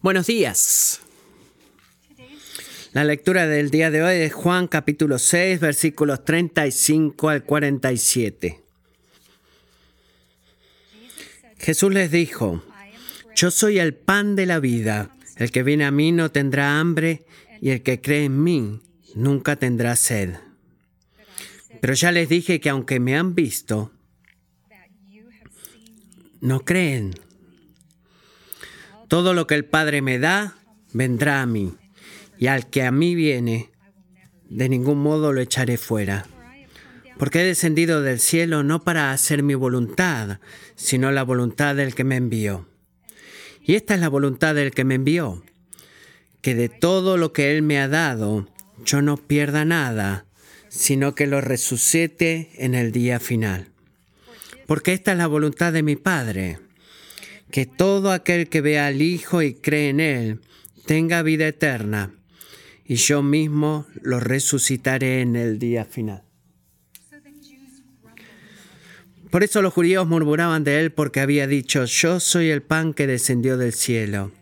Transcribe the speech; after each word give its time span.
Buenos 0.00 0.28
días. 0.28 1.00
La 2.92 3.02
lectura 3.02 3.48
del 3.48 3.70
día 3.70 3.90
de 3.90 4.04
hoy 4.04 4.14
es 4.18 4.32
Juan 4.32 4.68
capítulo 4.68 5.18
6, 5.18 5.58
versículos 5.58 6.24
35 6.24 7.28
al 7.28 7.42
47. 7.42 8.62
Jesús 11.58 11.92
les 11.92 12.12
dijo, 12.12 12.62
Yo 13.34 13.50
soy 13.50 13.80
el 13.80 13.92
pan 13.92 14.36
de 14.36 14.46
la 14.46 14.60
vida. 14.60 15.16
El 15.34 15.50
que 15.50 15.64
viene 15.64 15.84
a 15.84 15.90
mí 15.90 16.12
no 16.12 16.30
tendrá 16.30 16.78
hambre 16.78 17.24
y 17.60 17.70
el 17.70 17.82
que 17.82 18.00
cree 18.00 18.26
en 18.26 18.40
mí 18.40 18.80
nunca 19.16 19.56
tendrá 19.56 19.96
sed. 19.96 20.34
Pero 21.80 21.94
ya 21.94 22.12
les 22.12 22.28
dije 22.28 22.60
que 22.60 22.70
aunque 22.70 23.00
me 23.00 23.16
han 23.16 23.34
visto, 23.34 23.90
no 26.40 26.64
creen. 26.64 27.14
Todo 29.08 29.32
lo 29.32 29.46
que 29.46 29.54
el 29.54 29.64
Padre 29.64 30.02
me 30.02 30.18
da, 30.18 30.54
vendrá 30.92 31.40
a 31.40 31.46
mí, 31.46 31.74
y 32.38 32.46
al 32.48 32.68
que 32.68 32.82
a 32.82 32.92
mí 32.92 33.14
viene, 33.14 33.70
de 34.48 34.68
ningún 34.68 35.02
modo 35.02 35.32
lo 35.32 35.40
echaré 35.40 35.78
fuera. 35.78 36.26
Porque 37.18 37.40
he 37.40 37.44
descendido 37.44 38.02
del 38.02 38.20
cielo 38.20 38.62
no 38.62 38.84
para 38.84 39.10
hacer 39.10 39.42
mi 39.42 39.54
voluntad, 39.54 40.40
sino 40.76 41.10
la 41.10 41.22
voluntad 41.22 41.74
del 41.74 41.94
que 41.94 42.04
me 42.04 42.16
envió. 42.16 42.68
Y 43.62 43.74
esta 43.74 43.94
es 43.94 44.00
la 44.00 44.08
voluntad 44.08 44.54
del 44.54 44.72
que 44.72 44.84
me 44.84 44.94
envió, 44.96 45.42
que 46.42 46.54
de 46.54 46.68
todo 46.68 47.16
lo 47.16 47.32
que 47.32 47.56
Él 47.56 47.62
me 47.62 47.80
ha 47.80 47.88
dado, 47.88 48.46
yo 48.84 49.02
no 49.02 49.16
pierda 49.16 49.64
nada, 49.64 50.26
sino 50.68 51.14
que 51.14 51.26
lo 51.26 51.40
resucite 51.40 52.50
en 52.54 52.74
el 52.74 52.92
día 52.92 53.20
final. 53.20 53.68
Porque 54.66 54.92
esta 54.92 55.12
es 55.12 55.18
la 55.18 55.26
voluntad 55.26 55.72
de 55.72 55.82
mi 55.82 55.96
Padre, 55.96 56.58
que 57.50 57.66
todo 57.66 58.12
aquel 58.12 58.48
que 58.48 58.60
vea 58.60 58.86
al 58.86 59.02
Hijo 59.02 59.42
y 59.42 59.54
cree 59.54 59.90
en 59.90 60.00
Él 60.00 60.40
tenga 60.86 61.22
vida 61.22 61.46
eterna, 61.46 62.14
y 62.84 62.96
yo 62.96 63.22
mismo 63.22 63.86
lo 64.00 64.20
resucitaré 64.20 65.20
en 65.20 65.36
el 65.36 65.58
día 65.58 65.84
final. 65.84 66.22
Por 69.30 69.44
eso 69.44 69.60
los 69.60 69.74
judíos 69.74 70.06
murmuraban 70.08 70.64
de 70.64 70.80
él 70.80 70.90
porque 70.90 71.20
había 71.20 71.46
dicho, 71.46 71.84
yo 71.84 72.18
soy 72.18 72.48
el 72.48 72.62
pan 72.62 72.94
que 72.94 73.06
descendió 73.06 73.58
del 73.58 73.74
cielo. 73.74 74.32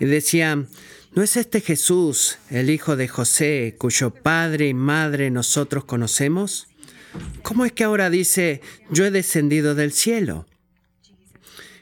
Y 0.00 0.06
decían, 0.06 0.66
¿no 1.14 1.22
es 1.22 1.36
este 1.36 1.60
Jesús, 1.60 2.38
el 2.50 2.70
hijo 2.70 2.96
de 2.96 3.06
José, 3.06 3.76
cuyo 3.78 4.10
padre 4.10 4.66
y 4.66 4.74
madre 4.74 5.30
nosotros 5.30 5.84
conocemos? 5.84 6.66
¿Cómo 7.42 7.64
es 7.64 7.70
que 7.70 7.84
ahora 7.84 8.10
dice, 8.10 8.60
yo 8.90 9.04
he 9.04 9.12
descendido 9.12 9.76
del 9.76 9.92
cielo? 9.92 10.46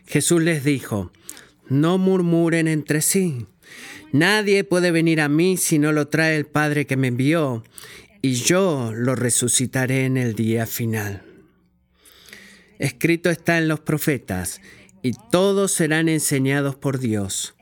Jesús 0.06 0.42
les 0.42 0.64
dijo, 0.64 1.12
no 1.68 1.98
murmuren 1.98 2.68
entre 2.68 3.02
sí. 3.02 3.46
Nadie 4.12 4.64
puede 4.64 4.90
venir 4.90 5.20
a 5.20 5.28
mí 5.28 5.56
si 5.56 5.78
no 5.78 5.92
lo 5.92 6.08
trae 6.08 6.36
el 6.36 6.46
Padre 6.46 6.86
que 6.86 6.96
me 6.96 7.08
envió, 7.08 7.64
y 8.20 8.34
yo 8.34 8.92
lo 8.94 9.14
resucitaré 9.14 10.04
en 10.04 10.16
el 10.16 10.34
día 10.34 10.66
final. 10.66 11.22
Escrito 12.78 13.30
está 13.30 13.58
en 13.58 13.68
los 13.68 13.80
profetas, 13.80 14.60
y 15.02 15.12
todos 15.30 15.72
serán 15.72 16.08
enseñados 16.08 16.76
por 16.76 16.98
Dios. 16.98 17.54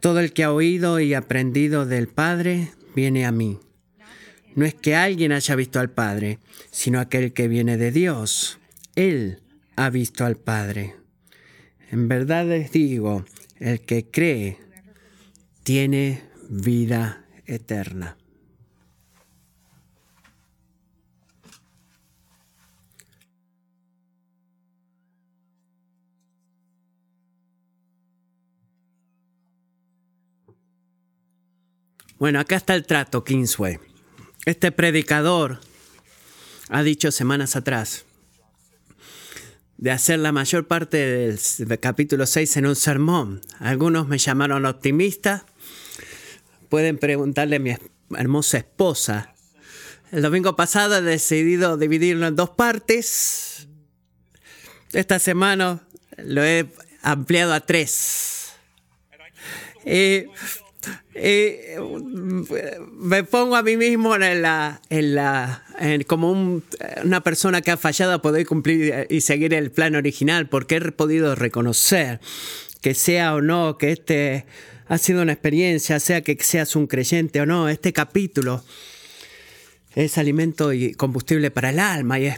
Todo 0.00 0.20
el 0.20 0.32
que 0.32 0.44
ha 0.44 0.52
oído 0.52 0.98
y 0.98 1.14
aprendido 1.14 1.84
del 1.84 2.08
Padre 2.08 2.72
viene 2.96 3.26
a 3.26 3.32
mí. 3.32 3.58
No 4.54 4.64
es 4.64 4.74
que 4.74 4.96
alguien 4.96 5.32
haya 5.32 5.54
visto 5.54 5.78
al 5.78 5.90
Padre, 5.90 6.38
sino 6.70 7.00
aquel 7.00 7.32
que 7.32 7.48
viene 7.48 7.76
de 7.76 7.92
Dios. 7.92 8.58
Él 8.96 9.42
ha 9.76 9.90
visto 9.90 10.24
al 10.24 10.36
Padre. 10.36 10.99
En 11.90 12.06
verdad 12.06 12.46
les 12.46 12.70
digo, 12.70 13.24
el 13.58 13.80
que 13.80 14.08
cree 14.08 14.58
tiene 15.64 16.22
vida 16.48 17.24
eterna. 17.46 18.16
Bueno, 32.20 32.38
acá 32.38 32.54
está 32.54 32.74
el 32.74 32.86
trato, 32.86 33.24
Kingsway. 33.24 33.80
Este 34.46 34.70
predicador 34.70 35.58
ha 36.68 36.84
dicho 36.84 37.10
semanas 37.10 37.56
atrás 37.56 38.04
de 39.80 39.90
hacer 39.90 40.18
la 40.18 40.30
mayor 40.30 40.66
parte 40.66 40.98
del 40.98 41.80
capítulo 41.80 42.26
6 42.26 42.58
en 42.58 42.66
un 42.66 42.76
sermón. 42.76 43.40
Algunos 43.58 44.06
me 44.08 44.18
llamaron 44.18 44.66
optimista. 44.66 45.46
Pueden 46.68 46.98
preguntarle 46.98 47.56
a 47.56 47.60
mi 47.60 47.74
hermosa 48.14 48.58
esposa. 48.58 49.34
El 50.12 50.20
domingo 50.20 50.54
pasado 50.54 50.98
he 50.98 51.02
decidido 51.02 51.78
dividirlo 51.78 52.26
en 52.26 52.36
dos 52.36 52.50
partes. 52.50 53.68
Esta 54.92 55.18
semana 55.18 55.80
lo 56.18 56.44
he 56.44 56.66
ampliado 57.00 57.54
a 57.54 57.60
tres. 57.60 58.52
Me 62.98 63.24
pongo 63.24 63.56
a 63.56 63.62
mí 63.62 63.78
mismo 63.78 64.14
en 64.14 64.42
la, 64.42 64.82
en 64.90 65.14
la, 65.14 65.64
como 66.06 66.62
una 67.04 67.22
persona 67.22 67.62
que 67.62 67.70
ha 67.70 67.76
fallado 67.76 68.12
a 68.12 68.22
poder 68.22 68.46
cumplir 68.46 69.06
y 69.08 69.20
seguir 69.22 69.54
el 69.54 69.70
plan 69.70 69.94
original, 69.94 70.48
porque 70.48 70.76
he 70.76 70.92
podido 70.92 71.34
reconocer 71.34 72.20
que 72.80 72.94
sea 72.94 73.34
o 73.34 73.40
no, 73.40 73.78
que 73.78 73.92
este 73.92 74.46
ha 74.88 74.98
sido 74.98 75.22
una 75.22 75.32
experiencia, 75.32 76.00
sea 76.00 76.22
que 76.22 76.36
seas 76.40 76.74
un 76.76 76.86
creyente 76.86 77.40
o 77.40 77.46
no, 77.46 77.68
este 77.68 77.92
capítulo 77.92 78.64
es 79.94 80.18
alimento 80.18 80.72
y 80.72 80.94
combustible 80.94 81.50
para 81.50 81.70
el 81.70 81.78
alma 81.78 82.18
y 82.18 82.32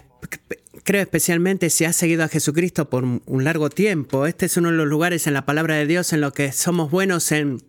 creo 0.83 1.01
especialmente 1.01 1.69
si 1.69 1.85
has 1.85 1.95
seguido 1.95 2.23
a 2.23 2.27
Jesucristo 2.27 2.89
por 2.89 3.03
un 3.03 3.43
largo 3.43 3.69
tiempo, 3.69 4.25
este 4.25 4.45
es 4.45 4.57
uno 4.57 4.71
de 4.71 4.77
los 4.77 4.87
lugares 4.87 5.27
en 5.27 5.33
la 5.33 5.45
palabra 5.45 5.75
de 5.75 5.87
Dios 5.87 6.13
en 6.13 6.21
los 6.21 6.33
que 6.33 6.51
somos 6.51 6.91
buenos 6.91 7.31
en 7.31 7.61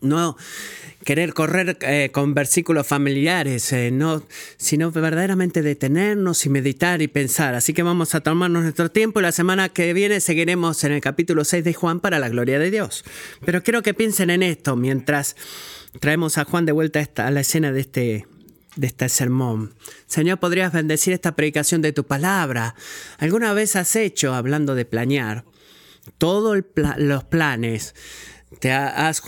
no 0.00 0.36
querer 1.04 1.34
correr 1.34 1.78
eh, 1.80 2.10
con 2.12 2.34
versículos 2.34 2.86
familiares, 2.86 3.72
eh, 3.72 3.90
no, 3.90 4.22
sino 4.56 4.90
verdaderamente 4.90 5.62
detenernos 5.62 6.46
y 6.46 6.48
meditar 6.48 7.02
y 7.02 7.08
pensar. 7.08 7.54
Así 7.54 7.72
que 7.72 7.82
vamos 7.82 8.14
a 8.14 8.20
tomarnos 8.20 8.62
nuestro 8.62 8.90
tiempo 8.90 9.20
y 9.20 9.22
la 9.22 9.32
semana 9.32 9.68
que 9.68 9.92
viene 9.92 10.20
seguiremos 10.20 10.84
en 10.84 10.92
el 10.92 11.00
capítulo 11.00 11.44
6 11.44 11.64
de 11.64 11.74
Juan 11.74 12.00
para 12.00 12.18
la 12.18 12.28
gloria 12.28 12.58
de 12.58 12.70
Dios. 12.70 13.04
Pero 13.44 13.62
quiero 13.62 13.82
que 13.82 13.94
piensen 13.94 14.30
en 14.30 14.42
esto 14.42 14.76
mientras 14.76 15.36
traemos 16.00 16.38
a 16.38 16.44
Juan 16.44 16.66
de 16.66 16.72
vuelta 16.72 17.06
a, 17.16 17.30
la 17.30 17.40
escena 17.40 17.72
de 17.72 17.80
este, 17.80 18.26
de 18.76 18.86
este 18.86 19.08
sermón. 19.08 19.74
Señor, 20.06 20.38
¿podrías 20.38 20.72
bendecir 20.72 21.12
esta 21.12 21.34
predicación 21.34 21.82
de 21.82 21.92
tu 21.92 22.04
palabra? 22.04 22.74
¿Alguna 23.18 23.52
vez 23.52 23.76
has 23.76 23.96
hecho, 23.96 24.34
hablando 24.34 24.74
de 24.74 24.84
planear, 24.84 25.44
todos 26.18 26.62
los 26.96 27.24
planes? 27.24 27.94
¿Te 28.60 28.72
has 28.72 29.22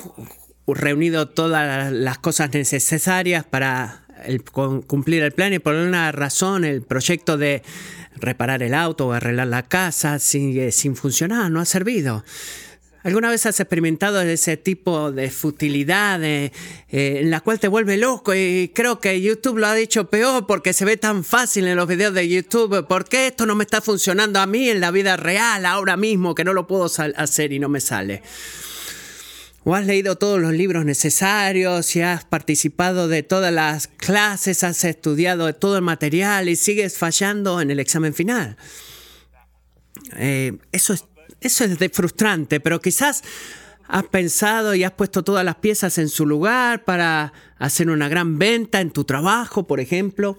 reunido 0.67 1.29
todas 1.29 1.93
las 1.93 2.19
cosas 2.19 2.51
necesarias 2.55 3.45
para 3.45 4.01
cumplir 4.87 5.23
el 5.23 5.33
plan 5.33 5.53
y 5.53 5.59
por 5.59 5.75
una 5.75 6.11
razón 6.13 6.65
el 6.65 6.83
proyecto 6.83 7.37
de 7.37 7.63
reparar 8.17 8.63
el 8.63 8.75
auto 8.75 9.09
o 9.09 9.13
arreglar 9.13 9.49
la 9.49 9.65
casa 9.65 10.19
sigue 10.19 10.73
sin 10.73 10.97
funcionar, 10.97 11.51
no 11.51 11.61
ha 11.61 11.65
servido. 11.65 12.25
¿Alguna 13.03 13.29
vez 13.29 13.45
has 13.45 13.61
experimentado 13.61 14.23
ese 14.23 14.57
tipo 14.57 15.13
de 15.13 15.29
futilidad 15.31 16.25
eh, 16.25 16.53
en 16.89 17.31
la 17.31 17.43
cual 17.43 17.61
te 17.61 17.69
vuelve 17.69 17.99
loco? 17.99 18.35
Y 18.35 18.73
creo 18.75 18.99
que 18.99 19.21
YouTube 19.21 19.59
lo 19.59 19.67
ha 19.67 19.75
dicho 19.75 20.09
peor 20.09 20.47
porque 20.47 20.73
se 20.73 20.87
ve 20.87 20.97
tan 20.97 21.23
fácil 21.23 21.67
en 21.67 21.77
los 21.77 21.87
videos 21.87 22.15
de 22.15 22.27
YouTube. 22.27 22.87
¿Por 22.87 23.05
qué 23.05 23.27
esto 23.27 23.45
no 23.45 23.57
me 23.57 23.65
está 23.65 23.83
funcionando 23.83 24.41
a 24.41 24.47
mí 24.47 24.71
en 24.71 24.81
la 24.81 24.91
vida 24.91 25.19
real 25.19 25.67
ahora 25.67 25.99
mismo 25.99 26.35
que 26.35 26.45
no 26.45 26.55
lo 26.55 26.67
puedo 26.67 26.87
hacer 27.17 27.53
y 27.53 27.59
no 27.59 27.69
me 27.69 27.83
sale? 27.83 28.23
O 29.65 29.75
has 29.75 29.87
leído 29.87 30.17
todos 30.17 30.41
los 30.41 30.53
libros 30.53 30.85
necesarios 30.85 31.97
y 31.97 32.03
has 32.03 32.25
participado 32.25 33.09
de 33.09 33.23
todas 33.23 33.53
las 33.53 33.89
clases, 33.89 34.63
has 34.63 34.85
estudiado 34.85 35.53
todo 35.55 35.77
el 35.77 35.83
material 35.83 36.49
y 36.49 36.57
sigues 36.57 36.99
fallando 36.99 37.61
en 37.61 37.71
el 37.71 37.81
examen 37.81 38.15
final. 38.15 38.57
Eh, 40.17 40.59
eso, 40.73 40.93
es, 40.93 41.05
eso 41.41 41.65
es 41.65 41.79
de 41.79 41.89
frustrante, 41.89 42.61
pero 42.61 42.81
quizás 42.81 43.23
has 43.89 44.05
pensado 44.05 44.75
y 44.75 44.85
has 44.85 44.93
puesto 44.93 45.25
todas 45.25 45.45
las 45.45 45.57
piezas 45.57 45.99
en 45.99 46.09
su 46.09 46.27
lugar 46.27 46.85
para 46.85 47.33
hacer 47.59 47.89
una 47.89 48.09
gran 48.09 48.39
venta 48.39 48.81
en 48.81 48.91
tu 48.91 49.05
trabajo, 49.05 49.67
por 49.67 49.81
ejemplo 49.81 50.39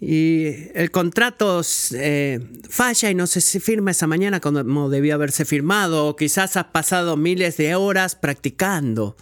y 0.00 0.68
el 0.74 0.90
contrato 0.90 1.62
eh, 1.94 2.40
falla 2.68 3.10
y 3.10 3.14
no 3.14 3.26
se 3.26 3.40
firma 3.60 3.92
esa 3.92 4.06
mañana 4.06 4.40
como 4.40 4.90
debió 4.90 5.14
haberse 5.14 5.44
firmado, 5.44 6.06
o 6.08 6.16
quizás 6.16 6.56
has 6.56 6.66
pasado 6.66 7.16
miles 7.16 7.56
de 7.56 7.74
horas 7.74 8.14
practicando. 8.14 9.16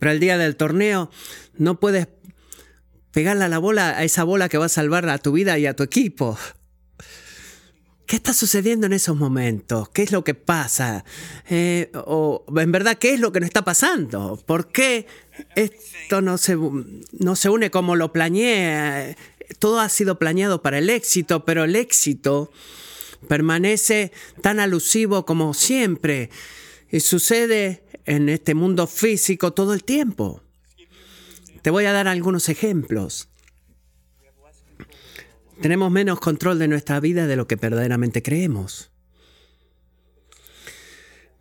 Pero 0.00 0.12
el 0.12 0.20
día 0.20 0.36
del 0.36 0.56
torneo 0.56 1.10
no 1.56 1.78
puedes 1.78 2.08
pegarle 3.12 3.44
a 3.44 3.48
la 3.48 3.58
bola, 3.58 3.90
a 3.90 4.04
esa 4.04 4.24
bola 4.24 4.48
que 4.48 4.58
va 4.58 4.66
a 4.66 4.68
salvar 4.68 5.08
a 5.08 5.18
tu 5.18 5.32
vida 5.32 5.58
y 5.58 5.66
a 5.66 5.74
tu 5.74 5.82
equipo. 5.82 6.36
¿Qué 8.06 8.14
está 8.14 8.32
sucediendo 8.32 8.86
en 8.86 8.92
esos 8.92 9.16
momentos? 9.16 9.88
¿Qué 9.88 10.02
es 10.02 10.12
lo 10.12 10.22
que 10.22 10.34
pasa? 10.34 11.04
Eh, 11.48 11.90
o 11.94 12.44
en 12.56 12.70
verdad, 12.70 12.98
¿qué 12.98 13.14
es 13.14 13.20
lo 13.20 13.32
que 13.32 13.40
nos 13.40 13.48
está 13.48 13.64
pasando? 13.64 14.40
¿Por 14.46 14.68
qué 14.68 15.06
esto 15.54 16.22
no 16.22 16.38
se, 16.38 16.56
no 16.56 17.36
se 17.36 17.48
une 17.48 17.70
como 17.70 17.96
lo 17.96 18.12
planeé? 18.12 19.16
Todo 19.58 19.80
ha 19.80 19.88
sido 19.88 20.18
planeado 20.18 20.62
para 20.62 20.78
el 20.78 20.90
éxito, 20.90 21.44
pero 21.44 21.64
el 21.64 21.76
éxito 21.76 22.50
permanece 23.28 24.12
tan 24.42 24.60
alusivo 24.60 25.24
como 25.24 25.54
siempre 25.54 26.30
y 26.90 27.00
sucede 27.00 27.82
en 28.04 28.28
este 28.28 28.54
mundo 28.54 28.86
físico 28.86 29.52
todo 29.52 29.74
el 29.74 29.84
tiempo. 29.84 30.42
Te 31.62 31.70
voy 31.70 31.84
a 31.86 31.92
dar 31.92 32.06
algunos 32.08 32.48
ejemplos. 32.48 33.28
Tenemos 35.60 35.90
menos 35.90 36.20
control 36.20 36.58
de 36.58 36.68
nuestra 36.68 37.00
vida 37.00 37.26
de 37.26 37.36
lo 37.36 37.48
que 37.48 37.56
verdaderamente 37.56 38.22
creemos. 38.22 38.90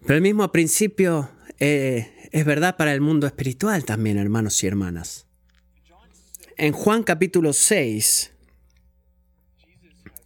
Pero 0.02 0.16
el 0.16 0.22
mismo 0.22 0.52
principio 0.52 1.30
eh, 1.60 2.15
es 2.36 2.44
verdad 2.44 2.76
para 2.76 2.94
el 2.94 3.00
mundo 3.00 3.28
espiritual 3.28 3.86
también, 3.86 4.18
hermanos 4.18 4.62
y 4.62 4.68
hermanas. 4.68 5.26
En 6.58 6.74
Juan 6.74 7.02
capítulo 7.02 7.54
6, 7.54 8.34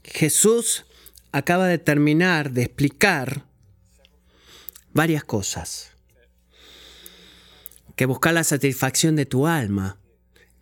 Jesús 0.03 0.87
acaba 1.31 1.67
de 1.67 1.77
terminar 1.77 2.49
de 2.49 2.63
explicar 2.63 3.45
varias 4.91 5.23
cosas. 5.23 5.91
Que 7.95 8.07
buscar 8.07 8.33
la 8.33 8.43
satisfacción 8.43 9.15
de 9.15 9.27
tu 9.27 9.45
alma 9.45 9.99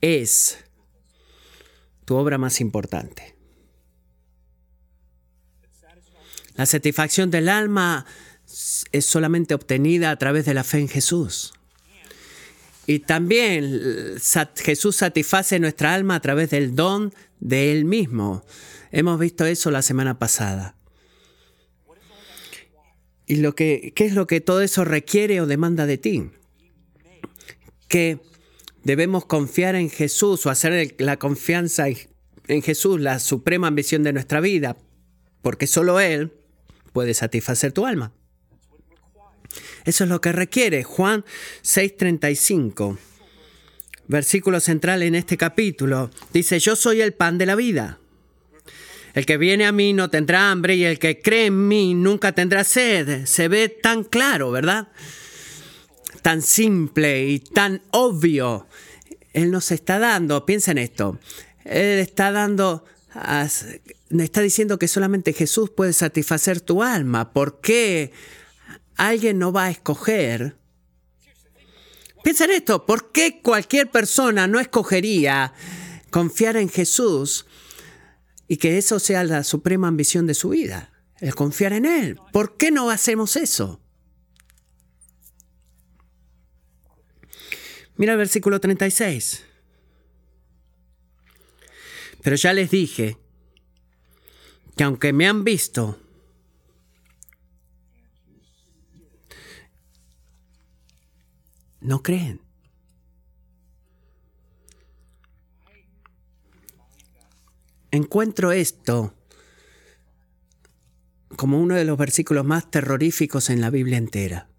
es 0.02 0.66
tu 2.04 2.16
obra 2.16 2.38
más 2.38 2.60
importante. 2.60 3.38
La 6.56 6.66
satisfacción 6.66 7.32
del 7.32 7.48
alma 7.48 8.06
es 8.92 9.06
solamente 9.06 9.54
obtenida 9.54 10.12
a 10.12 10.16
través 10.18 10.46
de 10.46 10.54
la 10.54 10.64
fe 10.64 10.80
en 10.80 10.88
Jesús. 10.88 11.54
Y 12.86 13.00
también 13.00 14.16
Jesús 14.56 14.96
satisface 14.96 15.60
nuestra 15.60 15.94
alma 15.94 16.16
a 16.16 16.22
través 16.22 16.50
del 16.52 16.74
don 16.74 17.14
de 17.40 17.74
Él 17.74 17.84
mismo. 17.84 18.46
Hemos 18.92 19.20
visto 19.20 19.46
eso 19.46 19.72
la 19.72 19.82
semana 19.82 20.18
pasada. 20.18 20.76
¿Y 23.26 23.38
lo 23.38 23.56
que, 23.56 23.92
qué 23.94 24.06
es 24.06 24.14
lo 24.14 24.26
que 24.26 24.40
todo 24.40 24.62
eso 24.62 24.86
requiere 24.86 25.42
o 25.42 25.48
demanda 25.48 25.86
de 25.86 25.98
ti? 25.98 26.32
Que 27.90 28.20
debemos 28.84 29.26
confiar 29.26 29.76
en 29.76 29.90
Jesús 29.90 30.46
o 30.46 30.50
hacer 30.50 30.96
la 31.00 31.18
confianza 31.20 31.88
en 31.90 32.62
Jesús 32.62 33.02
la 33.02 33.20
suprema 33.20 33.68
ambición 33.68 34.04
de 34.04 34.14
nuestra 34.14 34.40
vida, 34.40 34.78
porque 35.42 35.68
solo 35.68 36.00
Él 36.00 36.32
puede 36.94 37.14
satisfacer 37.14 37.74
tu 37.74 37.86
alma. 37.86 38.14
Eso 39.88 40.04
es 40.04 40.10
lo 40.10 40.20
que 40.20 40.34
requiere. 40.34 40.84
Juan 40.84 41.24
6:35, 41.64 42.98
versículo 44.08 44.60
central 44.60 45.02
en 45.02 45.16
este 45.16 45.38
capítulo, 45.38 46.12
dice, 46.34 46.60
yo 46.60 46.76
soy 46.76 47.00
el 47.00 47.14
pan 47.14 47.38
de 47.38 47.46
la 47.46 47.56
vida. 47.56 47.98
El 49.14 49.26
que 49.26 49.38
viene 49.38 49.66
a 49.66 49.72
mí 49.72 49.94
no 49.94 50.10
tendrá 50.10 50.52
hambre 50.52 50.76
y 50.76 50.84
el 50.84 51.00
que 51.00 51.22
cree 51.22 51.46
en 51.46 51.70
mí 51.70 51.94
nunca 51.94 52.34
tendrá 52.34 52.66
sed. 52.66 53.26
Se 53.26 53.48
ve 53.48 53.70
tan 53.70 54.04
claro, 54.04 54.52
¿verdad? 54.52 54.90
Tan 56.22 56.42
simple 56.42 57.26
y 57.26 57.40
tan 57.40 57.82
obvio. 57.92 58.68
Él 59.32 59.52
nos 59.52 59.72
está 59.72 60.00
dando, 60.00 60.46
piensa 60.46 60.72
en 60.72 60.80
esto, 60.80 61.18
Él 61.64 62.00
está 62.00 62.34
dando, 62.34 62.84
está 64.10 64.42
diciendo 64.42 64.78
que 64.78 64.90
solamente 64.90 65.32
Jesús 65.32 65.70
puede 65.70 65.94
satisfacer 65.94 66.60
tu 66.60 66.84
alma. 66.84 67.32
¿Por 67.32 67.62
qué 67.62 68.12
alguien 68.98 69.40
no 69.40 69.52
va 69.52 69.66
a 69.66 69.72
escoger? 69.72 70.58
Piensa 72.24 72.46
en 72.46 72.52
esto, 72.52 72.86
¿por 72.86 73.12
qué 73.12 73.42
cualquier 73.42 73.90
persona 73.90 74.48
no 74.48 74.60
escogería 74.60 75.54
confiar 76.10 76.58
en 76.58 76.70
Jesús 76.70 77.46
y 78.48 78.58
que 78.58 78.78
eso 78.78 79.00
sea 79.00 79.24
la 79.24 79.44
suprema 79.44 79.88
ambición 79.88 80.26
de 80.26 80.34
su 80.34 80.50
vida, 80.50 80.92
el 81.20 81.36
confiar 81.36 81.74
en 81.74 81.86
Él. 81.86 82.20
¿Por 82.32 82.58
qué 82.58 82.72
no 82.72 82.90
hacemos 82.90 83.36
eso? 83.36 83.82
Mira 87.98 88.14
el 88.14 88.18
versículo 88.18 88.60
36. 88.60 89.44
Pero 92.22 92.36
ya 92.36 92.54
les 92.54 92.70
dije 92.72 93.18
que 94.76 94.84
aunque 94.84 95.14
me 95.14 95.28
han 95.28 95.44
visto, 95.44 96.00
no 101.88 102.04
creen. 102.04 102.42
encuentro 107.92 108.52
esto 108.52 109.14
como 111.36 111.60
uno 111.60 111.76
de 111.76 111.86
los 111.86 111.98
versículos 111.98 112.46
más 112.46 112.70
terroríficos 112.72 113.50
en 113.50 113.62
la 113.62 113.70
Biblia 113.70 113.98
entera. 113.98 114.50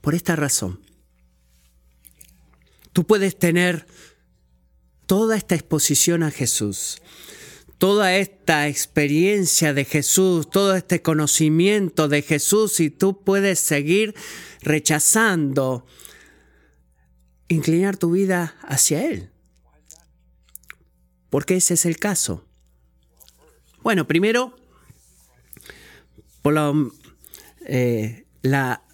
Por 0.00 0.14
esta 0.14 0.36
razón, 0.36 0.80
tú 2.92 3.06
puedes 3.06 3.38
tener 3.38 3.86
toda 5.06 5.36
esta 5.36 5.54
exposición 5.54 6.22
a 6.22 6.30
Jesús, 6.30 7.02
toda 7.82 8.14
esta 8.14 8.68
experiencia 8.68 9.74
de 9.74 9.84
Jesús, 9.84 10.48
todo 10.48 10.76
este 10.76 11.02
conocimiento 11.02 12.06
de 12.06 12.22
Jesús 12.22 12.78
y 12.78 12.90
tú 12.90 13.24
puedes 13.24 13.58
seguir 13.58 14.14
rechazando 14.60 15.84
inclinar 17.48 17.96
tu 17.96 18.12
vida 18.12 18.54
hacia 18.62 19.04
Él. 19.04 19.32
¿Por 21.28 21.44
qué 21.44 21.56
ese 21.56 21.74
es 21.74 21.84
el 21.84 21.96
caso? 21.96 22.46
Bueno, 23.82 24.06
primero, 24.06 24.54
por 26.40 26.54
eh, 27.66 28.26
la, 28.42 28.84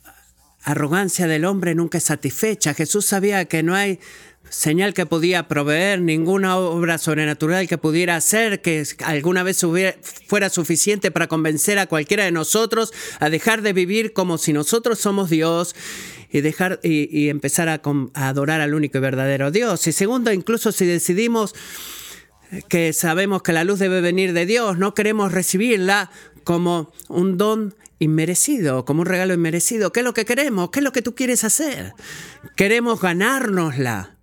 arrogancia 0.69 1.27
del 1.27 1.47
hombre 1.47 1.75
nunca 1.75 1.99
es 1.99 2.05
satisfecha. 2.05 2.75
Jesús 2.75 3.07
sabía 3.07 3.47
que 3.47 3.63
no 3.63 3.75
hay 3.75 4.01
señal 4.51 4.95
que 4.95 5.07
podía 5.07 5.49
proveer, 5.49 6.01
ninguna 6.01 6.57
obra 6.57 6.99
sobrenatural 6.99 7.69
que 7.69 7.79
pudiera 7.79 8.17
hacer, 8.17 8.61
que 8.63 8.85
alguna 9.05 9.43
vez 9.43 9.65
fuera 10.27 10.51
suficiente 10.51 11.11
para 11.11 11.27
convencer 11.27 11.79
a 11.79 11.87
cualquiera 11.87 12.25
de 12.25 12.33
nosotros 12.33 12.93
a 13.21 13.31
dejar 13.31 13.63
de 13.63 13.73
vivir 13.73 14.13
como 14.13 14.39
si 14.39 14.53
nosotros 14.53 14.99
somos 14.99 15.31
Dios 15.31 15.75
y 16.31 16.41
dejar 16.41 16.81
y, 16.83 17.29
empezar 17.29 17.69
a 17.69 17.81
adorar 18.15 18.61
al 18.61 18.75
único 18.75 18.99
y 18.99 19.01
verdadero 19.01 19.51
Dios. 19.51 19.87
Y 19.87 19.93
segundo, 19.93 20.33
incluso 20.33 20.73
si 20.73 20.87
decidimos 20.87 21.55
que 22.69 22.93
sabemos 22.93 23.43
que 23.43 23.53
la 23.53 23.65
luz 23.65 23.79
debe 23.79 24.01
venir 24.01 24.33
de 24.33 24.47
Dios, 24.47 24.79
no 24.79 24.95
queremos 24.95 25.33
recibirla 25.33 26.11
como 26.45 26.93
un 27.09 27.37
don 27.37 27.75
inmerecido, 27.99 28.85
como 28.85 29.03
un 29.03 29.07
regalo 29.07 29.35
inmerecido. 29.35 29.93
¿Qué 29.93 30.01
es 30.01 30.05
lo 30.05 30.15
que 30.15 30.25
queremos? 30.25 30.71
¿Qué 30.71 30.81
es 30.81 30.85
lo 30.85 30.93
que 30.93 31.03
tú 31.03 31.15
quieres 31.15 31.45
hacer? 31.45 31.93
Queremos 32.57 33.01
ganárnosla. 33.01 34.18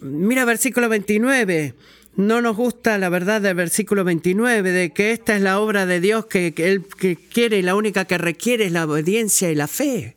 Mira 0.00 0.44
versículo 0.44 0.88
29. 0.88 1.74
No 2.16 2.42
nos 2.42 2.56
gusta 2.56 2.98
la 2.98 3.08
verdad 3.08 3.40
del 3.40 3.54
versículo 3.54 4.04
29, 4.04 4.70
de 4.70 4.92
que 4.92 5.12
esta 5.12 5.34
es 5.34 5.42
la 5.42 5.60
obra 5.60 5.86
de 5.86 6.00
Dios 6.00 6.26
que, 6.26 6.52
Él 6.56 6.84
que 6.98 7.16
quiere 7.16 7.58
y 7.58 7.62
la 7.62 7.74
única 7.74 8.04
que 8.04 8.18
requiere 8.18 8.66
es 8.66 8.72
la 8.72 8.84
obediencia 8.84 9.50
y 9.50 9.54
la 9.54 9.66
fe. 9.66 10.16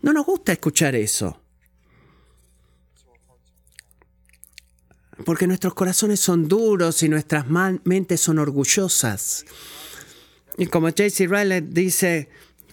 No 0.00 0.12
nos 0.12 0.24
gusta 0.24 0.52
escuchar 0.52 0.94
eso. 0.94 1.42
porque 5.24 5.46
nuestros 5.46 5.74
corazones 5.74 6.20
son 6.20 6.48
duros 6.48 7.02
y 7.02 7.08
nuestras 7.08 7.46
mentes 7.48 8.20
son 8.20 8.38
orgullosas. 8.38 9.44
Y 10.58 10.66
como 10.66 10.88
J.C. 10.88 11.26
Riley 11.26 11.60
dice, 11.60 12.28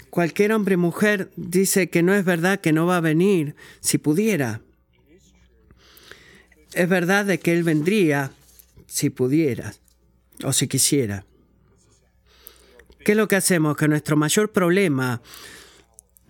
cualquier 0.09 0.51
hombre 0.53 0.75
o 0.75 0.79
mujer 0.79 1.31
dice 1.35 1.89
que 1.89 2.03
no 2.03 2.13
es 2.13 2.25
verdad 2.25 2.59
que 2.59 2.73
no 2.73 2.85
va 2.85 2.97
a 2.97 3.01
venir 3.01 3.55
si 3.79 3.97
pudiera. 3.97 4.61
Es 6.79 6.87
verdad 6.87 7.25
de 7.25 7.41
que 7.41 7.51
Él 7.51 7.63
vendría 7.63 8.31
si 8.87 9.09
pudiera 9.09 9.73
o 10.45 10.53
si 10.53 10.69
quisiera. 10.69 11.25
¿Qué 13.03 13.11
es 13.11 13.17
lo 13.17 13.27
que 13.27 13.35
hacemos? 13.35 13.75
Que 13.75 13.89
nuestro 13.89 14.15
mayor 14.15 14.53
problema 14.53 15.21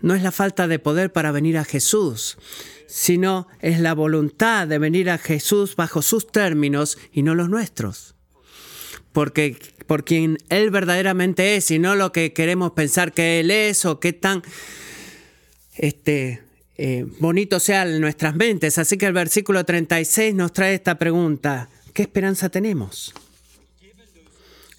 no 0.02 0.16
es 0.16 0.24
la 0.24 0.32
falta 0.32 0.68
de 0.68 0.80
poder 0.80 1.14
para 1.14 1.32
venir 1.32 1.60
a 1.60 1.66
Jesús, 1.66 2.40
sino 2.88 3.48
es 3.60 3.80
la 3.80 3.94
voluntad 3.94 4.68
de 4.68 4.80
venir 4.80 5.12
a 5.12 5.20
Jesús 5.20 5.76
bajo 5.76 6.02
sus 6.02 6.26
términos 6.32 6.98
y 7.14 7.22
no 7.22 7.36
los 7.36 7.48
nuestros. 7.48 8.16
Porque 9.12 9.56
por 9.86 10.04
quien 10.04 10.40
Él 10.50 10.72
verdaderamente 10.72 11.58
es 11.58 11.70
y 11.70 11.78
no 11.78 11.94
lo 11.94 12.12
que 12.12 12.34
queremos 12.34 12.72
pensar 12.72 13.14
que 13.14 13.40
Él 13.40 13.52
es 13.52 13.86
o 13.86 14.00
qué 14.00 14.14
tan 14.14 14.42
este, 15.76 16.42
eh, 16.82 17.06
bonito 17.20 17.60
sea 17.60 17.84
en 17.84 18.00
nuestras 18.00 18.38
mentes. 18.38 18.78
Así 18.78 18.98
que 18.98 19.06
el 19.06 19.12
versículo 19.12 19.66
36 19.66 20.34
nos 20.34 20.54
trae 20.54 20.76
esta 20.76 20.98
pregunta. 20.98 21.68
¿Qué 21.94 22.04
esperanza 22.04 22.48
tenemos? 22.48 23.14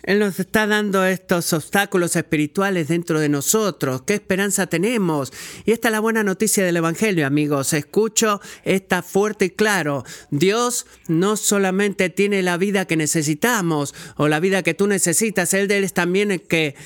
Él 0.03 0.19
nos 0.19 0.41
está 0.41 0.67
dando 0.67 1.05
estos 1.05 1.53
obstáculos 1.53 2.17
espirituales 2.17 2.89
dentro 2.89 3.21
de 3.21 3.29
nosotros. 3.29 4.01
¿Qué 4.07 4.15
esperanza 4.15 4.67
tenemos? 4.67 5.31
Y 5.67 5.73
esta 5.73 5.89
es 5.89 5.93
la 5.93 6.01
buena 6.01 6.25
noticia 6.25 6.65
del 6.65 6.79
Evangelio, 6.79 7.27
amigos. 7.27 7.75
Escucho 7.75 8.41
esta 8.65 9.03
fuerte 9.03 9.45
y 9.45 9.51
claro. 9.51 10.03
Dios 10.31 10.87
no 11.07 11.37
solamente 11.37 12.09
tiene 12.09 12.43
la 12.43 12.57
vida 12.57 12.87
que 12.87 12.97
necesitamos 12.97 13.95
o 14.17 14.27
la 14.27 14.41
vida 14.41 14.63
que 14.63 14.73
tú 14.73 14.87
necesitas, 14.87 15.53
Él 15.53 15.71
es 15.71 15.93
también 15.93 16.31
el 16.31 16.41
que, 16.41 16.77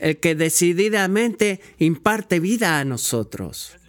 el 0.00 0.18
que 0.18 0.34
decididamente 0.34 1.62
imparte 1.78 2.40
vida 2.40 2.78
a 2.78 2.84
nosotros. 2.84 3.79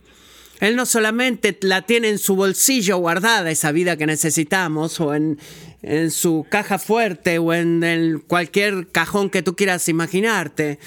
Él 0.61 0.75
no 0.75 0.85
solamente 0.85 1.57
la 1.61 1.81
tiene 1.81 2.09
en 2.09 2.19
su 2.19 2.35
bolsillo 2.35 2.97
guardada, 2.97 3.49
esa 3.49 3.71
vida 3.71 3.97
que 3.97 4.05
necesitamos, 4.05 4.99
o 4.99 5.15
en, 5.15 5.39
en 5.81 6.11
su 6.11 6.45
caja 6.47 6.77
fuerte 6.77 7.39
o 7.39 7.51
en 7.51 8.23
cualquier 8.27 8.87
cajón 8.91 9.31
que 9.31 9.41
tú 9.41 9.55
quieras 9.55 9.89
imaginarte, 9.89 10.77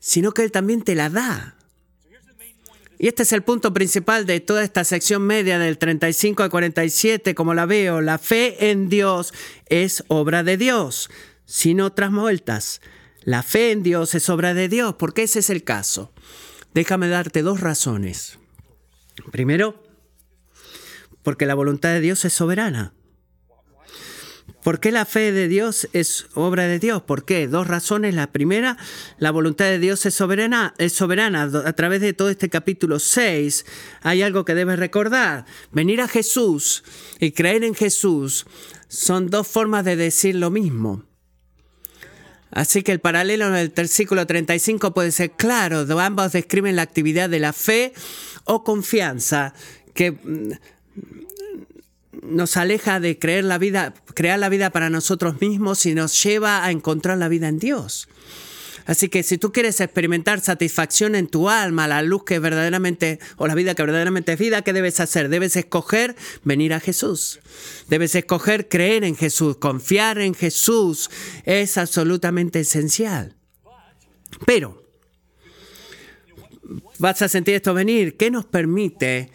sino 0.00 0.32
que 0.32 0.42
Él 0.42 0.50
también 0.50 0.82
te 0.82 0.96
la 0.96 1.08
da. 1.08 1.54
Y 2.98 3.06
este 3.06 3.22
es 3.22 3.32
el 3.32 3.42
punto 3.42 3.72
principal 3.72 4.26
de 4.26 4.40
toda 4.40 4.64
esta 4.64 4.82
sección 4.82 5.22
media 5.22 5.60
del 5.60 5.78
35 5.78 6.42
al 6.42 6.50
47, 6.50 7.36
como 7.36 7.54
la 7.54 7.66
veo. 7.66 8.00
La 8.00 8.18
fe 8.18 8.70
en 8.70 8.88
Dios 8.88 9.32
es 9.66 10.02
obra 10.08 10.42
de 10.42 10.56
Dios, 10.56 11.10
sin 11.46 11.80
otras 11.80 12.10
vueltas. 12.10 12.80
La 13.22 13.44
fe 13.44 13.70
en 13.70 13.84
Dios 13.84 14.16
es 14.16 14.28
obra 14.28 14.52
de 14.52 14.68
Dios, 14.68 14.96
porque 14.98 15.22
ese 15.22 15.38
es 15.38 15.48
el 15.48 15.62
caso. 15.62 16.12
Déjame 16.74 17.06
darte 17.08 17.42
dos 17.42 17.60
razones. 17.60 18.39
Primero, 19.30 19.82
porque 21.22 21.46
la 21.46 21.54
voluntad 21.54 21.90
de 21.90 22.00
Dios 22.00 22.24
es 22.24 22.32
soberana. 22.32 22.92
¿Por 24.62 24.78
qué 24.78 24.92
la 24.92 25.06
fe 25.06 25.32
de 25.32 25.48
Dios 25.48 25.88
es 25.94 26.26
obra 26.34 26.66
de 26.66 26.78
Dios? 26.78 27.02
¿Por 27.02 27.24
qué? 27.24 27.48
Dos 27.48 27.66
razones. 27.66 28.14
La 28.14 28.30
primera, 28.30 28.76
la 29.18 29.30
voluntad 29.30 29.64
de 29.66 29.78
Dios 29.78 30.04
es 30.04 30.14
soberana, 30.14 30.74
es 30.76 30.92
soberana. 30.92 31.44
A 31.44 31.72
través 31.72 32.02
de 32.02 32.12
todo 32.12 32.28
este 32.28 32.50
capítulo 32.50 32.98
6 32.98 33.64
hay 34.02 34.22
algo 34.22 34.44
que 34.44 34.54
debes 34.54 34.78
recordar. 34.78 35.46
Venir 35.72 36.02
a 36.02 36.08
Jesús 36.08 36.84
y 37.20 37.32
creer 37.32 37.64
en 37.64 37.74
Jesús 37.74 38.46
son 38.88 39.30
dos 39.30 39.46
formas 39.46 39.84
de 39.84 39.96
decir 39.96 40.34
lo 40.34 40.50
mismo. 40.50 41.09
Así 42.50 42.82
que 42.82 42.92
el 42.92 43.00
paralelo 43.00 43.46
en 43.46 43.54
el 43.54 43.68
versículo 43.68 44.26
35 44.26 44.92
puede 44.92 45.12
ser 45.12 45.32
claro. 45.32 45.86
Ambos 46.00 46.32
describen 46.32 46.76
la 46.76 46.82
actividad 46.82 47.28
de 47.30 47.38
la 47.38 47.52
fe 47.52 47.92
o 48.44 48.64
confianza 48.64 49.54
que 49.94 50.12
mm, 50.12 50.52
nos 52.22 52.56
aleja 52.56 53.00
de 53.00 53.18
creer 53.18 53.44
la 53.44 53.58
vida, 53.58 53.94
crear 54.14 54.38
la 54.38 54.48
vida 54.48 54.70
para 54.70 54.90
nosotros 54.90 55.40
mismos 55.40 55.86
y 55.86 55.94
nos 55.94 56.22
lleva 56.22 56.64
a 56.64 56.70
encontrar 56.70 57.18
la 57.18 57.28
vida 57.28 57.48
en 57.48 57.58
Dios. 57.58 58.08
Así 58.90 59.08
que 59.08 59.22
si 59.22 59.38
tú 59.38 59.52
quieres 59.52 59.80
experimentar 59.80 60.40
satisfacción 60.40 61.14
en 61.14 61.28
tu 61.28 61.48
alma, 61.48 61.86
la 61.86 62.02
luz 62.02 62.24
que 62.24 62.40
verdaderamente, 62.40 63.20
o 63.36 63.46
la 63.46 63.54
vida 63.54 63.76
que 63.76 63.84
verdaderamente 63.84 64.32
es 64.32 64.38
vida, 64.40 64.62
¿qué 64.62 64.72
debes 64.72 64.98
hacer? 64.98 65.28
Debes 65.28 65.54
escoger 65.54 66.16
venir 66.42 66.74
a 66.74 66.80
Jesús. 66.80 67.38
Debes 67.86 68.16
escoger 68.16 68.68
creer 68.68 69.04
en 69.04 69.14
Jesús, 69.14 69.58
confiar 69.58 70.18
en 70.18 70.34
Jesús. 70.34 71.08
Es 71.44 71.78
absolutamente 71.78 72.58
esencial. 72.58 73.36
Pero, 74.44 74.82
vas 76.98 77.22
a 77.22 77.28
sentir 77.28 77.54
esto 77.54 77.72
venir. 77.72 78.16
¿Qué 78.16 78.28
nos 78.32 78.44
permite 78.44 79.30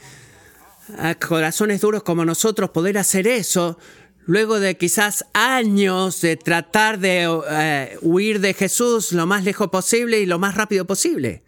a 0.98 1.16
corazones 1.16 1.80
duros 1.80 2.04
como 2.04 2.26
nosotros 2.26 2.72
poder 2.72 2.98
hacer 2.98 3.26
eso 3.26 3.80
luego 4.26 4.60
de 4.60 4.78
quizás 4.78 5.26
años 5.34 6.22
de 6.22 6.38
tratar 6.38 7.00
de 7.00 7.28
eh, 7.50 7.98
huir 8.02 8.40
de 8.40 8.54
Jesús 8.54 9.12
lo 9.12 9.26
más 9.26 9.44
lejos 9.44 9.70
posible 9.70 10.20
y 10.20 10.26
lo 10.26 10.40
más 10.40 10.56
rápido 10.56 10.86
posible? 10.86 11.44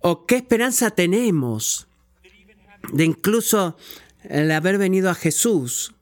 ¿O 0.00 0.26
qué 0.26 0.36
esperanza 0.36 0.90
tenemos 0.90 1.86
de 2.92 3.04
incluso 3.04 3.76
el 4.22 4.50
haber 4.50 4.78
venido 4.78 5.10
a 5.10 5.14
Jesús? 5.14 5.94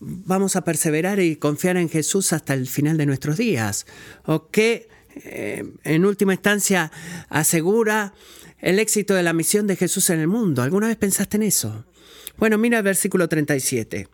Vamos 0.00 0.56
a 0.56 0.64
perseverar 0.64 1.20
y 1.20 1.36
confiar 1.36 1.76
en 1.76 1.88
Jesús 1.88 2.32
hasta 2.32 2.54
el 2.54 2.68
final 2.68 2.96
de 2.96 3.06
nuestros 3.06 3.38
días. 3.38 3.86
¿O 4.24 4.48
qué, 4.48 4.88
eh, 5.14 5.64
en 5.84 6.04
última 6.04 6.34
instancia, 6.34 6.90
asegura 7.28 8.12
el 8.64 8.78
éxito 8.78 9.14
de 9.14 9.22
la 9.22 9.32
misión 9.32 9.66
de 9.66 9.76
Jesús 9.76 10.08
en 10.10 10.20
el 10.20 10.26
mundo. 10.26 10.62
¿Alguna 10.62 10.88
vez 10.88 10.96
pensaste 10.96 11.36
en 11.36 11.42
eso? 11.44 11.84
Bueno, 12.36 12.58
mira 12.58 12.78
el 12.78 12.84
versículo 12.84 13.28
37. 13.28 14.08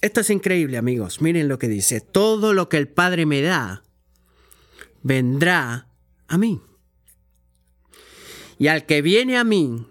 Esto 0.00 0.20
es 0.20 0.30
increíble, 0.30 0.76
amigos. 0.76 1.20
Miren 1.20 1.48
lo 1.48 1.58
que 1.58 1.68
dice. 1.68 2.00
Todo 2.00 2.52
lo 2.52 2.68
que 2.68 2.76
el 2.76 2.88
Padre 2.88 3.26
me 3.26 3.42
da, 3.42 3.82
vendrá 5.02 5.88
a 6.28 6.38
mí. 6.38 6.60
Y 8.58 8.68
al 8.68 8.86
que 8.86 9.02
viene 9.02 9.36
a 9.36 9.44
mí, 9.44 9.86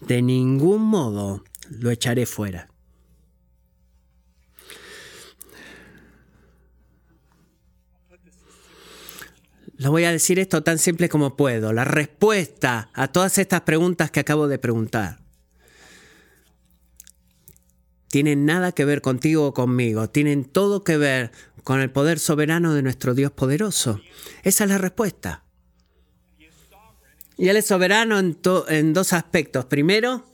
de 0.00 0.22
ningún 0.22 0.82
modo 0.82 1.44
lo 1.70 1.90
echaré 1.90 2.26
fuera. 2.26 2.68
Les 9.76 9.88
voy 9.88 10.04
a 10.04 10.12
decir 10.12 10.38
esto 10.38 10.62
tan 10.62 10.78
simple 10.78 11.08
como 11.08 11.36
puedo. 11.36 11.72
La 11.72 11.84
respuesta 11.84 12.90
a 12.94 13.08
todas 13.08 13.38
estas 13.38 13.62
preguntas 13.62 14.10
que 14.10 14.20
acabo 14.20 14.46
de 14.46 14.58
preguntar 14.58 15.23
tienen 18.14 18.46
nada 18.46 18.70
que 18.70 18.84
ver 18.84 19.00
contigo 19.00 19.48
o 19.48 19.54
conmigo. 19.54 20.08
Tienen 20.08 20.44
todo 20.44 20.84
que 20.84 20.96
ver 20.96 21.32
con 21.64 21.80
el 21.80 21.90
poder 21.90 22.20
soberano 22.20 22.72
de 22.72 22.80
nuestro 22.80 23.12
Dios 23.12 23.32
poderoso. 23.32 24.00
Esa 24.44 24.62
es 24.62 24.70
la 24.70 24.78
respuesta. 24.78 25.42
Y 27.36 27.48
Él 27.48 27.56
es 27.56 27.66
soberano 27.66 28.20
en, 28.20 28.92
dos 28.92 29.12
aspectos. 29.12 29.64
Primero, 29.64 30.24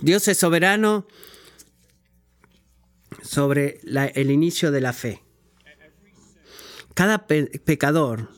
Dios 0.00 0.26
es 0.28 0.38
soberano 0.38 1.06
sobre 3.20 3.80
el 4.14 4.30
inicio 4.30 4.72
de 4.72 4.80
la 4.80 4.94
fe. 4.94 5.22
Cada 6.94 7.26
pecador 7.26 8.30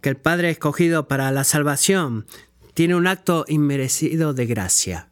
que 0.00 0.08
el 0.08 0.16
Padre 0.16 0.48
ha 0.48 0.52
escogido 0.52 1.06
para 1.06 1.30
la 1.32 1.44
salvación 1.44 2.26
tiene 2.72 2.94
un 2.94 3.08
acto 3.08 3.44
inmerecido 3.46 4.32
de 4.32 4.46
gracia. 4.46 5.11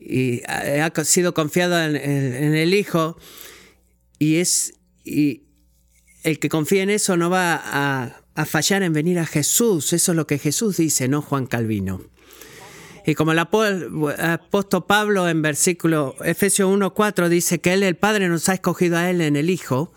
Y 0.00 0.42
ha 0.48 0.90
sido 1.04 1.34
confiado 1.34 1.80
en, 1.82 1.94
el 1.96 2.74
Hijo 2.74 3.18
y 4.18 4.36
es 4.36 4.74
y 5.04 5.42
el 6.22 6.38
que 6.38 6.48
confía 6.48 6.82
en 6.82 6.90
eso 6.90 7.16
no 7.16 7.30
va 7.30 7.60
a, 7.62 8.16
fallar 8.46 8.82
en 8.82 8.92
venir 8.92 9.18
a 9.18 9.26
Jesús. 9.26 9.92
Eso 9.92 10.12
es 10.12 10.16
lo 10.16 10.26
que 10.26 10.38
Jesús 10.38 10.78
dice, 10.78 11.08
no 11.08 11.20
Juan 11.20 11.46
Calvino. 11.46 12.02
Y 13.04 13.14
como 13.14 13.32
el 13.32 13.38
apóstol 13.38 14.86
Pablo 14.86 15.28
en 15.28 15.42
versículo 15.42 16.14
Efesios 16.24 16.70
1.4 16.70 17.28
dice 17.28 17.60
que 17.60 17.72
Él, 17.74 17.82
el 17.82 17.96
Padre, 17.96 18.28
nos 18.28 18.48
ha 18.48 18.54
escogido 18.54 18.96
a 18.96 19.10
Él 19.10 19.20
en 19.20 19.36
el 19.36 19.50
Hijo, 19.50 19.92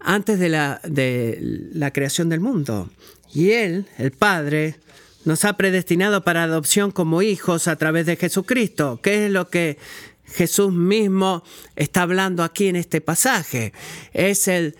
antes 0.00 0.38
de 0.38 0.48
la, 0.48 0.80
de 0.84 1.38
la 1.72 1.92
creación 1.92 2.28
del 2.28 2.40
mundo. 2.40 2.90
Y 3.32 3.50
Él, 3.52 3.86
el 3.98 4.12
Padre, 4.12 4.76
nos 5.24 5.44
ha 5.44 5.56
predestinado 5.56 6.24
para 6.24 6.44
adopción 6.44 6.90
como 6.90 7.22
hijos 7.22 7.68
a 7.68 7.76
través 7.76 8.06
de 8.06 8.16
Jesucristo. 8.16 9.00
¿Qué 9.02 9.26
es 9.26 9.32
lo 9.32 9.48
que 9.48 9.78
Jesús 10.24 10.72
mismo 10.72 11.42
está 11.76 12.02
hablando 12.02 12.42
aquí 12.42 12.68
en 12.68 12.76
este 12.76 13.00
pasaje? 13.00 13.72
Es 14.12 14.48
el 14.48 14.76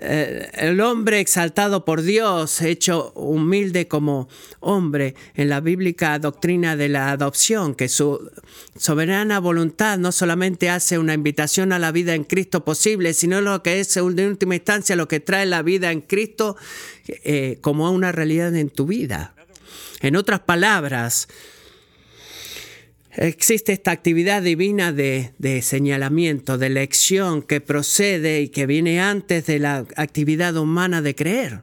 eh, 0.00 0.48
el 0.52 0.80
hombre 0.80 1.18
exaltado 1.18 1.84
por 1.84 2.02
Dios, 2.02 2.62
hecho 2.62 3.12
humilde 3.16 3.88
como 3.88 4.28
hombre 4.60 5.16
en 5.34 5.48
la 5.48 5.60
bíblica 5.60 6.16
doctrina 6.20 6.76
de 6.76 6.88
la 6.88 7.10
adopción, 7.10 7.74
que 7.74 7.88
su 7.88 8.30
soberana 8.76 9.40
voluntad 9.40 9.98
no 9.98 10.12
solamente 10.12 10.70
hace 10.70 11.00
una 11.00 11.14
invitación 11.14 11.72
a 11.72 11.80
la 11.80 11.90
vida 11.90 12.14
en 12.14 12.22
Cristo 12.22 12.64
posible, 12.64 13.12
sino 13.12 13.40
lo 13.40 13.60
que 13.64 13.80
es 13.80 13.96
en 13.96 14.04
última 14.04 14.54
instancia 14.54 14.94
lo 14.94 15.08
que 15.08 15.18
trae 15.18 15.46
la 15.46 15.62
vida 15.62 15.90
en 15.90 16.00
Cristo 16.00 16.56
eh, 17.08 17.58
como 17.60 17.90
una 17.90 18.12
realidad 18.12 18.54
en 18.54 18.70
tu 18.70 18.86
vida. 18.86 19.34
En 20.00 20.16
otras 20.16 20.40
palabras, 20.40 21.28
existe 23.12 23.72
esta 23.72 23.90
actividad 23.90 24.42
divina 24.42 24.92
de, 24.92 25.60
señalamiento, 25.62 26.56
de 26.56 26.66
elección 26.66 27.42
que 27.42 27.60
procede 27.60 28.42
y 28.42 28.48
que 28.48 28.66
viene 28.66 29.00
antes 29.00 29.46
de 29.46 29.58
la 29.58 29.84
actividad 29.96 30.56
humana 30.56 31.02
de 31.02 31.14
creer. 31.14 31.62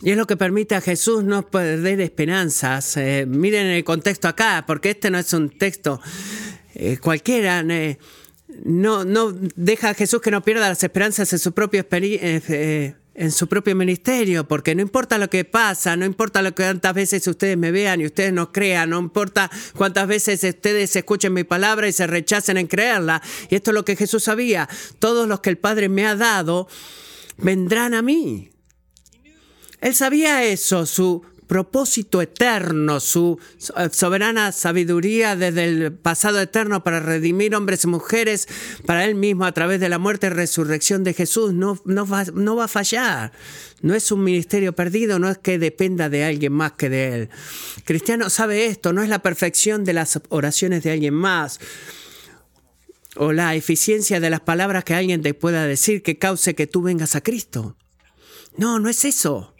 Y 0.00 0.12
es 0.12 0.16
lo 0.16 0.28
que 0.28 0.36
permite 0.36 0.76
a 0.76 0.80
Jesús 0.80 1.24
no 1.24 1.50
perder 1.50 2.00
esperanzas. 2.00 2.96
Eh, 2.96 3.26
miren 3.26 3.66
el 3.66 3.82
contexto 3.82 4.28
acá, 4.28 4.62
porque 4.64 4.90
este 4.90 5.10
no 5.10 5.18
es 5.18 5.32
un 5.32 5.50
texto 5.50 6.00
eh, 6.74 6.98
cualquiera. 6.98 7.64
no, 7.64 9.04
no 9.04 9.32
deja 9.56 9.90
a 9.90 9.94
Jesús 9.94 10.20
que 10.20 10.30
no 10.30 10.44
pierda 10.44 10.68
las 10.68 10.84
esperanzas 10.84 11.32
en 11.32 11.40
su 11.40 11.52
propia 11.52 11.84
eh, 11.90 12.94
en 13.18 13.32
su 13.32 13.48
propio 13.48 13.74
ministerio, 13.74 14.46
porque 14.46 14.76
no 14.76 14.82
importa 14.82 15.18
lo 15.18 15.28
que 15.28 15.44
pasa, 15.44 15.96
no 15.96 16.04
importa 16.04 16.40
lo 16.40 16.54
que 16.54 16.62
tantas 16.62 16.94
veces 16.94 17.26
ustedes 17.26 17.58
me 17.58 17.72
vean 17.72 18.00
y 18.00 18.06
ustedes 18.06 18.32
no 18.32 18.52
crean, 18.52 18.90
no 18.90 18.98
importa 19.00 19.50
cuántas 19.76 20.06
veces 20.06 20.44
ustedes 20.44 20.94
escuchen 20.94 21.32
mi 21.32 21.42
palabra 21.42 21.88
y 21.88 21.92
se 21.92 22.06
rechacen 22.06 22.58
en 22.58 22.68
creerla. 22.68 23.20
Y 23.50 23.56
esto 23.56 23.72
es 23.72 23.74
lo 23.74 23.84
que 23.84 23.96
Jesús 23.96 24.22
sabía. 24.22 24.68
Todos 25.00 25.26
los 25.26 25.40
que 25.40 25.50
el 25.50 25.58
Padre 25.58 25.88
me 25.88 26.06
ha 26.06 26.14
dado 26.14 26.68
vendrán 27.36 27.94
a 27.94 28.02
mí. 28.02 28.50
Él 29.80 29.94
sabía 29.96 30.44
eso, 30.44 30.86
su 30.86 31.24
propósito 31.48 32.22
eterno, 32.22 33.00
su 33.00 33.40
soberana 33.90 34.52
sabiduría 34.52 35.34
desde 35.34 35.64
el 35.64 35.92
pasado 35.92 36.40
eterno 36.40 36.84
para 36.84 37.00
redimir 37.00 37.56
hombres 37.56 37.82
y 37.84 37.88
mujeres 37.88 38.46
para 38.86 39.04
Él 39.04 39.16
mismo 39.16 39.44
a 39.44 39.52
través 39.52 39.80
de 39.80 39.88
la 39.88 39.98
muerte 39.98 40.28
y 40.28 40.30
resurrección 40.30 41.02
de 41.02 41.14
Jesús, 41.14 41.54
no, 41.54 41.80
no, 41.84 42.06
va, 42.06 42.24
no 42.34 42.54
va 42.54 42.64
a 42.64 42.68
fallar. 42.68 43.32
No 43.80 43.94
es 43.94 44.12
un 44.12 44.22
ministerio 44.22 44.74
perdido, 44.74 45.18
no 45.18 45.30
es 45.30 45.38
que 45.38 45.58
dependa 45.58 46.08
de 46.08 46.24
alguien 46.24 46.52
más 46.52 46.72
que 46.72 46.90
de 46.90 47.14
Él. 47.14 47.28
Cristiano 47.84 48.28
sabe 48.30 48.66
esto, 48.66 48.92
no 48.92 49.02
es 49.02 49.08
la 49.08 49.20
perfección 49.20 49.84
de 49.84 49.94
las 49.94 50.20
oraciones 50.28 50.82
de 50.82 50.92
alguien 50.92 51.14
más 51.14 51.60
o 53.16 53.32
la 53.32 53.54
eficiencia 53.54 54.20
de 54.20 54.30
las 54.30 54.40
palabras 54.40 54.84
que 54.84 54.94
alguien 54.94 55.22
te 55.22 55.34
pueda 55.34 55.64
decir 55.66 56.02
que 56.02 56.18
cause 56.18 56.54
que 56.54 56.66
tú 56.66 56.82
vengas 56.82 57.16
a 57.16 57.20
Cristo. 57.20 57.76
No, 58.56 58.78
no 58.78 58.88
es 58.88 59.04
eso. 59.04 59.54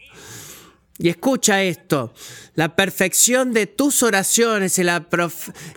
Y 0.99 1.09
escucha 1.09 1.63
esto, 1.63 2.13
la 2.57 2.75
perfección 2.75 3.53
de 3.53 3.67
tus 3.67 4.03
oraciones 4.03 4.79
y 4.79 4.83
la, 4.83 5.07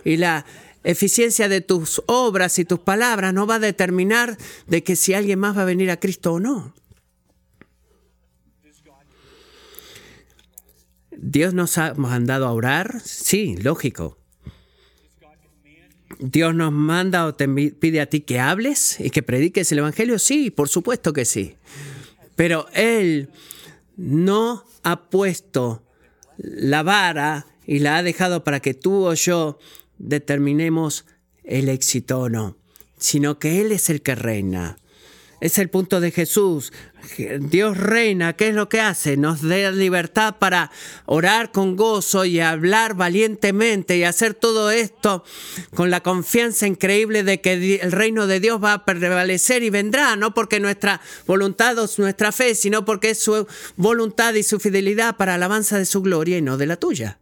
y 0.04 0.16
la 0.16 0.44
eficiencia 0.82 1.48
de 1.48 1.60
tus 1.60 2.02
obras 2.06 2.58
y 2.58 2.64
tus 2.64 2.80
palabras 2.80 3.32
no 3.32 3.46
va 3.46 3.56
a 3.56 3.60
determinar 3.60 4.36
de 4.66 4.82
que 4.82 4.96
si 4.96 5.14
alguien 5.14 5.38
más 5.38 5.56
va 5.56 5.62
a 5.62 5.66
venir 5.66 5.90
a 5.92 6.00
Cristo 6.00 6.34
o 6.34 6.40
no. 6.40 6.74
Dios 11.16 11.54
nos 11.54 11.78
ha 11.78 11.94
mandado 11.94 12.46
a 12.46 12.52
orar, 12.52 13.00
sí, 13.04 13.56
lógico. 13.58 14.18
Dios 16.18 16.52
nos 16.52 16.72
manda 16.72 17.26
o 17.26 17.34
te 17.34 17.48
pide 17.48 18.00
a 18.00 18.06
ti 18.06 18.20
que 18.20 18.40
hables 18.40 18.98
y 18.98 19.10
que 19.10 19.22
prediques 19.22 19.70
el 19.70 19.78
Evangelio, 19.78 20.18
sí, 20.18 20.50
por 20.50 20.68
supuesto 20.68 21.12
que 21.12 21.24
sí. 21.24 21.56
Pero 22.34 22.66
Él 22.72 23.28
no 24.02 24.64
ha 24.82 25.08
puesto 25.10 25.84
la 26.36 26.82
vara 26.82 27.46
y 27.64 27.78
la 27.78 27.96
ha 27.96 28.02
dejado 28.02 28.42
para 28.42 28.58
que 28.58 28.74
tú 28.74 29.06
o 29.06 29.14
yo 29.14 29.60
determinemos 29.98 31.06
el 31.44 31.68
éxito 31.68 32.22
o 32.22 32.28
no, 32.28 32.56
sino 32.98 33.38
que 33.38 33.60
Él 33.60 33.70
es 33.70 33.90
el 33.90 34.02
que 34.02 34.16
reina. 34.16 34.76
Es 35.42 35.58
el 35.58 35.70
punto 35.70 35.98
de 35.98 36.12
Jesús. 36.12 36.72
Dios 37.40 37.76
reina, 37.76 38.34
¿qué 38.34 38.50
es 38.50 38.54
lo 38.54 38.68
que 38.68 38.80
hace? 38.80 39.16
Nos 39.16 39.42
da 39.42 39.72
libertad 39.72 40.36
para 40.38 40.70
orar 41.04 41.50
con 41.50 41.74
gozo 41.74 42.24
y 42.24 42.38
hablar 42.38 42.94
valientemente 42.94 43.96
y 43.96 44.04
hacer 44.04 44.34
todo 44.34 44.70
esto 44.70 45.24
con 45.74 45.90
la 45.90 46.00
confianza 46.00 46.68
increíble 46.68 47.24
de 47.24 47.40
que 47.40 47.80
el 47.82 47.90
reino 47.90 48.28
de 48.28 48.38
Dios 48.38 48.62
va 48.62 48.72
a 48.72 48.84
prevalecer 48.84 49.64
y 49.64 49.70
vendrá, 49.70 50.14
no 50.14 50.32
porque 50.32 50.60
nuestra 50.60 51.00
voluntad 51.26 51.76
o 51.76 51.88
nuestra 51.98 52.30
fe, 52.30 52.54
sino 52.54 52.84
porque 52.84 53.10
es 53.10 53.18
su 53.18 53.48
voluntad 53.74 54.34
y 54.34 54.44
su 54.44 54.60
fidelidad 54.60 55.16
para 55.16 55.34
alabanza 55.34 55.76
de 55.76 55.86
su 55.86 56.02
gloria 56.02 56.38
y 56.38 56.42
no 56.42 56.56
de 56.56 56.66
la 56.66 56.76
tuya. 56.76 57.18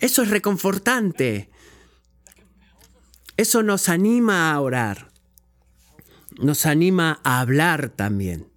Eso 0.00 0.22
es 0.22 0.30
reconfortante. 0.30 1.48
Eso 3.36 3.62
nos 3.62 3.88
anima 3.88 4.50
a 4.50 4.60
orar 4.60 5.13
nos 6.38 6.66
anima 6.66 7.20
a 7.24 7.40
hablar 7.40 7.90
también. 7.90 8.48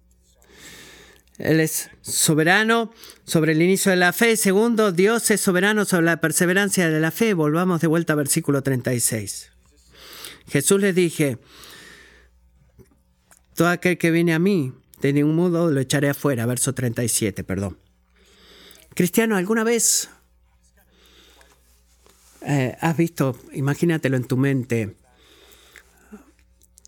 Él 1.38 1.60
es 1.60 1.90
soberano 2.02 2.92
sobre 3.24 3.52
el 3.52 3.62
inicio 3.62 3.90
de 3.90 3.96
la 3.96 4.12
fe. 4.12 4.36
Segundo, 4.36 4.90
Dios 4.90 5.30
es 5.30 5.40
soberano 5.40 5.84
sobre 5.84 6.06
la 6.06 6.20
perseverancia 6.20 6.90
de 6.90 7.00
la 7.00 7.12
fe. 7.12 7.32
Volvamos 7.32 7.80
de 7.80 7.86
vuelta 7.86 8.14
al 8.14 8.18
versículo 8.18 8.62
36. 8.62 9.52
Jesús 10.48 10.80
les 10.80 10.94
dije, 10.94 11.38
todo 13.54 13.68
aquel 13.68 13.98
que 13.98 14.10
viene 14.10 14.34
a 14.34 14.40
mí, 14.40 14.72
de 15.00 15.12
ningún 15.12 15.36
modo 15.36 15.70
lo 15.70 15.80
echaré 15.80 16.08
afuera. 16.08 16.44
Verso 16.46 16.74
37, 16.74 17.44
perdón. 17.44 17.78
Cristiano, 18.94 19.36
¿alguna 19.36 19.62
vez 19.62 20.10
eh, 22.40 22.76
has 22.80 22.96
visto, 22.96 23.38
imagínatelo 23.52 24.16
en 24.16 24.24
tu 24.24 24.36
mente, 24.36 24.96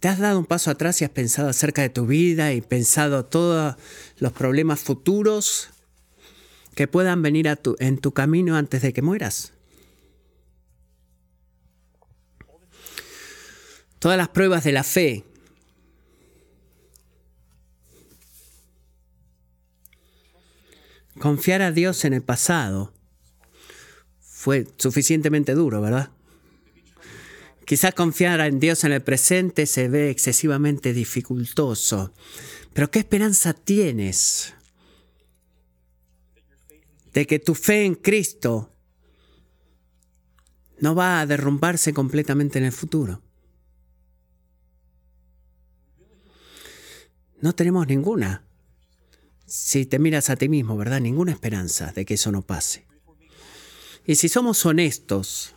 ¿Te 0.00 0.08
has 0.08 0.18
dado 0.18 0.38
un 0.38 0.46
paso 0.46 0.70
atrás 0.70 1.00
y 1.00 1.04
has 1.04 1.10
pensado 1.10 1.50
acerca 1.50 1.82
de 1.82 1.90
tu 1.90 2.06
vida 2.06 2.54
y 2.54 2.62
pensado 2.62 3.26
todos 3.26 3.76
los 4.18 4.32
problemas 4.32 4.80
futuros 4.80 5.68
que 6.74 6.88
puedan 6.88 7.20
venir 7.20 7.50
a 7.50 7.56
tu, 7.56 7.76
en 7.80 7.98
tu 7.98 8.12
camino 8.12 8.56
antes 8.56 8.80
de 8.80 8.94
que 8.94 9.02
mueras? 9.02 9.52
Todas 13.98 14.16
las 14.16 14.30
pruebas 14.30 14.64
de 14.64 14.72
la 14.72 14.84
fe. 14.84 15.26
Confiar 21.18 21.60
a 21.60 21.72
Dios 21.72 22.06
en 22.06 22.14
el 22.14 22.22
pasado 22.22 22.94
fue 24.20 24.66
suficientemente 24.78 25.52
duro, 25.52 25.82
¿verdad? 25.82 26.10
Quizás 27.70 27.94
confiar 27.94 28.40
en 28.40 28.58
Dios 28.58 28.82
en 28.82 28.90
el 28.90 29.00
presente 29.00 29.64
se 29.64 29.88
ve 29.88 30.10
excesivamente 30.10 30.92
dificultoso. 30.92 32.12
Pero 32.72 32.90
¿qué 32.90 32.98
esperanza 32.98 33.54
tienes 33.54 34.54
de 37.12 37.28
que 37.28 37.38
tu 37.38 37.54
fe 37.54 37.84
en 37.84 37.94
Cristo 37.94 38.74
no 40.80 40.96
va 40.96 41.20
a 41.20 41.26
derrumbarse 41.26 41.94
completamente 41.94 42.58
en 42.58 42.64
el 42.64 42.72
futuro? 42.72 43.22
No 47.40 47.54
tenemos 47.54 47.86
ninguna. 47.86 48.42
Si 49.46 49.86
te 49.86 50.00
miras 50.00 50.28
a 50.28 50.34
ti 50.34 50.48
mismo, 50.48 50.76
¿verdad? 50.76 51.00
Ninguna 51.00 51.30
esperanza 51.30 51.92
de 51.92 52.04
que 52.04 52.14
eso 52.14 52.32
no 52.32 52.42
pase. 52.42 52.88
Y 54.04 54.16
si 54.16 54.28
somos 54.28 54.66
honestos, 54.66 55.54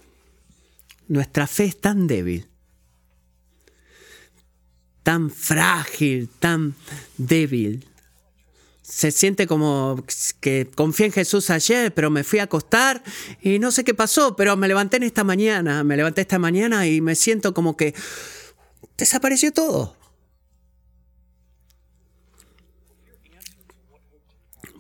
nuestra 1.08 1.48
fe 1.48 1.66
es 1.66 1.80
tan 1.80 2.08
débil, 2.08 2.48
tan 5.04 5.30
frágil, 5.30 6.30
tan 6.40 6.76
débil. 7.18 7.86
Se 8.82 9.12
siente 9.12 9.48
como 9.48 10.04
que 10.42 10.70
confié 10.76 11.08
en 11.08 11.12
Jesús 11.14 11.50
ayer, 11.50 11.94
pero 11.94 12.10
me 12.10 12.24
fui 12.24 12.40
a 12.40 12.44
acostar 12.44 13.02
y 13.42 13.58
no 13.58 13.72
sé 13.72 13.84
qué 13.84 13.94
pasó, 13.94 14.36
pero 14.36 14.58
me 14.58 14.68
levanté 14.68 14.98
en 14.98 15.04
esta 15.04 15.24
mañana, 15.24 15.84
me 15.84 15.96
levanté 15.96 16.22
esta 16.22 16.38
mañana 16.38 16.86
y 16.86 17.00
me 17.00 17.16
siento 17.16 17.54
como 17.54 17.78
que 17.78 17.96
desapareció 18.98 19.52
todo. 19.54 20.03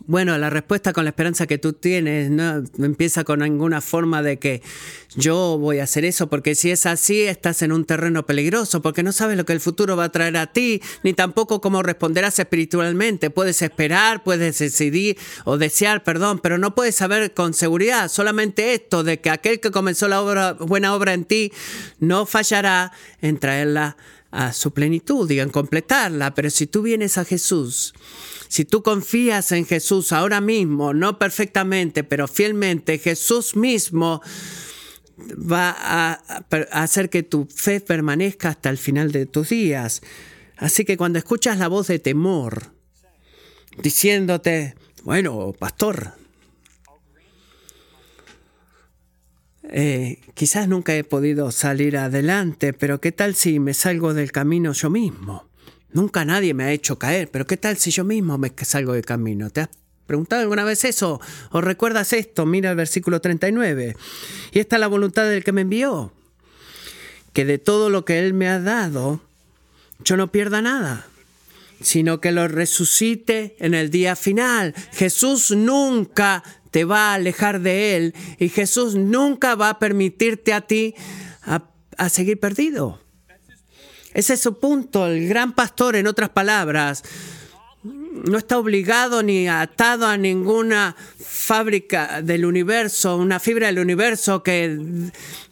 Bueno, 0.05 0.37
la 0.37 0.49
respuesta 0.49 0.91
con 0.91 1.05
la 1.05 1.11
esperanza 1.11 1.47
que 1.47 1.57
tú 1.57 1.71
tienes 1.71 2.29
no 2.29 2.61
empieza 2.79 3.23
con 3.23 3.39
ninguna 3.39 3.79
forma 3.79 4.21
de 4.21 4.37
que 4.37 4.61
yo 5.15 5.57
voy 5.57 5.79
a 5.79 5.85
hacer 5.85 6.03
eso, 6.03 6.27
porque 6.27 6.55
si 6.55 6.71
es 6.71 6.85
así, 6.85 7.21
estás 7.21 7.61
en 7.61 7.71
un 7.71 7.85
terreno 7.85 8.25
peligroso, 8.25 8.81
porque 8.81 9.01
no 9.01 9.13
sabes 9.13 9.37
lo 9.37 9.45
que 9.45 9.53
el 9.53 9.61
futuro 9.61 9.95
va 9.95 10.05
a 10.05 10.11
traer 10.11 10.35
a 10.35 10.47
ti, 10.47 10.81
ni 11.03 11.13
tampoco 11.13 11.61
cómo 11.61 11.83
responderás 11.83 12.37
espiritualmente. 12.37 13.29
Puedes 13.29 13.61
esperar, 13.61 14.23
puedes 14.23 14.59
decidir 14.59 15.17
o 15.45 15.57
desear, 15.57 16.03
perdón, 16.03 16.39
pero 16.43 16.57
no 16.57 16.75
puedes 16.75 16.95
saber 16.95 17.33
con 17.33 17.53
seguridad 17.53 18.09
solamente 18.09 18.73
esto 18.73 19.05
de 19.05 19.21
que 19.21 19.29
aquel 19.29 19.61
que 19.61 19.71
comenzó 19.71 20.09
la 20.09 20.21
obra, 20.21 20.51
buena 20.51 20.95
obra 20.95 21.13
en 21.13 21.23
ti 21.23 21.53
no 21.99 22.25
fallará 22.25 22.91
en 23.21 23.37
traerla 23.37 23.95
a 24.33 24.51
su 24.51 24.73
plenitud 24.73 25.29
en 25.31 25.49
completarla. 25.49 26.33
Pero 26.33 26.49
si 26.49 26.67
tú 26.67 26.81
vienes 26.81 27.17
a 27.17 27.23
Jesús, 27.23 27.93
si 28.49 28.65
tú 28.65 28.81
confías 28.83 29.51
en 29.51 29.65
Jesús 29.65 30.11
ahora 30.11 30.41
mismo, 30.41 30.93
no 30.93 31.19
perfectamente, 31.19 32.03
pero 32.03 32.27
fielmente, 32.27 32.97
Jesús 32.97 33.55
mismo 33.55 34.21
va 35.31 35.75
a 35.77 36.13
hacer 36.71 37.09
que 37.09 37.21
tu 37.21 37.45
fe 37.45 37.79
permanezca 37.79 38.49
hasta 38.49 38.69
el 38.69 38.77
final 38.77 39.11
de 39.11 39.27
tus 39.27 39.49
días. 39.49 40.01
Así 40.57 40.83
que 40.83 40.97
cuando 40.97 41.19
escuchas 41.19 41.59
la 41.59 41.67
voz 41.67 41.87
de 41.87 41.99
temor, 41.99 42.73
diciéndote, 43.77 44.75
bueno, 45.03 45.53
pastor, 45.57 46.13
eh, 49.69 50.19
quizás 50.33 50.67
nunca 50.67 50.95
he 50.95 51.03
podido 51.03 51.51
salir 51.51 51.97
adelante, 51.97 52.73
pero 52.73 52.99
¿qué 52.99 53.11
tal 53.11 53.35
si 53.35 53.59
me 53.59 53.73
salgo 53.73 54.13
del 54.13 54.31
camino 54.31 54.73
yo 54.73 54.89
mismo? 54.89 55.47
Nunca 55.91 56.25
nadie 56.25 56.53
me 56.53 56.65
ha 56.65 56.71
hecho 56.71 56.97
caer, 56.97 57.29
pero 57.31 57.45
¿qué 57.45 57.57
tal 57.57 57.77
si 57.77 57.91
yo 57.91 58.03
mismo 58.03 58.37
me 58.37 58.51
salgo 58.63 58.93
del 58.93 59.05
camino? 59.05 59.49
¿Te 59.49 59.61
has 59.61 59.69
preguntado 60.05 60.41
alguna 60.41 60.63
vez 60.63 60.83
eso? 60.83 61.21
¿O 61.51 61.61
recuerdas 61.61 62.13
esto? 62.13 62.45
Mira 62.45 62.71
el 62.71 62.75
versículo 62.75 63.21
39. 63.21 63.95
Y 64.51 64.59
esta 64.59 64.75
es 64.75 64.79
la 64.79 64.87
voluntad 64.87 65.29
del 65.29 65.43
que 65.43 65.51
me 65.51 65.61
envió, 65.61 66.11
que 67.31 67.45
de 67.45 67.57
todo 67.57 67.89
lo 67.89 68.05
que 68.05 68.19
Él 68.19 68.33
me 68.33 68.49
ha 68.49 68.59
dado, 68.59 69.21
yo 70.03 70.17
no 70.17 70.31
pierda 70.31 70.61
nada, 70.61 71.07
sino 71.81 72.21
que 72.21 72.31
lo 72.31 72.47
resucite 72.47 73.55
en 73.59 73.73
el 73.73 73.89
día 73.89 74.15
final. 74.15 74.73
Jesús 74.93 75.51
nunca 75.51 76.43
te 76.71 76.85
va 76.85 77.11
a 77.11 77.13
alejar 77.15 77.61
de 77.61 77.95
Él 77.95 78.15
y 78.39 78.49
Jesús 78.49 78.95
nunca 78.95 79.55
va 79.55 79.69
a 79.69 79.79
permitirte 79.79 80.53
a 80.53 80.61
ti 80.61 80.95
a, 81.43 81.63
a 81.97 82.09
seguir 82.09 82.39
perdido. 82.39 82.99
Ese 84.13 84.33
es 84.33 84.39
su 84.41 84.59
punto. 84.59 85.07
El 85.07 85.27
gran 85.27 85.53
pastor, 85.53 85.95
en 85.95 86.07
otras 86.07 86.29
palabras, 86.29 87.03
no 88.13 88.37
está 88.37 88.57
obligado 88.57 89.23
ni 89.23 89.47
atado 89.47 90.05
a 90.05 90.17
ninguna 90.17 90.95
fábrica 91.19 92.21
del 92.21 92.45
universo, 92.45 93.17
una 93.17 93.39
fibra 93.39 93.67
del 93.67 93.79
universo 93.79 94.43
que 94.43 94.79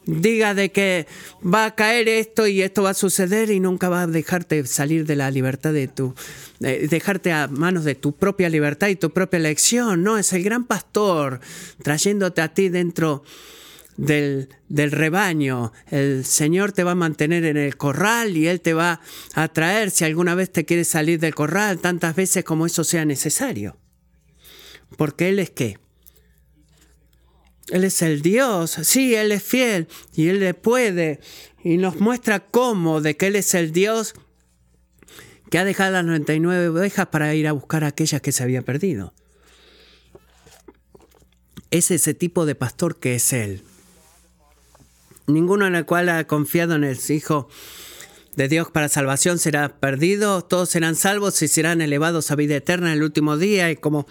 diga 0.04 0.54
de 0.54 0.70
que 0.70 1.06
va 1.42 1.66
a 1.66 1.74
caer 1.74 2.08
esto 2.08 2.46
y 2.46 2.62
esto 2.62 2.82
va 2.82 2.90
a 2.90 2.94
suceder 2.94 3.50
y 3.50 3.60
nunca 3.60 3.88
va 3.88 4.02
a 4.02 4.06
dejarte 4.06 4.64
salir 4.66 5.06
de 5.06 5.16
la 5.16 5.30
libertad 5.30 5.72
de 5.72 5.88
tu, 5.88 6.14
dejarte 6.60 7.32
a 7.32 7.48
manos 7.48 7.84
de 7.84 7.94
tu 7.94 8.12
propia 8.12 8.48
libertad 8.48 8.88
y 8.88 8.96
tu 8.96 9.10
propia 9.10 9.38
elección. 9.38 10.02
No, 10.02 10.18
es 10.18 10.32
el 10.32 10.42
gran 10.42 10.64
pastor 10.64 11.40
trayéndote 11.82 12.40
a 12.40 12.54
ti 12.54 12.68
dentro 12.68 13.24
del, 13.96 14.48
del, 14.68 14.90
rebaño. 14.90 15.72
El 15.90 16.24
Señor 16.24 16.72
te 16.72 16.84
va 16.84 16.92
a 16.92 16.96
mantener 16.96 17.44
en 17.44 17.56
el 17.56 17.76
corral 17.76 18.36
y 18.36 18.48
Él 18.48 18.60
te 18.60 18.74
va 18.74 19.00
a 19.34 19.48
traer 19.48 19.90
si 19.90 20.04
alguna 20.04 20.34
vez 20.34 20.50
te 20.50 20.64
quieres 20.64 20.88
salir 20.88 21.18
del 21.20 21.34
corral, 21.34 21.78
tantas 21.78 22.16
veces 22.16 22.44
como 22.44 22.66
eso 22.66 22.84
sea 22.84 23.04
necesario. 23.04 23.76
Porque 24.96 25.28
Él 25.28 25.38
es 25.38 25.50
qué? 25.50 25.78
Él 27.68 27.84
es 27.84 28.02
el 28.02 28.22
Dios, 28.22 28.78
sí, 28.82 29.14
Él 29.14 29.32
es 29.32 29.42
fiel 29.42 29.88
y 30.14 30.28
Él 30.28 30.40
le 30.40 30.54
puede 30.54 31.20
y 31.62 31.76
nos 31.76 32.00
muestra 32.00 32.40
cómo 32.40 33.00
de 33.00 33.16
que 33.16 33.28
Él 33.28 33.36
es 33.36 33.54
el 33.54 33.72
Dios 33.72 34.14
que 35.50 35.58
ha 35.58 35.64
dejado 35.64 35.92
las 35.92 36.04
99 36.04 36.68
ovejas 36.68 37.06
para 37.08 37.34
ir 37.34 37.46
a 37.46 37.52
buscar 37.52 37.84
a 37.84 37.88
aquellas 37.88 38.20
que 38.20 38.32
se 38.32 38.42
había 38.42 38.62
perdido. 38.62 39.14
Es 41.70 41.90
ese 41.90 42.14
tipo 42.14 42.46
de 42.46 42.54
pastor 42.54 42.98
que 42.98 43.14
es 43.14 43.32
Él 43.32 43.62
ninguno 45.26 45.66
en 45.66 45.74
el 45.74 45.84
cual 45.86 46.08
ha 46.08 46.26
confiado 46.26 46.74
en 46.74 46.84
el 46.84 46.98
Hijo 47.08 47.48
de 48.36 48.48
Dios 48.48 48.70
para 48.70 48.88
salvación 48.88 49.38
será 49.38 49.68
perdido, 49.80 50.42
todos 50.42 50.70
serán 50.70 50.96
salvos 50.96 51.42
y 51.42 51.48
serán 51.48 51.80
elevados 51.80 52.30
a 52.30 52.36
vida 52.36 52.56
eterna 52.56 52.88
en 52.88 52.98
el 52.98 53.02
último 53.02 53.36
día. 53.36 53.70
Y 53.70 53.76
como 53.76 54.06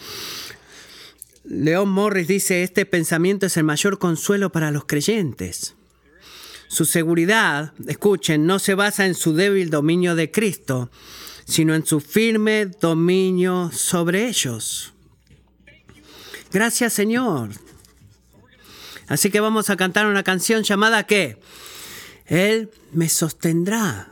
León 1.44 1.90
Morris 1.90 2.28
dice, 2.28 2.64
este 2.64 2.86
pensamiento 2.86 3.48
es 3.48 3.58
el 3.58 3.64
mayor 3.64 3.98
consuelo 3.98 4.52
para 4.52 4.72
los 4.72 4.86
creyentes. 4.86 5.76
Su 6.68 6.86
seguridad, 6.86 7.74
escuchen, 7.88 8.46
no 8.46 8.60
se 8.60 8.76
basa 8.76 9.06
en 9.06 9.16
su 9.16 9.34
débil 9.34 9.70
dominio 9.70 10.16
de 10.16 10.32
Cristo, 10.32 10.90
sino 11.46 11.76
en 11.76 11.86
su 11.86 12.00
firme 12.00 12.68
dominio 12.68 13.72
sobre 13.74 14.28
ellos. 14.28 14.94
Gracias 16.54 16.94
Señor. 16.94 17.50
Así 19.12 19.30
que 19.30 19.42
vamos 19.42 19.70
a 19.70 19.76
cantar 19.76 20.06
una 20.06 20.24
canción 20.24 20.64
llamada 20.64 21.06
¿qué? 21.06 21.38
Él 22.28 22.72
me 22.94 23.10
sostendrá 23.10 24.08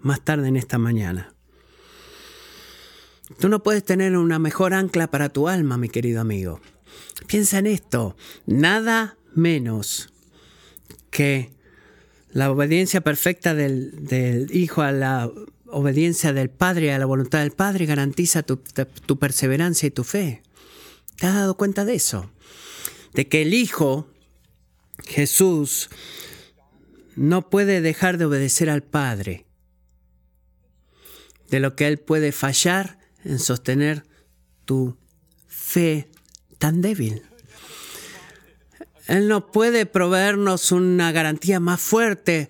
más 0.00 0.24
tarde 0.24 0.48
en 0.48 0.56
esta 0.56 0.78
mañana. 0.78 1.34
Tú 3.38 3.50
no 3.50 3.62
puedes 3.62 3.84
tener 3.84 4.16
una 4.16 4.38
mejor 4.38 4.72
ancla 4.72 5.10
para 5.10 5.28
tu 5.28 5.46
alma, 5.46 5.76
mi 5.76 5.90
querido 5.90 6.22
amigo. 6.22 6.58
Piensa 7.26 7.58
en 7.58 7.66
esto, 7.66 8.16
nada 8.46 9.18
menos 9.34 10.10
que 11.10 11.52
la 12.30 12.50
obediencia 12.50 13.02
perfecta 13.02 13.54
del, 13.54 14.48
Hijo 14.54 14.80
a 14.80 14.90
la 14.90 15.30
obediencia 15.66 16.32
del 16.32 16.48
Padre, 16.48 16.94
a 16.94 16.98
la 16.98 17.04
voluntad 17.04 17.40
del 17.40 17.50
Padre, 17.50 17.84
garantiza 17.84 18.42
tu, 18.42 18.56
tu 19.04 19.18
perseverancia 19.18 19.86
y 19.86 19.90
tu 19.90 20.02
fe. 20.02 20.42
¿Te 21.16 21.26
has 21.26 21.34
dado 21.34 21.58
cuenta 21.58 21.84
de 21.84 21.92
eso? 21.92 22.30
De 23.12 23.28
que 23.28 23.42
el 23.42 23.52
Hijo 23.52 24.08
Jesús 25.06 25.90
no 27.16 27.50
puede 27.50 27.80
dejar 27.80 28.18
de 28.18 28.26
obedecer 28.26 28.70
al 28.70 28.82
Padre, 28.82 29.46
de 31.48 31.60
lo 31.60 31.76
que 31.76 31.86
Él 31.86 31.98
puede 31.98 32.32
fallar 32.32 32.98
en 33.24 33.38
sostener 33.38 34.04
tu 34.64 34.96
fe 35.46 36.10
tan 36.58 36.80
débil. 36.80 37.22
Él 39.06 39.26
no 39.26 39.50
puede 39.50 39.86
proveernos 39.86 40.70
una 40.70 41.10
garantía 41.10 41.58
más 41.58 41.80
fuerte 41.80 42.48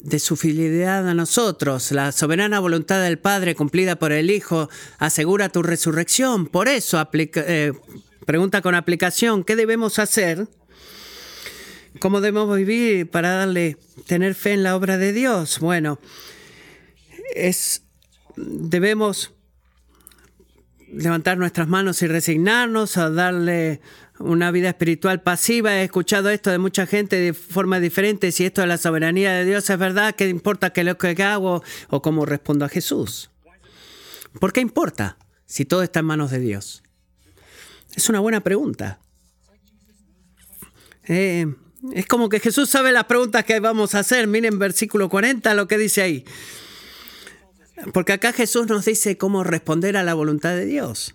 de 0.00 0.18
su 0.18 0.36
fidelidad 0.36 1.06
a 1.08 1.14
nosotros. 1.14 1.92
La 1.92 2.12
soberana 2.12 2.60
voluntad 2.60 3.02
del 3.02 3.18
Padre 3.18 3.54
cumplida 3.54 3.96
por 3.96 4.12
el 4.12 4.30
Hijo 4.30 4.70
asegura 4.98 5.48
tu 5.48 5.62
resurrección. 5.62 6.46
Por 6.46 6.68
eso, 6.68 7.06
eh, 7.12 7.72
pregunta 8.24 8.62
con 8.62 8.74
aplicación, 8.74 9.44
¿qué 9.44 9.56
debemos 9.56 9.98
hacer? 9.98 10.48
¿Cómo 12.00 12.20
debemos 12.20 12.56
vivir 12.56 13.10
para 13.10 13.30
darle, 13.30 13.76
tener 14.06 14.34
fe 14.34 14.52
en 14.52 14.62
la 14.62 14.76
obra 14.76 14.98
de 14.98 15.12
Dios? 15.12 15.60
Bueno, 15.60 15.98
es, 17.34 17.82
debemos 18.36 19.32
levantar 20.92 21.38
nuestras 21.38 21.68
manos 21.68 22.02
y 22.02 22.06
resignarnos 22.06 22.96
a 22.96 23.10
darle 23.10 23.80
una 24.18 24.50
vida 24.50 24.68
espiritual 24.68 25.22
pasiva. 25.22 25.74
He 25.76 25.84
escuchado 25.84 26.30
esto 26.30 26.50
de 26.50 26.58
mucha 26.58 26.86
gente 26.86 27.16
de 27.16 27.34
forma 27.34 27.80
diferente. 27.80 28.32
Si 28.32 28.44
esto 28.44 28.62
es 28.62 28.68
la 28.68 28.78
soberanía 28.78 29.32
de 29.34 29.44
Dios 29.44 29.68
es 29.68 29.78
verdad, 29.78 30.14
¿qué 30.14 30.28
importa 30.28 30.70
que 30.70 30.84
lo 30.84 30.98
que 30.98 31.22
hago 31.22 31.62
o 31.88 32.02
cómo 32.02 32.26
respondo 32.26 32.64
a 32.64 32.68
Jesús? 32.68 33.30
¿Por 34.40 34.52
qué 34.52 34.60
importa 34.60 35.18
si 35.46 35.64
todo 35.64 35.82
está 35.82 36.00
en 36.00 36.06
manos 36.06 36.30
de 36.30 36.40
Dios? 36.40 36.82
Es 37.94 38.08
una 38.08 38.20
buena 38.20 38.40
pregunta. 38.40 39.00
Eh, 41.08 41.46
es 41.92 42.06
como 42.06 42.28
que 42.28 42.40
Jesús 42.40 42.70
sabe 42.70 42.92
las 42.92 43.04
preguntas 43.04 43.44
que 43.44 43.60
vamos 43.60 43.94
a 43.94 44.00
hacer. 44.00 44.26
Miren 44.26 44.58
versículo 44.58 45.08
40 45.08 45.54
lo 45.54 45.68
que 45.68 45.78
dice 45.78 46.02
ahí. 46.02 46.24
Porque 47.92 48.12
acá 48.12 48.32
Jesús 48.32 48.66
nos 48.66 48.84
dice 48.84 49.18
cómo 49.18 49.44
responder 49.44 49.96
a 49.96 50.02
la 50.02 50.14
voluntad 50.14 50.54
de 50.54 50.64
Dios. 50.64 51.14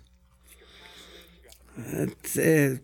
Eh, 2.36 2.80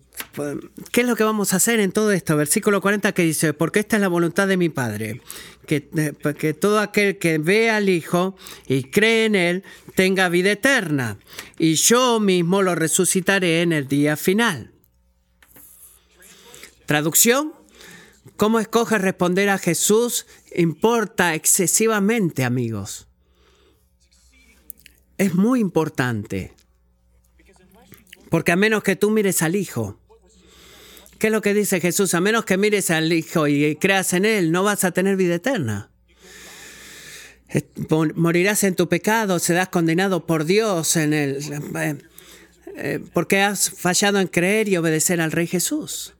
¿Qué 0.92 1.00
es 1.02 1.06
lo 1.06 1.14
que 1.14 1.24
vamos 1.24 1.52
a 1.52 1.56
hacer 1.56 1.78
en 1.80 1.92
todo 1.92 2.12
esto? 2.12 2.36
Versículo 2.36 2.80
40 2.80 3.12
que 3.12 3.22
dice, 3.22 3.52
porque 3.52 3.80
esta 3.80 3.96
es 3.96 4.02
la 4.02 4.08
voluntad 4.08 4.48
de 4.48 4.56
mi 4.56 4.68
Padre, 4.68 5.20
que, 5.66 5.88
que 6.38 6.54
todo 6.54 6.80
aquel 6.80 7.18
que 7.18 7.38
ve 7.38 7.70
al 7.70 7.88
Hijo 7.88 8.36
y 8.66 8.84
cree 8.84 9.26
en 9.26 9.34
Él 9.34 9.64
tenga 9.94 10.28
vida 10.28 10.52
eterna, 10.52 11.18
y 11.58 11.74
yo 11.74 12.18
mismo 12.20 12.62
lo 12.62 12.74
resucitaré 12.74 13.62
en 13.62 13.72
el 13.72 13.88
día 13.88 14.16
final. 14.16 14.72
Traducción, 16.86 17.52
Cómo 18.36 18.60
escoges 18.60 19.00
responder 19.00 19.48
a 19.48 19.58
Jesús 19.58 20.26
importa 20.54 21.34
excesivamente, 21.34 22.44
amigos. 22.44 23.08
Es 25.16 25.34
muy 25.34 25.60
importante. 25.60 26.52
Porque 28.30 28.52
a 28.52 28.56
menos 28.56 28.82
que 28.82 28.96
tú 28.96 29.10
mires 29.10 29.42
al 29.42 29.56
Hijo, 29.56 29.98
¿qué 31.18 31.28
es 31.28 31.32
lo 31.32 31.40
que 31.40 31.54
dice 31.54 31.80
Jesús? 31.80 32.14
A 32.14 32.20
menos 32.20 32.44
que 32.44 32.56
mires 32.56 32.90
al 32.90 33.12
Hijo 33.12 33.48
y 33.48 33.76
creas 33.76 34.12
en 34.12 34.24
Él, 34.24 34.52
no 34.52 34.62
vas 34.62 34.84
a 34.84 34.90
tener 34.90 35.16
vida 35.16 35.36
eterna. 35.36 35.90
Morirás 38.14 38.62
en 38.64 38.74
tu 38.74 38.88
pecado, 38.88 39.38
serás 39.38 39.70
condenado 39.70 40.26
por 40.26 40.44
Dios 40.44 40.96
en 40.96 41.14
el, 41.14 41.36
eh, 41.76 41.96
eh, 42.76 43.00
porque 43.14 43.40
has 43.40 43.70
fallado 43.70 44.20
en 44.20 44.28
creer 44.28 44.68
y 44.68 44.76
obedecer 44.76 45.20
al 45.20 45.32
Rey 45.32 45.46
Jesús. 45.46 46.14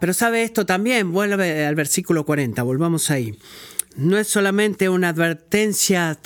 Pero 0.00 0.14
sabe 0.14 0.42
esto 0.42 0.64
también, 0.66 1.12
vuelve 1.12 1.66
al 1.66 1.74
versículo 1.74 2.24
40, 2.24 2.62
volvamos 2.62 3.10
ahí. 3.10 3.38
No 3.96 4.18
es 4.18 4.28
solamente 4.28 4.88
una 4.88 5.10
advertencia 5.10 6.18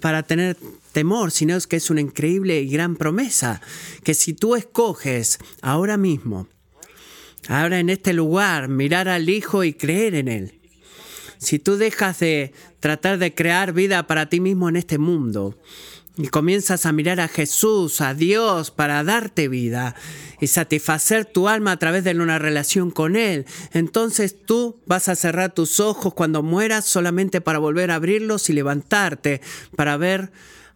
para 0.00 0.22
tener 0.22 0.56
temor, 0.92 1.30
sino 1.30 1.54
es 1.54 1.66
que 1.66 1.76
es 1.76 1.90
una 1.90 2.00
increíble 2.00 2.60
y 2.60 2.68
gran 2.68 2.96
promesa, 2.96 3.60
que 4.02 4.14
si 4.14 4.32
tú 4.32 4.56
escoges 4.56 5.38
ahora 5.60 5.96
mismo, 5.96 6.48
ahora 7.48 7.80
en 7.80 7.90
este 7.90 8.14
lugar, 8.14 8.68
mirar 8.68 9.08
al 9.08 9.28
Hijo 9.28 9.62
y 9.62 9.74
creer 9.74 10.14
en 10.14 10.28
Él, 10.28 10.60
si 11.38 11.58
tú 11.58 11.76
dejas 11.76 12.18
de 12.20 12.52
tratar 12.80 13.18
de 13.18 13.34
crear 13.34 13.72
vida 13.72 14.06
para 14.06 14.28
ti 14.28 14.40
mismo 14.40 14.68
en 14.68 14.76
este 14.76 14.98
mundo, 14.98 15.56
y 16.18 16.26
comienzas 16.28 16.84
a 16.84 16.92
mirar 16.92 17.20
a 17.20 17.28
Jesús, 17.28 18.00
a 18.00 18.12
Dios, 18.12 18.72
para 18.72 19.04
darte 19.04 19.46
vida 19.46 19.94
y 20.40 20.48
satisfacer 20.48 21.24
tu 21.24 21.48
alma 21.48 21.72
a 21.72 21.78
través 21.78 22.02
de 22.02 22.10
una 22.10 22.40
relación 22.40 22.90
con 22.90 23.14
Él, 23.14 23.46
entonces 23.72 24.34
tú 24.44 24.80
vas 24.84 25.08
a 25.08 25.14
cerrar 25.14 25.54
tus 25.54 25.78
ojos 25.78 26.14
cuando 26.14 26.42
mueras 26.42 26.84
solamente 26.84 27.40
para 27.40 27.60
volver 27.60 27.92
a 27.92 27.94
abrirlos 27.94 28.50
y 28.50 28.52
levantarte 28.52 29.40
para 29.76 29.96
ver 29.96 30.32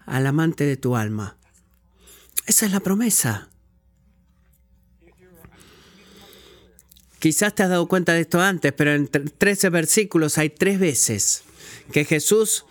al 0.06 0.26
amante 0.28 0.64
de 0.64 0.76
tu 0.76 0.96
alma. 0.96 1.36
Esa 2.46 2.66
es 2.66 2.72
la 2.72 2.80
promesa. 2.80 3.48
Quizás 7.18 7.54
te 7.54 7.64
has 7.64 7.68
dado 7.68 7.86
cuenta 7.88 8.14
de 8.14 8.20
esto 8.20 8.40
antes, 8.40 8.72
pero 8.72 8.92
en 8.92 9.08
13 9.08 9.70
versículos 9.70 10.38
hay 10.38 10.50
tres 10.50 10.78
veces 10.78 11.42
que 11.92 12.04
Jesús 12.04 12.64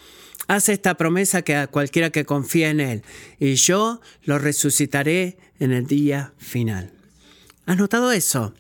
hace 0.48 0.74
esta 0.74 0.96
promesa 0.96 1.42
que 1.42 1.56
a 1.56 1.68
cualquiera 1.68 2.10
que 2.10 2.26
confía 2.26 2.70
en 2.70 2.80
Él, 2.80 3.04
y 3.40 3.56
yo 3.56 4.02
lo 4.24 4.40
resucitaré 4.40 5.38
en 5.60 5.72
el 5.72 5.88
día 5.88 6.34
final. 6.38 6.94
¿Has 7.66 7.78
notado 7.78 8.12
eso? 8.12 8.54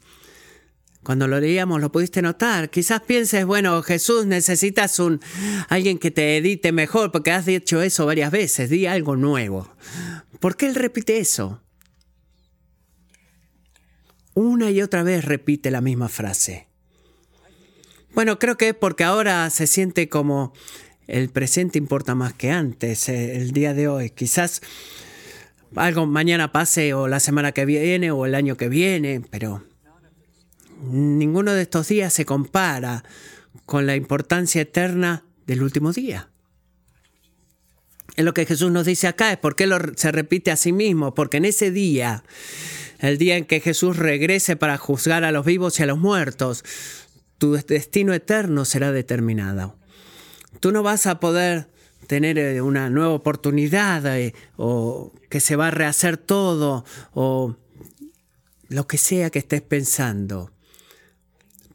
Cuando 1.03 1.27
lo 1.27 1.39
leíamos 1.39 1.81
lo 1.81 1.91
pudiste 1.91 2.21
notar. 2.21 2.69
Quizás 2.69 3.01
pienses, 3.01 3.45
bueno, 3.45 3.81
Jesús, 3.81 4.27
necesitas 4.27 4.99
un 4.99 5.19
alguien 5.67 5.97
que 5.97 6.11
te 6.11 6.37
edite 6.37 6.71
mejor 6.71 7.11
porque 7.11 7.31
has 7.31 7.45
dicho 7.45 7.81
eso 7.81 8.05
varias 8.05 8.31
veces. 8.31 8.69
Di 8.69 8.85
algo 8.85 9.15
nuevo. 9.15 9.67
¿Por 10.39 10.55
qué 10.55 10.67
él 10.67 10.75
repite 10.75 11.17
eso? 11.17 11.63
Una 14.33 14.69
y 14.69 14.81
otra 14.81 15.03
vez 15.03 15.25
repite 15.25 15.71
la 15.71 15.81
misma 15.81 16.07
frase. 16.07 16.67
Bueno, 18.13 18.39
creo 18.39 18.57
que 18.57 18.69
es 18.69 18.75
porque 18.75 19.03
ahora 19.03 19.49
se 19.49 19.67
siente 19.67 20.07
como 20.07 20.53
el 21.11 21.27
presente 21.29 21.77
importa 21.77 22.15
más 22.15 22.33
que 22.33 22.51
antes, 22.51 23.09
eh, 23.09 23.35
el 23.35 23.51
día 23.51 23.73
de 23.73 23.89
hoy. 23.89 24.11
Quizás 24.11 24.61
algo 25.75 26.05
mañana 26.05 26.53
pase 26.53 26.93
o 26.93 27.09
la 27.09 27.19
semana 27.19 27.51
que 27.51 27.65
viene 27.65 28.11
o 28.11 28.25
el 28.25 28.33
año 28.33 28.55
que 28.55 28.69
viene, 28.69 29.21
pero 29.29 29.61
ninguno 30.89 31.51
de 31.51 31.63
estos 31.63 31.89
días 31.89 32.13
se 32.13 32.23
compara 32.23 33.03
con 33.65 33.85
la 33.85 33.97
importancia 33.97 34.61
eterna 34.61 35.25
del 35.47 35.63
último 35.63 35.91
día. 35.91 36.29
Es 38.15 38.23
lo 38.23 38.33
que 38.33 38.45
Jesús 38.45 38.71
nos 38.71 38.85
dice 38.85 39.07
acá, 39.07 39.33
es 39.33 39.37
por 39.37 39.57
qué 39.57 39.69
se 39.97 40.13
repite 40.13 40.49
a 40.51 40.55
sí 40.55 40.71
mismo, 40.71 41.13
porque 41.13 41.37
en 41.37 41.45
ese 41.45 41.71
día, 41.71 42.23
el 42.99 43.17
día 43.17 43.35
en 43.35 43.43
que 43.43 43.59
Jesús 43.59 43.97
regrese 43.97 44.55
para 44.55 44.77
juzgar 44.77 45.25
a 45.25 45.31
los 45.33 45.45
vivos 45.45 45.77
y 45.79 45.83
a 45.83 45.87
los 45.87 45.97
muertos, 45.97 46.63
tu 47.37 47.53
destino 47.53 48.13
eterno 48.13 48.63
será 48.63 48.93
determinado. 48.93 49.80
Tú 50.59 50.71
no 50.71 50.83
vas 50.83 51.07
a 51.07 51.19
poder 51.19 51.67
tener 52.07 52.37
eh, 52.37 52.61
una 52.61 52.89
nueva 52.89 53.13
oportunidad 53.13 54.05
eh, 54.17 54.33
o 54.57 55.13
que 55.29 55.39
se 55.39 55.55
va 55.55 55.67
a 55.67 55.71
rehacer 55.71 56.17
todo 56.17 56.83
o 57.13 57.55
lo 58.67 58.87
que 58.87 58.97
sea 58.97 59.29
que 59.29 59.39
estés 59.39 59.61
pensando. 59.61 60.51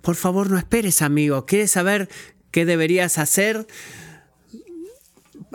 Por 0.02 0.14
favor, 0.14 0.50
no 0.50 0.58
esperes, 0.58 1.02
amigo. 1.02 1.46
¿Quieres 1.46 1.70
saber 1.70 2.08
qué 2.50 2.64
deberías 2.64 3.18
hacer? 3.18 3.66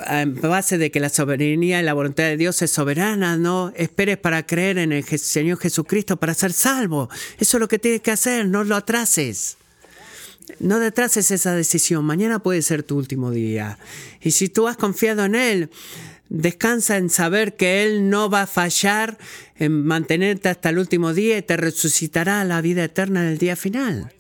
En 0.08 0.40
base 0.42 0.78
de 0.78 0.92
que 0.92 1.00
la 1.00 1.10
soberanía 1.10 1.80
y 1.80 1.84
la 1.84 1.94
voluntad 1.94 2.24
de 2.24 2.38
Dios 2.38 2.62
es 2.62 2.72
soberana, 2.72 3.38
no 3.38 3.72
esperes 3.76 4.18
para 4.18 4.46
creer 4.46 4.78
en 4.78 4.92
el 4.92 5.04
Señor 5.04 5.58
Jesucristo 5.60 6.18
para 6.18 6.34
ser 6.34 6.54
salvo. 6.54 7.10
Eso 7.40 7.58
es 7.58 7.62
lo 7.62 7.68
que 7.68 7.80
tienes 7.80 8.02
que 8.02 8.12
hacer, 8.12 8.48
no 8.48 8.64
lo 8.64 8.76
atrases. 8.76 9.58
No 10.60 10.80
detrases 10.80 11.32
esa 11.32 11.56
decisión. 11.56 12.06
Mañana 12.06 12.40
puede 12.40 12.62
ser 12.62 12.84
tu 12.84 12.98
último 12.98 13.32
día. 13.32 13.78
Y 14.22 14.32
si 14.32 14.50
tú 14.50 14.68
has 14.68 14.78
confiado 14.78 15.26
en 15.26 15.36
Él, 15.36 15.70
descansa 16.30 16.98
en 16.98 17.10
saber 17.10 17.56
que 17.56 17.84
Él 17.84 18.10
no 18.10 18.30
va 18.30 18.44
a 18.44 18.48
fallar 18.48 19.18
en 19.56 19.86
mantenerte 19.86 20.50
hasta 20.50 20.70
el 20.70 20.80
último 20.80 21.14
día 21.14 21.38
y 21.38 21.42
te 21.42 21.58
resucitará 21.58 22.42
a 22.42 22.46
la 22.46 22.62
vida 22.62 22.84
eterna 22.84 23.24
en 23.24 23.30
el 23.30 23.38
día 23.38 23.56
final. 23.56 24.14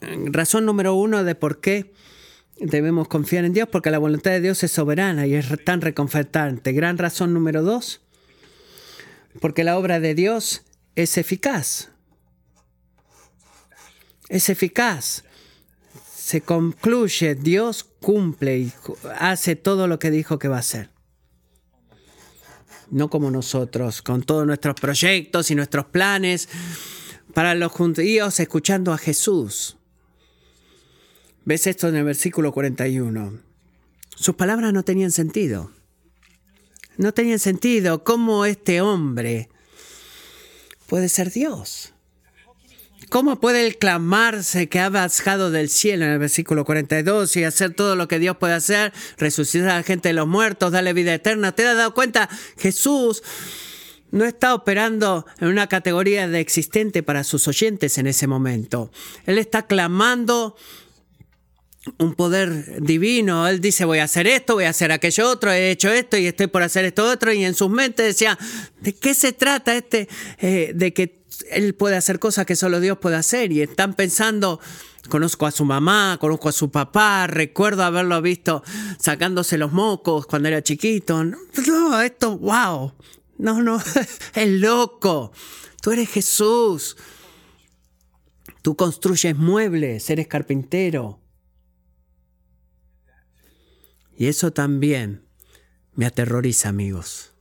Razón 0.00 0.66
número 0.66 0.94
uno 0.94 1.24
de 1.24 1.34
por 1.34 1.60
qué 1.60 1.92
debemos 2.58 3.08
confiar 3.08 3.44
en 3.44 3.52
Dios, 3.52 3.68
porque 3.70 3.90
la 3.90 3.98
voluntad 3.98 4.30
de 4.32 4.40
Dios 4.40 4.62
es 4.62 4.72
soberana 4.72 5.26
y 5.26 5.34
es 5.34 5.46
tan 5.64 5.80
reconfortante. 5.80 6.72
Gran 6.72 6.98
razón 6.98 7.32
número 7.32 7.62
dos, 7.62 8.00
porque 9.40 9.64
la 9.64 9.78
obra 9.78 10.00
de 10.00 10.14
Dios 10.14 10.62
es 10.96 11.18
eficaz. 11.18 11.91
Es 14.32 14.48
eficaz. 14.48 15.24
Se 16.16 16.40
concluye, 16.40 17.34
Dios 17.34 17.84
cumple 17.84 18.60
y 18.60 18.72
hace 19.18 19.56
todo 19.56 19.86
lo 19.86 19.98
que 19.98 20.10
dijo 20.10 20.38
que 20.38 20.48
va 20.48 20.56
a 20.56 20.60
hacer. 20.60 20.88
No 22.90 23.10
como 23.10 23.30
nosotros, 23.30 24.00
con 24.00 24.22
todos 24.22 24.46
nuestros 24.46 24.74
proyectos 24.80 25.50
y 25.50 25.54
nuestros 25.54 25.84
planes. 25.84 26.48
Para 27.34 27.54
los 27.54 27.72
judíos, 27.72 28.40
escuchando 28.40 28.94
a 28.94 28.98
Jesús. 28.98 29.76
¿Ves 31.44 31.66
esto 31.66 31.88
en 31.88 31.96
el 31.96 32.04
versículo 32.04 32.52
41? 32.52 33.38
Sus 34.16 34.34
palabras 34.34 34.72
no 34.72 34.82
tenían 34.82 35.10
sentido. 35.10 35.72
No 36.96 37.12
tenían 37.12 37.38
sentido. 37.38 38.02
¿Cómo 38.02 38.46
este 38.46 38.80
hombre 38.80 39.50
puede 40.86 41.10
ser 41.10 41.30
Dios? 41.30 41.92
¿Cómo 43.12 43.38
puede 43.38 43.66
él 43.66 43.76
clamarse 43.76 44.70
que 44.70 44.80
ha 44.80 44.88
bajado 44.88 45.50
del 45.50 45.68
cielo 45.68 46.06
en 46.06 46.12
el 46.12 46.18
versículo 46.18 46.64
42 46.64 47.36
y 47.36 47.44
hacer 47.44 47.74
todo 47.74 47.94
lo 47.94 48.08
que 48.08 48.18
Dios 48.18 48.38
puede 48.38 48.54
hacer, 48.54 48.90
resucitar 49.18 49.68
a 49.68 49.76
la 49.76 49.82
gente 49.82 50.08
de 50.08 50.14
los 50.14 50.26
muertos, 50.26 50.72
darle 50.72 50.94
vida 50.94 51.12
eterna? 51.12 51.52
¿Te 51.52 51.66
has 51.66 51.76
dado 51.76 51.92
cuenta? 51.92 52.30
Jesús 52.56 53.22
no 54.12 54.24
está 54.24 54.54
operando 54.54 55.26
en 55.40 55.48
una 55.48 55.66
categoría 55.66 56.26
de 56.26 56.40
existente 56.40 57.02
para 57.02 57.22
sus 57.22 57.46
oyentes 57.48 57.98
en 57.98 58.06
ese 58.06 58.26
momento. 58.26 58.90
Él 59.26 59.36
está 59.36 59.66
clamando 59.66 60.56
un 61.98 62.14
poder 62.14 62.80
divino. 62.82 63.46
Él 63.46 63.60
dice, 63.60 63.84
voy 63.84 63.98
a 63.98 64.04
hacer 64.04 64.26
esto, 64.26 64.54
voy 64.54 64.64
a 64.64 64.70
hacer 64.70 64.90
aquello 64.90 65.28
otro, 65.28 65.52
he 65.52 65.70
hecho 65.70 65.90
esto 65.90 66.16
y 66.16 66.28
estoy 66.28 66.46
por 66.46 66.62
hacer 66.62 66.86
esto 66.86 67.04
otro. 67.04 67.30
Y 67.30 67.44
en 67.44 67.54
sus 67.54 67.68
mentes 67.68 68.06
decía, 68.06 68.38
¿de 68.80 68.94
qué 68.94 69.12
se 69.12 69.34
trata 69.34 69.76
este? 69.76 70.08
Eh, 70.38 70.72
de 70.74 70.94
que 70.94 71.21
él 71.50 71.74
puede 71.74 71.96
hacer 71.96 72.18
cosas 72.18 72.46
que 72.46 72.56
solo 72.56 72.80
Dios 72.80 72.98
puede 72.98 73.16
hacer. 73.16 73.52
Y 73.52 73.62
están 73.62 73.94
pensando, 73.94 74.60
conozco 75.08 75.46
a 75.46 75.50
su 75.50 75.64
mamá, 75.64 76.18
conozco 76.20 76.48
a 76.48 76.52
su 76.52 76.70
papá, 76.70 77.26
recuerdo 77.26 77.82
haberlo 77.82 78.20
visto 78.22 78.62
sacándose 78.98 79.58
los 79.58 79.72
mocos 79.72 80.26
cuando 80.26 80.48
era 80.48 80.62
chiquito. 80.62 81.24
No, 81.24 82.00
esto, 82.00 82.38
wow. 82.38 82.92
No, 83.38 83.62
no, 83.62 83.82
es 84.34 84.48
loco. 84.48 85.32
Tú 85.80 85.90
eres 85.92 86.08
Jesús. 86.08 86.96
Tú 88.62 88.76
construyes 88.76 89.36
muebles, 89.36 90.08
eres 90.08 90.28
carpintero. 90.28 91.20
Y 94.16 94.26
eso 94.28 94.52
también 94.52 95.26
me 95.94 96.06
aterroriza, 96.06 96.68
amigos. 96.68 97.31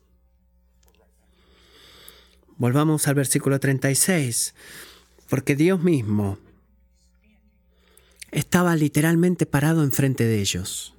Volvamos 2.62 3.08
al 3.08 3.16
versículo 3.16 3.60
36, 3.60 4.54
porque 5.30 5.56
Dios 5.56 5.82
mismo 5.82 6.38
estaba 8.30 8.76
literalmente 8.76 9.48
parado 9.48 9.84
enfrente 9.84 10.26
de 10.26 10.42
ellos. 10.42 10.94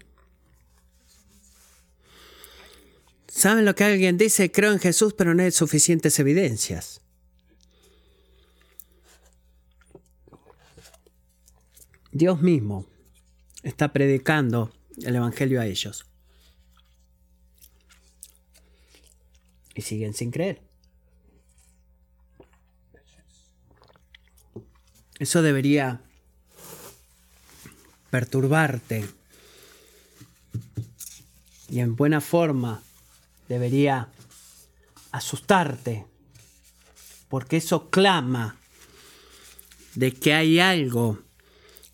¿Saben 3.28 3.64
lo 3.64 3.76
que 3.76 3.84
alguien 3.84 4.18
dice? 4.18 4.50
Creo 4.50 4.72
en 4.72 4.80
Jesús, 4.80 5.14
pero 5.16 5.34
no 5.34 5.42
hay 5.44 5.52
suficientes 5.52 6.18
evidencias. 6.18 7.00
Dios 12.10 12.42
mismo 12.42 12.86
está 13.62 13.92
predicando 13.92 14.72
el 15.00 15.14
Evangelio 15.14 15.60
a 15.60 15.66
ellos. 15.66 16.06
Y 19.76 19.82
siguen 19.82 20.12
sin 20.12 20.32
creer. 20.32 20.71
Eso 25.22 25.40
debería 25.40 26.00
perturbarte 28.10 29.08
y 31.70 31.78
en 31.78 31.94
buena 31.94 32.20
forma 32.20 32.82
debería 33.48 34.08
asustarte, 35.12 36.04
porque 37.28 37.58
eso 37.58 37.88
clama 37.88 38.56
de 39.94 40.12
que 40.12 40.34
hay 40.34 40.58
algo 40.58 41.20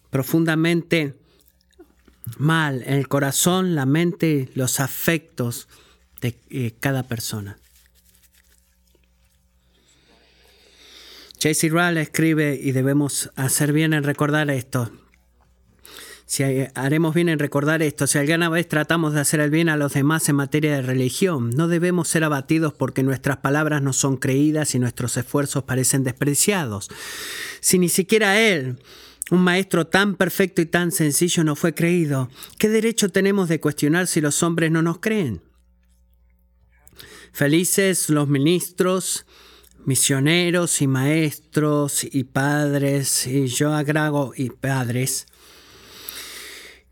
profundamente 0.09 1.15
mal 2.39 2.83
en 2.87 2.95
el 2.95 3.09
corazón, 3.09 3.75
la 3.75 3.85
mente, 3.85 4.51
los 4.55 4.81
afectos 4.81 5.69
de 6.23 6.35
eh, 6.49 6.73
cada 6.81 7.03
persona. 7.03 7.59
J.C. 11.41 11.69
Rall 11.69 11.99
escribe, 11.99 12.59
y 12.61 12.73
debemos 12.73 13.31
hacer 13.37 13.73
bien 13.73 13.93
en 13.93 14.03
recordar 14.03 14.51
esto. 14.51 14.91
Si 16.27 16.43
haremos 16.75 17.15
bien 17.15 17.31
en 17.31 17.39
recordar 17.39 17.81
esto, 17.81 18.07
si 18.07 18.19
alguna 18.19 18.51
vez 18.51 18.69
tratamos 18.69 19.15
de 19.15 19.21
hacer 19.21 19.41
el 19.41 19.51
bien 19.51 19.71
a 19.71 19.79
los 19.79 19.95
demás 19.95 20.29
en 20.29 20.37
materia 20.37 20.75
de 20.75 20.83
religión, 20.83 21.51
no 21.51 21.69
debemos 21.69 22.09
ser 22.09 22.23
abatidos 22.23 22.75
porque 22.75 23.03
nuestras 23.03 23.39
palabras 23.39 23.81
no 23.81 23.95
son 23.95 24.19
creídas 24.19 24.75
y 24.75 24.79
nuestros 24.79 25.17
esfuerzos 25.17 25.63
parecen 25.63 26.05
despreciados. 26.05 26.91
Si 27.61 27.79
ni 27.79 27.89
siquiera 27.89 28.39
Él, 28.39 28.77
un 29.31 29.41
maestro 29.41 29.87
tan 29.87 30.17
perfecto 30.17 30.61
y 30.61 30.67
tan 30.67 30.93
sencillo 30.93 31.45
no 31.45 31.57
fue 31.57 31.73
creído. 31.73 32.29
¿Qué 32.59 32.69
derecho 32.69 33.09
tenemos 33.09 33.49
de 33.49 33.61
cuestionar 33.61 34.07
si 34.07 34.21
los 34.21 34.43
hombres 34.43 34.71
no 34.71 34.83
nos 34.83 34.99
creen? 34.99 35.41
Felices 37.33 38.11
los 38.11 38.29
ministros, 38.29 39.25
misioneros 39.85 40.83
y 40.83 40.87
maestros 40.87 42.05
y 42.05 42.25
padres, 42.25 43.27
y 43.27 43.47
yo 43.47 43.73
agrego 43.73 44.33
y 44.37 44.51
padres, 44.51 45.27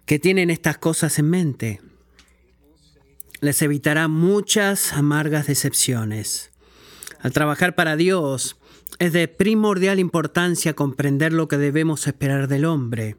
que 0.05 0.18
tienen 0.18 0.51
estas 0.51 0.79
cosas 0.79 1.18
en 1.18 1.31
mente. 1.31 1.81
Les 3.40 3.61
evitará 3.62 4.09
muchas 4.09 4.92
amargas 4.92 5.46
decepciones. 5.46 6.51
Al 7.20 7.33
trabajar 7.33 7.75
para 7.75 7.96
Dios, 7.96 8.57
es 8.99 9.12
de 9.12 9.29
primordial 9.29 9.99
importancia 9.99 10.75
comprender 10.75 11.33
lo 11.33 11.49
que 11.49 11.59
debemos 11.59 12.07
esperar 12.07 12.49
del 12.49 12.64
hombre. 12.64 13.16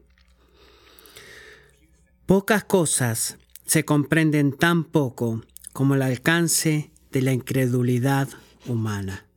Pocas 2.26 2.64
cosas 2.64 3.38
se 3.64 3.84
comprenden 3.84 4.52
tan 4.52 4.84
poco 4.84 5.42
como 5.72 5.94
el 5.94 6.02
alcance 6.02 6.90
de 7.12 7.22
la 7.22 7.32
incredulidad 7.32 8.28
humana. 8.66 9.27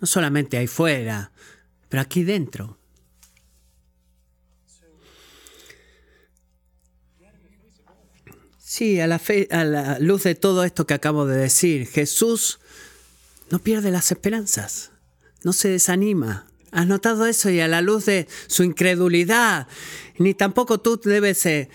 No 0.00 0.06
solamente 0.06 0.56
ahí 0.56 0.66
fuera, 0.66 1.32
pero 1.88 2.02
aquí 2.02 2.24
dentro. 2.24 2.78
Sí, 8.58 8.98
a 8.98 9.06
la, 9.06 9.20
fe, 9.20 9.46
a 9.52 9.62
la 9.62 10.00
luz 10.00 10.24
de 10.24 10.34
todo 10.34 10.64
esto 10.64 10.84
que 10.84 10.94
acabo 10.94 11.26
de 11.26 11.36
decir, 11.36 11.86
Jesús 11.86 12.58
no 13.50 13.60
pierde 13.60 13.92
las 13.92 14.10
esperanzas, 14.10 14.90
no 15.44 15.52
se 15.52 15.68
desanima. 15.68 16.46
¿Has 16.72 16.88
notado 16.88 17.24
eso? 17.26 17.50
Y 17.50 17.60
a 17.60 17.68
la 17.68 17.82
luz 17.82 18.06
de 18.06 18.26
su 18.48 18.64
incredulidad, 18.64 19.68
ni 20.18 20.34
tampoco 20.34 20.80
tú 20.80 21.00
debes 21.00 21.46
eh, 21.46 21.68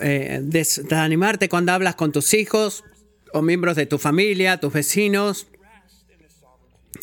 eh, 0.00 0.40
desanimarte 0.42 1.50
cuando 1.50 1.72
hablas 1.72 1.94
con 1.94 2.10
tus 2.10 2.32
hijos 2.32 2.84
o 3.34 3.42
miembros 3.42 3.76
de 3.76 3.84
tu 3.84 3.98
familia, 3.98 4.58
tus 4.58 4.72
vecinos. 4.72 5.46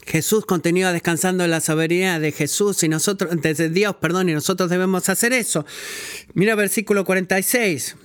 Jesús 0.06 0.46
continúa 0.46 0.92
descansando 0.92 1.44
en 1.44 1.52
la 1.52 1.62
soberanía 1.62 2.20
de 2.20 2.32
Jesús 2.32 2.84
y 2.84 2.90
nosotros, 2.90 3.32
desde 3.42 3.70
Dios, 3.70 3.96
perdón, 3.98 4.30
y 4.30 4.34
nosotros 4.34 4.70
debemos 4.70 5.08
hacer 5.10 5.34
eso. 5.34 5.66
Mira 6.34 6.56
versículo 6.56 7.06
46. 7.06 7.96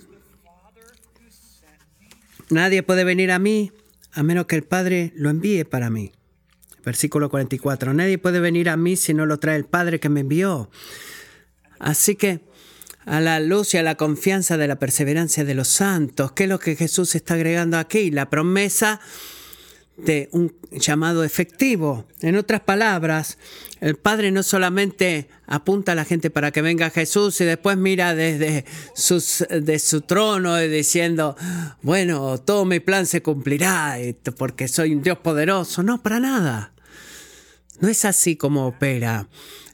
Nadie 2.51 2.83
puede 2.83 3.05
venir 3.05 3.33
a 3.33 3.39
mí 3.39 3.73
a 4.13 4.23
menos 4.23 4.47
que 4.47 4.57
el 4.57 4.63
Padre 4.63 5.13
lo 5.17 5.31
envíe 5.31 5.65
para 5.65 5.91
mí. 5.91 6.13
Versículo 6.85 7.29
44. 7.29 7.93
Nadie 7.93 8.19
puede 8.19 8.41
venir 8.41 8.69
a 8.69 8.77
mí 8.77 8.97
si 8.97 9.13
no 9.13 9.27
lo 9.27 9.39
trae 9.39 9.57
el 9.57 9.65
Padre 9.65 9.99
que 9.99 10.09
me 10.09 10.21
envió. 10.21 10.71
Así 11.79 12.15
que 12.15 12.41
a 13.05 13.21
la 13.21 13.41
luz 13.41 13.75
y 13.75 13.79
a 13.79 13.83
la 13.83 13.97
confianza 13.97 14.57
de 14.57 14.69
la 14.69 14.79
perseverancia 14.79 15.45
de 15.45 15.55
los 15.55 15.69
santos, 15.69 16.33
¿qué 16.33 16.45
es 16.45 16.49
lo 16.49 16.59
que 16.59 16.77
Jesús 16.77 17.15
está 17.15 17.35
agregando 17.35 17.79
aquí? 17.79 18.11
La 18.11 18.31
promesa 18.31 19.01
de 19.97 20.29
un 20.33 20.55
llamado 20.71 21.25
efectivo. 21.25 22.07
En 22.21 22.37
otras 22.37 22.61
palabras, 22.61 23.39
el 23.81 23.97
Padre 23.97 24.31
no 24.31 24.43
solamente 24.43 25.29
apunta 25.47 25.93
a 25.93 25.95
la 25.95 26.05
gente 26.05 26.31
para 26.31 26.51
que 26.51 26.63
venga 26.63 26.91
Jesús 26.91 27.41
y 27.41 27.45
después 27.45 27.77
mira 27.77 28.15
desde 28.15 28.65
de 29.63 29.79
su 29.79 30.01
trono 30.03 30.57
diciendo, 30.57 31.37
bueno, 31.83 32.39
todo 32.39 32.65
mi 32.65 32.81
plan 32.81 33.07
se 33.07 33.23
cumplirá 33.23 33.97
porque 34.37 34.69
soy 34.69 34.95
un 34.95 35.03
Dios 35.03 35.19
poderoso. 35.19 35.83
No, 35.83 36.03
para 36.03 36.21
nada. 36.21 36.73
No 37.81 37.89
es 37.89 38.05
así 38.05 38.37
como 38.37 38.67
opera. 38.67 39.29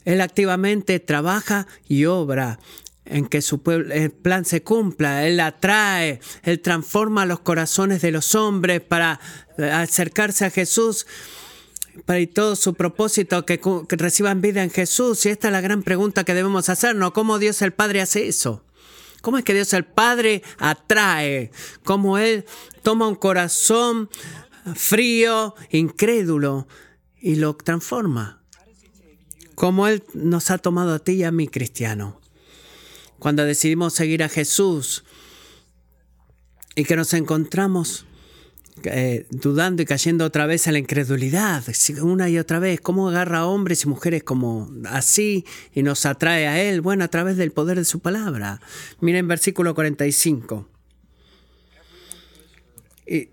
Él 0.04 0.20
activamente 0.20 0.98
trabaja 0.98 1.66
y 1.88 2.06
obra 2.06 2.58
en 3.04 3.26
que 3.26 3.42
su 3.42 3.62
plan 3.62 4.44
se 4.44 4.62
cumpla. 4.62 5.26
Él 5.26 5.40
atrae, 5.40 6.20
Él 6.42 6.60
transforma 6.60 7.26
los 7.26 7.40
corazones 7.40 8.02
de 8.02 8.12
los 8.12 8.34
hombres 8.34 8.80
para 8.80 9.20
eh, 9.58 9.70
acercarse 9.70 10.44
a 10.44 10.50
Jesús 10.50 11.06
para 12.06 12.24
todo 12.26 12.56
su 12.56 12.74
propósito, 12.74 13.44
que, 13.44 13.60
que, 13.60 13.96
reciban 13.96 14.40
vida 14.40 14.62
en 14.62 14.70
Jesús. 14.70 15.26
Y 15.26 15.28
esta 15.28 15.48
es 15.48 15.52
la 15.52 15.60
gran 15.60 15.82
pregunta 15.82 16.24
que 16.24 16.34
debemos 16.34 16.68
hacernos. 16.68 17.12
¿Cómo 17.12 17.38
Dios 17.38 17.60
el 17.60 17.72
Padre 17.72 18.00
hace 18.00 18.28
eso? 18.28 18.64
¿Cómo 19.20 19.38
es 19.38 19.44
que 19.44 19.54
Dios 19.54 19.72
el 19.74 19.84
Padre 19.84 20.42
atrae? 20.58 21.50
¿Cómo 21.84 22.18
Él 22.18 22.46
toma 22.82 23.08
un 23.08 23.14
corazón 23.14 24.08
frío, 24.74 25.54
incrédulo, 25.70 26.66
y 27.20 27.36
lo 27.36 27.54
transforma? 27.54 28.42
¿Cómo 29.54 29.86
Él 29.86 30.02
nos 30.14 30.50
ha 30.50 30.58
tomado 30.58 30.94
a 30.94 30.98
ti 30.98 31.12
y 31.12 31.24
a 31.24 31.30
mí, 31.30 31.46
cristiano? 31.46 32.21
Cuando 33.22 33.44
decidimos 33.44 33.94
seguir 33.94 34.24
a 34.24 34.28
Jesús 34.28 35.04
y 36.74 36.82
que 36.82 36.96
nos 36.96 37.14
encontramos 37.14 38.04
eh, 38.82 39.28
dudando 39.30 39.80
y 39.80 39.84
cayendo 39.84 40.24
otra 40.24 40.46
vez 40.46 40.66
a 40.66 40.72
la 40.72 40.80
incredulidad, 40.80 41.62
una 42.02 42.28
y 42.28 42.38
otra 42.38 42.58
vez, 42.58 42.80
cómo 42.80 43.08
agarra 43.08 43.38
a 43.38 43.46
hombres 43.46 43.84
y 43.84 43.88
mujeres 43.88 44.24
como 44.24 44.68
así 44.86 45.44
y 45.72 45.84
nos 45.84 46.04
atrae 46.04 46.48
a 46.48 46.60
Él, 46.60 46.80
bueno, 46.80 47.04
a 47.04 47.08
través 47.08 47.36
del 47.36 47.52
poder 47.52 47.78
de 47.78 47.84
su 47.84 48.00
palabra. 48.00 48.60
Miren 48.98 49.28
versículo 49.28 49.76
45. 49.76 50.68
Y 53.06 53.28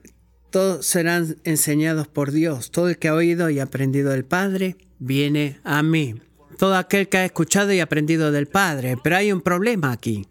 todos 0.52 0.86
serán 0.86 1.38
enseñados 1.46 2.08
por 2.08 2.32
Dios. 2.32 2.70
Todo 2.70 2.90
el 2.90 3.00
que 3.00 3.08
ha 3.08 3.16
oído 3.16 3.50
y 3.50 3.60
aprendido 3.60 4.12
del 4.12 4.24
Padre 4.24 4.76
viene 5.00 5.60
a 5.64 5.82
mí 5.82 6.22
todo 6.60 6.76
aquel 6.76 7.08
que 7.08 7.18
ha 7.18 7.26
escuchado 7.26 7.72
y 7.72 7.80
aprendido 7.80 8.34
del 8.34 8.48
Padre. 8.48 8.98
Pero 9.02 9.16
hay 9.16 9.32
un 9.32 9.40
problema 9.40 9.94
aquí. 9.94 10.28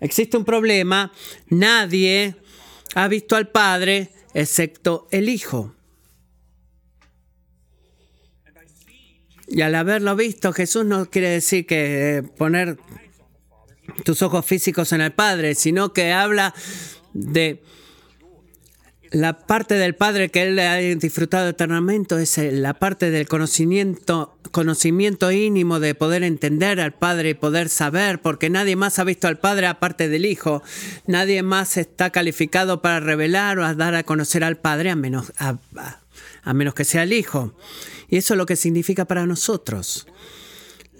Existe 0.00 0.36
un 0.36 0.44
problema. 0.44 1.10
Nadie 1.48 2.36
ha 2.94 3.08
visto 3.08 3.36
al 3.36 3.48
Padre 3.48 4.10
excepto 4.34 5.08
el 5.10 5.30
Hijo. 5.30 5.74
Y 9.48 9.62
al 9.62 9.74
haberlo 9.74 10.14
visto, 10.14 10.52
Jesús 10.52 10.84
no 10.84 11.06
quiere 11.06 11.30
decir 11.30 11.64
que 11.66 12.18
eh, 12.18 12.22
poner 12.22 12.76
tus 14.04 14.20
ojos 14.20 14.44
físicos 14.44 14.92
en 14.92 15.00
el 15.00 15.12
Padre, 15.12 15.54
sino 15.54 15.94
que 15.94 16.12
habla 16.12 16.54
de 17.14 17.62
la 19.10 19.38
parte 19.38 19.74
del 19.74 19.96
Padre 19.96 20.30
que 20.30 20.42
Él 20.42 20.58
ha 20.60 20.76
disfrutado 20.76 21.48
eternamente 21.48 22.20
es 22.22 22.38
eh, 22.38 22.52
la 22.52 22.74
parte 22.74 23.10
del 23.10 23.26
conocimiento, 23.26 24.38
conocimiento 24.52 25.32
íntimo 25.32 25.80
de 25.80 25.96
poder 25.96 26.22
entender 26.22 26.80
al 26.80 26.92
Padre 26.92 27.30
y 27.30 27.34
poder 27.34 27.68
saber, 27.68 28.20
porque 28.20 28.50
nadie 28.50 28.76
más 28.76 29.00
ha 29.00 29.04
visto 29.04 29.26
al 29.26 29.38
Padre 29.38 29.66
aparte 29.66 30.08
del 30.08 30.26
Hijo. 30.26 30.62
Nadie 31.06 31.42
más 31.42 31.76
está 31.76 32.10
calificado 32.10 32.82
para 32.82 33.00
revelar 33.00 33.58
o 33.58 33.64
a 33.64 33.74
dar 33.74 33.96
a 33.96 34.04
conocer 34.04 34.44
al 34.44 34.58
Padre 34.58 34.90
a 34.90 34.96
menos, 34.96 35.32
a, 35.38 35.58
a 36.44 36.54
menos 36.54 36.74
que 36.74 36.84
sea 36.84 37.02
el 37.02 37.12
Hijo. 37.12 37.54
Y 38.08 38.16
eso 38.16 38.34
es 38.34 38.38
lo 38.38 38.46
que 38.46 38.56
significa 38.56 39.06
para 39.06 39.26
nosotros. 39.26 40.06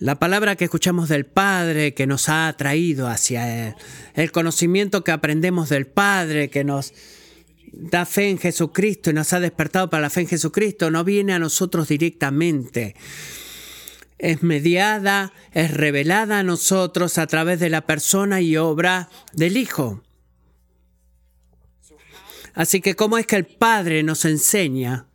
La 0.00 0.18
palabra 0.18 0.56
que 0.56 0.64
escuchamos 0.64 1.08
del 1.08 1.26
Padre, 1.26 1.94
que 1.94 2.08
nos 2.08 2.28
ha 2.28 2.48
atraído 2.48 3.06
hacia 3.06 3.68
Él, 3.68 3.74
el 4.14 4.32
conocimiento 4.32 5.04
que 5.04 5.12
aprendemos 5.12 5.68
del 5.68 5.86
Padre, 5.86 6.50
que 6.50 6.64
nos 6.64 6.92
da 7.72 8.06
fe 8.06 8.28
en 8.28 8.38
Jesucristo 8.38 9.10
y 9.10 9.14
nos 9.14 9.32
ha 9.32 9.40
despertado 9.40 9.90
para 9.90 10.02
la 10.02 10.10
fe 10.10 10.22
en 10.22 10.28
Jesucristo, 10.28 10.90
no 10.90 11.04
viene 11.04 11.32
a 11.32 11.38
nosotros 11.38 11.88
directamente. 11.88 12.94
Es 14.18 14.42
mediada, 14.42 15.32
es 15.52 15.72
revelada 15.72 16.40
a 16.40 16.42
nosotros 16.42 17.18
a 17.18 17.26
través 17.26 17.60
de 17.60 17.70
la 17.70 17.86
persona 17.86 18.40
y 18.40 18.56
obra 18.56 19.08
del 19.32 19.56
Hijo. 19.56 20.02
Así 22.54 22.80
que 22.80 22.96
cómo 22.96 23.16
es 23.16 23.26
que 23.26 23.36
el 23.36 23.46
Padre 23.46 24.02
nos 24.02 24.24
enseña, 24.24 25.06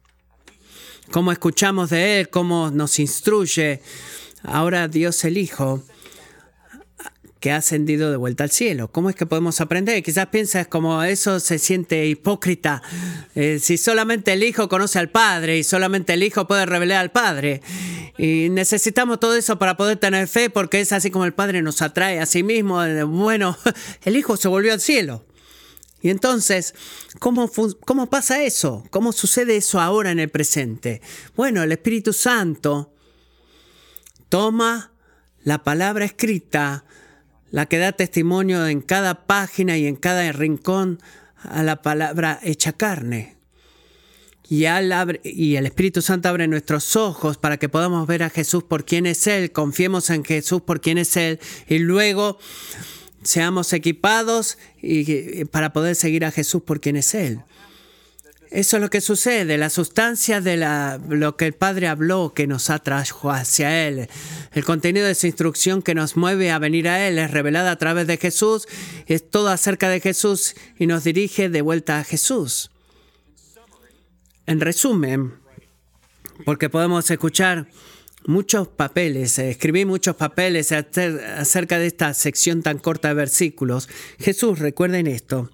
cómo 1.12 1.32
escuchamos 1.32 1.90
de 1.90 2.20
Él, 2.20 2.30
cómo 2.30 2.72
nos 2.72 2.98
instruye, 2.98 3.82
ahora 4.44 4.88
Dios 4.88 5.24
el 5.26 5.38
Hijo 5.38 5.84
que 7.46 7.52
ha 7.52 7.58
ascendido 7.58 8.10
de 8.10 8.18
vuelta 8.18 8.44
al 8.44 8.50
cielo. 8.50 8.88
¿Cómo 8.92 9.08
es 9.08 9.16
que 9.16 9.28
podemos 9.28 9.62
aprender? 9.62 10.02
Quizás 10.02 10.26
piensas 10.30 10.66
como 10.66 11.04
eso 11.04 11.40
se 11.40 11.60
siente 11.60 12.08
hipócrita. 12.08 12.82
Eh, 13.36 13.60
si 13.62 13.78
solamente 13.78 14.34
el 14.34 14.42
Hijo 14.42 14.68
conoce 14.68 14.98
al 14.98 15.12
Padre 15.12 15.60
y 15.60 15.64
solamente 15.64 16.14
el 16.14 16.24
Hijo 16.24 16.48
puede 16.48 16.66
revelar 16.66 17.02
al 17.02 17.12
Padre. 17.12 17.62
Y 18.18 18.50
necesitamos 18.50 19.20
todo 19.20 19.36
eso 19.36 19.60
para 19.60 19.78
poder 19.78 19.98
tener 19.98 20.28
fe 20.28 20.50
porque 20.50 20.82
es 20.82 20.92
así 20.92 21.12
como 21.12 21.26
el 21.26 21.36
Padre 21.36 21.62
nos 21.62 21.84
atrae 21.84 22.20
a 22.20 22.26
sí 22.26 22.42
mismo. 22.42 22.80
Bueno, 23.06 23.56
el 24.06 24.18
Hijo 24.18 24.38
se 24.38 24.48
volvió 24.48 24.74
al 24.74 24.82
cielo. 24.82 25.24
Y 26.02 26.10
entonces, 26.10 26.74
¿cómo, 27.20 27.52
¿cómo 27.86 28.10
pasa 28.10 28.42
eso? 28.42 28.84
¿Cómo 28.90 29.12
sucede 29.12 29.58
eso 29.58 29.80
ahora 29.80 30.10
en 30.10 30.20
el 30.20 30.30
presente? 30.30 31.00
Bueno, 31.36 31.62
el 31.62 31.72
Espíritu 31.72 32.12
Santo 32.12 32.92
toma 34.30 34.94
la 35.44 35.64
palabra 35.64 36.06
escrita 36.06 36.86
la 37.56 37.68
que 37.68 37.78
da 37.78 37.94
testimonio 37.94 38.68
en 38.68 38.82
cada 38.82 39.28
página 39.28 39.78
y 39.78 39.88
en 39.88 39.96
cada 39.96 40.30
rincón 40.34 41.00
a 41.42 41.64
la 41.64 41.82
palabra 41.82 42.38
hecha 42.44 42.74
carne. 42.74 43.38
Y, 44.50 44.66
y, 45.24 45.56
el 45.56 45.66
Espíritu 45.66 46.02
Santo 46.02 46.28
abre 46.28 46.50
nuestros 46.50 46.98
ojos 46.98 47.38
para 47.38 47.56
que 47.56 47.70
podamos 47.70 48.06
ver 48.08 48.24
a 48.24 48.30
Jesús 48.30 48.66
por 48.66 48.84
quien 48.84 49.06
es 49.06 49.26
Él, 49.28 49.54
confiemos 49.54 50.10
en 50.10 50.26
Jesús 50.26 50.64
por 50.64 50.82
quien 50.82 50.98
es 50.98 51.16
Él 51.16 51.40
y 51.70 51.80
luego 51.80 52.40
seamos 53.24 53.72
equipados 53.72 54.58
y, 54.82 55.46
para 55.46 55.72
poder 55.72 55.96
seguir 55.96 56.26
a 56.26 56.32
Jesús 56.32 56.62
por 56.62 56.82
quien 56.82 56.98
es 56.98 57.16
Él. 57.16 57.40
Eso 58.52 58.78
es 58.78 58.82
lo 58.82 58.90
que 58.90 59.02
sucede, 59.02 59.58
la 59.58 59.70
sustancia 59.70 60.40
de 60.40 60.58
la, 60.58 61.00
lo 61.10 61.36
que 61.36 61.46
el 61.46 61.54
Padre 61.54 61.88
habló 61.88 62.34
que 62.34 62.48
nos 62.48 62.70
atrajo 62.70 63.32
hacia 63.32 63.88
Él. 63.88 64.08
El 64.54 64.64
contenido 64.64 65.06
de 65.06 65.14
esa 65.14 65.28
instrucción 65.28 65.82
que 65.82 65.96
nos 65.96 66.16
mueve 66.16 66.52
a 66.52 66.60
venir 66.60 66.88
a 66.88 67.08
Él 67.08 67.18
es 67.18 67.32
revelada 67.32 67.72
a 67.72 67.78
través 67.78 68.08
de 68.08 68.18
Jesús, 68.18 68.68
es 69.08 69.30
todo 69.30 69.50
acerca 69.50 69.90
de 69.90 70.00
Jesús 70.00 70.56
y 70.78 70.88
nos 70.88 71.04
dirige 71.04 71.50
de 71.50 71.62
vuelta 71.62 72.00
a 72.00 72.04
Jesús. 72.04 72.72
En 74.46 74.62
resumen, 74.62 75.34
porque 76.46 76.70
podemos 76.70 77.10
escuchar 77.10 77.68
muchos 78.28 78.68
papeles, 78.68 79.40
eh, 79.40 79.50
escribí 79.50 79.86
muchos 79.86 80.16
papeles 80.16 80.72
acerca 80.72 81.80
de 81.80 81.88
esta 81.88 82.14
sección 82.14 82.62
tan 82.62 82.78
corta 82.78 83.10
de 83.10 83.16
versículos. 83.16 83.90
Jesús, 84.20 84.60
recuerden 84.60 85.08
esto, 85.08 85.52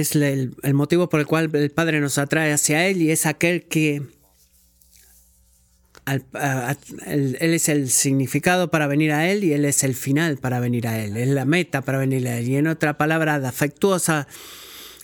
es 0.00 0.16
el, 0.16 0.56
motivo 0.72 1.08
por 1.08 1.20
el 1.20 1.26
cual 1.26 1.50
el 1.54 1.70
Padre 1.70 2.00
nos 2.00 2.18
atrae 2.18 2.52
hacia 2.52 2.88
Él 2.88 3.00
y 3.00 3.12
es 3.12 3.26
aquel 3.26 3.62
que 3.62 4.02
él, 6.06 7.36
es 7.40 7.68
el 7.68 7.88
significado 7.88 8.70
para 8.72 8.88
venir 8.88 9.12
a 9.12 9.30
Él 9.30 9.44
y 9.44 9.52
Él 9.52 9.64
es 9.64 9.84
el 9.84 9.94
final 9.94 10.38
para 10.38 10.58
venir 10.58 10.88
a 10.88 10.98
Él, 10.98 11.16
es 11.16 11.28
la 11.28 11.44
meta 11.44 11.82
para 11.82 11.98
venir 11.98 12.26
a 12.26 12.38
Él. 12.38 12.48
Y 12.48 12.56
en 12.56 12.66
otra 12.66 12.98
palabra 12.98 13.36
afectuosa, 13.36 14.26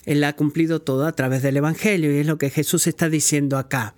Él 0.05 0.23
ha 0.25 0.33
cumplido 0.33 0.81
todo 0.81 1.05
a 1.07 1.13
través 1.13 1.41
del 1.41 1.55
Evangelio 1.55 2.13
y 2.13 2.19
es 2.19 2.27
lo 2.27 2.37
que 2.37 2.49
Jesús 2.49 2.85
está 2.85 3.07
diciendo 3.07 3.57
acá 3.57 3.95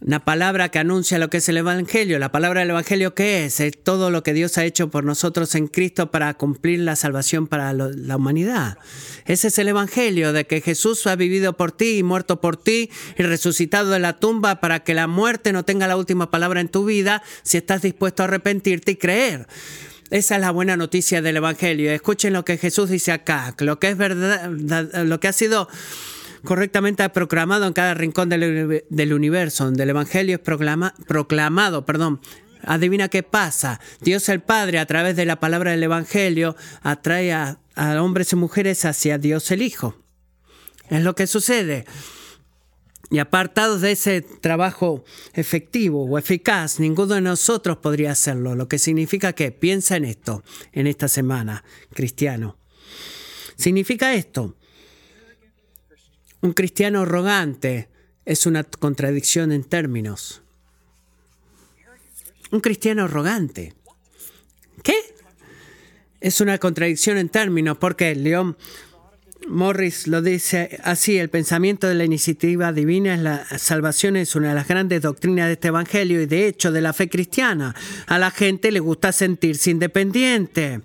una 0.00 0.24
palabra 0.24 0.68
que 0.68 0.78
anuncia 0.78 1.18
lo 1.18 1.30
que 1.30 1.38
es 1.38 1.48
el 1.48 1.56
Evangelio. 1.56 2.18
La 2.18 2.30
palabra 2.30 2.60
del 2.60 2.70
Evangelio, 2.70 3.14
¿qué 3.14 3.46
es? 3.46 3.60
Es 3.60 3.82
todo 3.82 4.10
lo 4.10 4.22
que 4.22 4.34
Dios 4.34 4.58
ha 4.58 4.64
hecho 4.64 4.90
por 4.90 5.04
nosotros 5.04 5.54
en 5.54 5.68
Cristo 5.68 6.10
para 6.10 6.34
cumplir 6.34 6.80
la 6.80 6.96
salvación 6.96 7.46
para 7.46 7.72
la 7.72 8.16
humanidad. 8.16 8.78
Ese 9.24 9.48
es 9.48 9.58
el 9.58 9.68
Evangelio, 9.68 10.32
de 10.32 10.46
que 10.46 10.60
Jesús 10.60 11.06
ha 11.06 11.16
vivido 11.16 11.56
por 11.56 11.72
ti 11.72 11.98
y 11.98 12.02
muerto 12.02 12.40
por 12.40 12.56
ti 12.56 12.90
y 13.16 13.22
resucitado 13.22 13.90
de 13.90 13.98
la 13.98 14.18
tumba 14.18 14.60
para 14.60 14.80
que 14.80 14.92
la 14.92 15.06
muerte 15.06 15.52
no 15.52 15.64
tenga 15.64 15.86
la 15.86 15.96
última 15.96 16.30
palabra 16.30 16.60
en 16.60 16.68
tu 16.68 16.84
vida 16.84 17.22
si 17.42 17.56
estás 17.56 17.82
dispuesto 17.82 18.22
a 18.22 18.26
arrepentirte 18.26 18.92
y 18.92 18.96
creer. 18.96 19.46
Esa 20.10 20.36
es 20.36 20.40
la 20.40 20.50
buena 20.50 20.76
noticia 20.76 21.22
del 21.22 21.38
Evangelio. 21.38 21.90
Escuchen 21.90 22.34
lo 22.34 22.44
que 22.44 22.58
Jesús 22.58 22.90
dice 22.90 23.12
acá, 23.12 23.54
lo 23.58 23.80
que 23.80 23.88
es 23.88 23.96
verdad, 23.96 24.50
lo 24.50 25.20
que 25.20 25.28
ha 25.28 25.32
sido 25.32 25.68
correctamente 26.46 27.06
proclamado 27.10 27.66
en 27.66 27.74
cada 27.74 27.92
rincón 27.92 28.30
del, 28.30 29.12
universo, 29.12 29.66
donde 29.66 29.82
el 29.82 29.90
Evangelio 29.90 30.36
es 30.36 30.40
proclamado, 31.06 31.84
perdón. 31.84 32.20
Adivina 32.62 33.08
qué 33.08 33.22
pasa. 33.22 33.80
Dios 34.00 34.28
el 34.30 34.40
Padre, 34.40 34.78
a 34.78 34.86
través 34.86 35.14
de 35.14 35.26
la 35.26 35.38
palabra 35.38 35.72
del 35.72 35.82
Evangelio, 35.82 36.56
atrae 36.82 37.32
a, 37.32 37.60
a 37.74 38.02
hombres 38.02 38.32
y 38.32 38.36
mujeres 38.36 38.84
hacia 38.86 39.18
Dios 39.18 39.50
el 39.50 39.62
Hijo. 39.62 40.02
Es 40.88 41.02
lo 41.02 41.14
que 41.14 41.26
sucede. 41.26 41.84
Y 43.10 43.18
apartados 43.18 43.82
de 43.82 43.92
ese 43.92 44.20
trabajo 44.20 45.04
efectivo 45.34 46.04
o 46.04 46.18
eficaz, 46.18 46.80
ninguno 46.80 47.14
de 47.14 47.20
nosotros 47.20 47.76
podría 47.76 48.12
hacerlo. 48.12 48.56
Lo 48.56 48.66
que 48.66 48.78
significa 48.78 49.32
que 49.32 49.52
piensa 49.52 49.96
en 49.96 50.04
esto, 50.04 50.42
en 50.72 50.88
esta 50.88 51.06
semana, 51.06 51.62
cristiano. 51.92 52.58
Significa 53.56 54.14
esto, 54.14 54.55
un 56.40 56.52
cristiano 56.52 57.02
arrogante 57.02 57.88
es 58.24 58.46
una 58.46 58.64
contradicción 58.64 59.52
en 59.52 59.64
términos. 59.64 60.42
Un 62.50 62.60
cristiano 62.60 63.04
arrogante. 63.04 63.74
¿Qué? 64.82 64.96
Es 66.20 66.40
una 66.40 66.58
contradicción 66.58 67.18
en 67.18 67.28
términos 67.28 67.78
porque 67.78 68.14
León 68.14 68.56
Morris 69.48 70.08
lo 70.08 70.22
dice 70.22 70.80
así, 70.82 71.18
el 71.18 71.30
pensamiento 71.30 71.86
de 71.86 71.94
la 71.94 72.04
iniciativa 72.04 72.72
divina 72.72 73.14
es 73.14 73.20
la 73.20 73.44
salvación 73.58 74.16
es 74.16 74.34
una 74.34 74.48
de 74.48 74.54
las 74.56 74.66
grandes 74.66 75.02
doctrinas 75.02 75.46
de 75.46 75.52
este 75.52 75.68
evangelio 75.68 76.20
y 76.20 76.26
de 76.26 76.48
hecho 76.48 76.72
de 76.72 76.80
la 76.80 76.92
fe 76.92 77.08
cristiana. 77.08 77.74
A 78.06 78.18
la 78.18 78.30
gente 78.30 78.72
le 78.72 78.80
gusta 78.80 79.12
sentirse 79.12 79.70
independiente. 79.70 80.80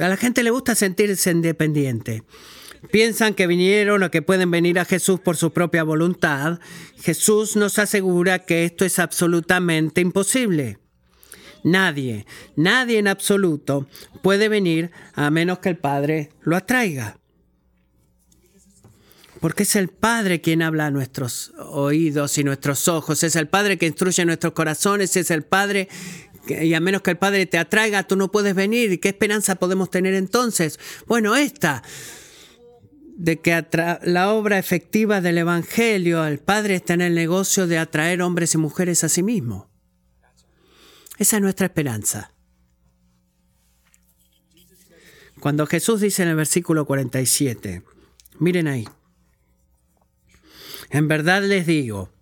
A 0.00 0.08
la 0.08 0.16
gente 0.16 0.42
le 0.42 0.50
gusta 0.50 0.74
sentirse 0.74 1.30
independiente 1.30 2.24
piensan 2.90 3.34
que 3.34 3.46
vinieron 3.46 4.02
o 4.02 4.10
que 4.10 4.22
pueden 4.22 4.50
venir 4.50 4.78
a 4.78 4.84
Jesús 4.84 5.20
por 5.20 5.36
su 5.36 5.52
propia 5.52 5.82
voluntad, 5.82 6.60
Jesús 7.00 7.56
nos 7.56 7.78
asegura 7.78 8.40
que 8.40 8.64
esto 8.64 8.84
es 8.84 8.98
absolutamente 8.98 10.00
imposible. 10.00 10.78
Nadie, 11.64 12.26
nadie 12.56 12.98
en 12.98 13.08
absoluto 13.08 13.86
puede 14.22 14.48
venir 14.48 14.90
a 15.14 15.30
menos 15.30 15.58
que 15.58 15.70
el 15.70 15.76
Padre 15.76 16.30
lo 16.42 16.56
atraiga. 16.56 17.18
Porque 19.40 19.62
es 19.62 19.76
el 19.76 19.88
Padre 19.88 20.40
quien 20.40 20.62
habla 20.62 20.86
a 20.86 20.90
nuestros 20.90 21.52
oídos 21.58 22.38
y 22.38 22.44
nuestros 22.44 22.88
ojos, 22.88 23.22
es 23.22 23.36
el 23.36 23.48
Padre 23.48 23.78
que 23.78 23.86
instruye 23.86 24.24
nuestros 24.24 24.52
corazones, 24.52 25.16
es 25.16 25.30
el 25.30 25.44
Padre 25.44 25.88
y 26.48 26.74
a 26.74 26.80
menos 26.80 27.02
que 27.02 27.10
el 27.10 27.18
Padre 27.18 27.46
te 27.46 27.58
atraiga, 27.58 28.02
tú 28.04 28.16
no 28.16 28.30
puedes 28.30 28.54
venir. 28.54 29.00
¿Qué 29.00 29.08
esperanza 29.08 29.56
podemos 29.56 29.90
tener 29.90 30.14
entonces? 30.14 30.78
Bueno, 31.06 31.36
esta, 31.36 31.82
de 33.18 33.40
que 33.40 33.66
la 34.04 34.32
obra 34.32 34.58
efectiva 34.58 35.20
del 35.20 35.38
Evangelio, 35.38 36.24
el 36.24 36.38
Padre 36.38 36.76
está 36.76 36.94
en 36.94 37.00
el 37.00 37.16
negocio 37.16 37.66
de 37.66 37.76
atraer 37.76 38.22
hombres 38.22 38.54
y 38.54 38.58
mujeres 38.58 39.02
a 39.02 39.08
sí 39.08 39.24
mismo. 39.24 39.68
Esa 41.18 41.36
es 41.36 41.42
nuestra 41.42 41.66
esperanza. 41.66 42.32
Cuando 45.40 45.66
Jesús 45.66 46.00
dice 46.00 46.22
en 46.22 46.28
el 46.28 46.36
versículo 46.36 46.86
47, 46.86 47.82
miren 48.38 48.68
ahí, 48.68 48.88
en 50.90 51.08
verdad 51.08 51.42
les 51.42 51.66
digo, 51.66 52.12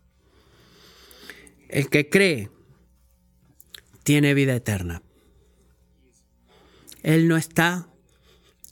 el 1.69 1.91
que 1.91 2.09
cree 2.09 2.51
tiene 4.03 4.33
vida 4.33 4.55
eterna. 4.55 5.03
Él 7.03 7.29
no 7.29 7.37
está 7.37 7.87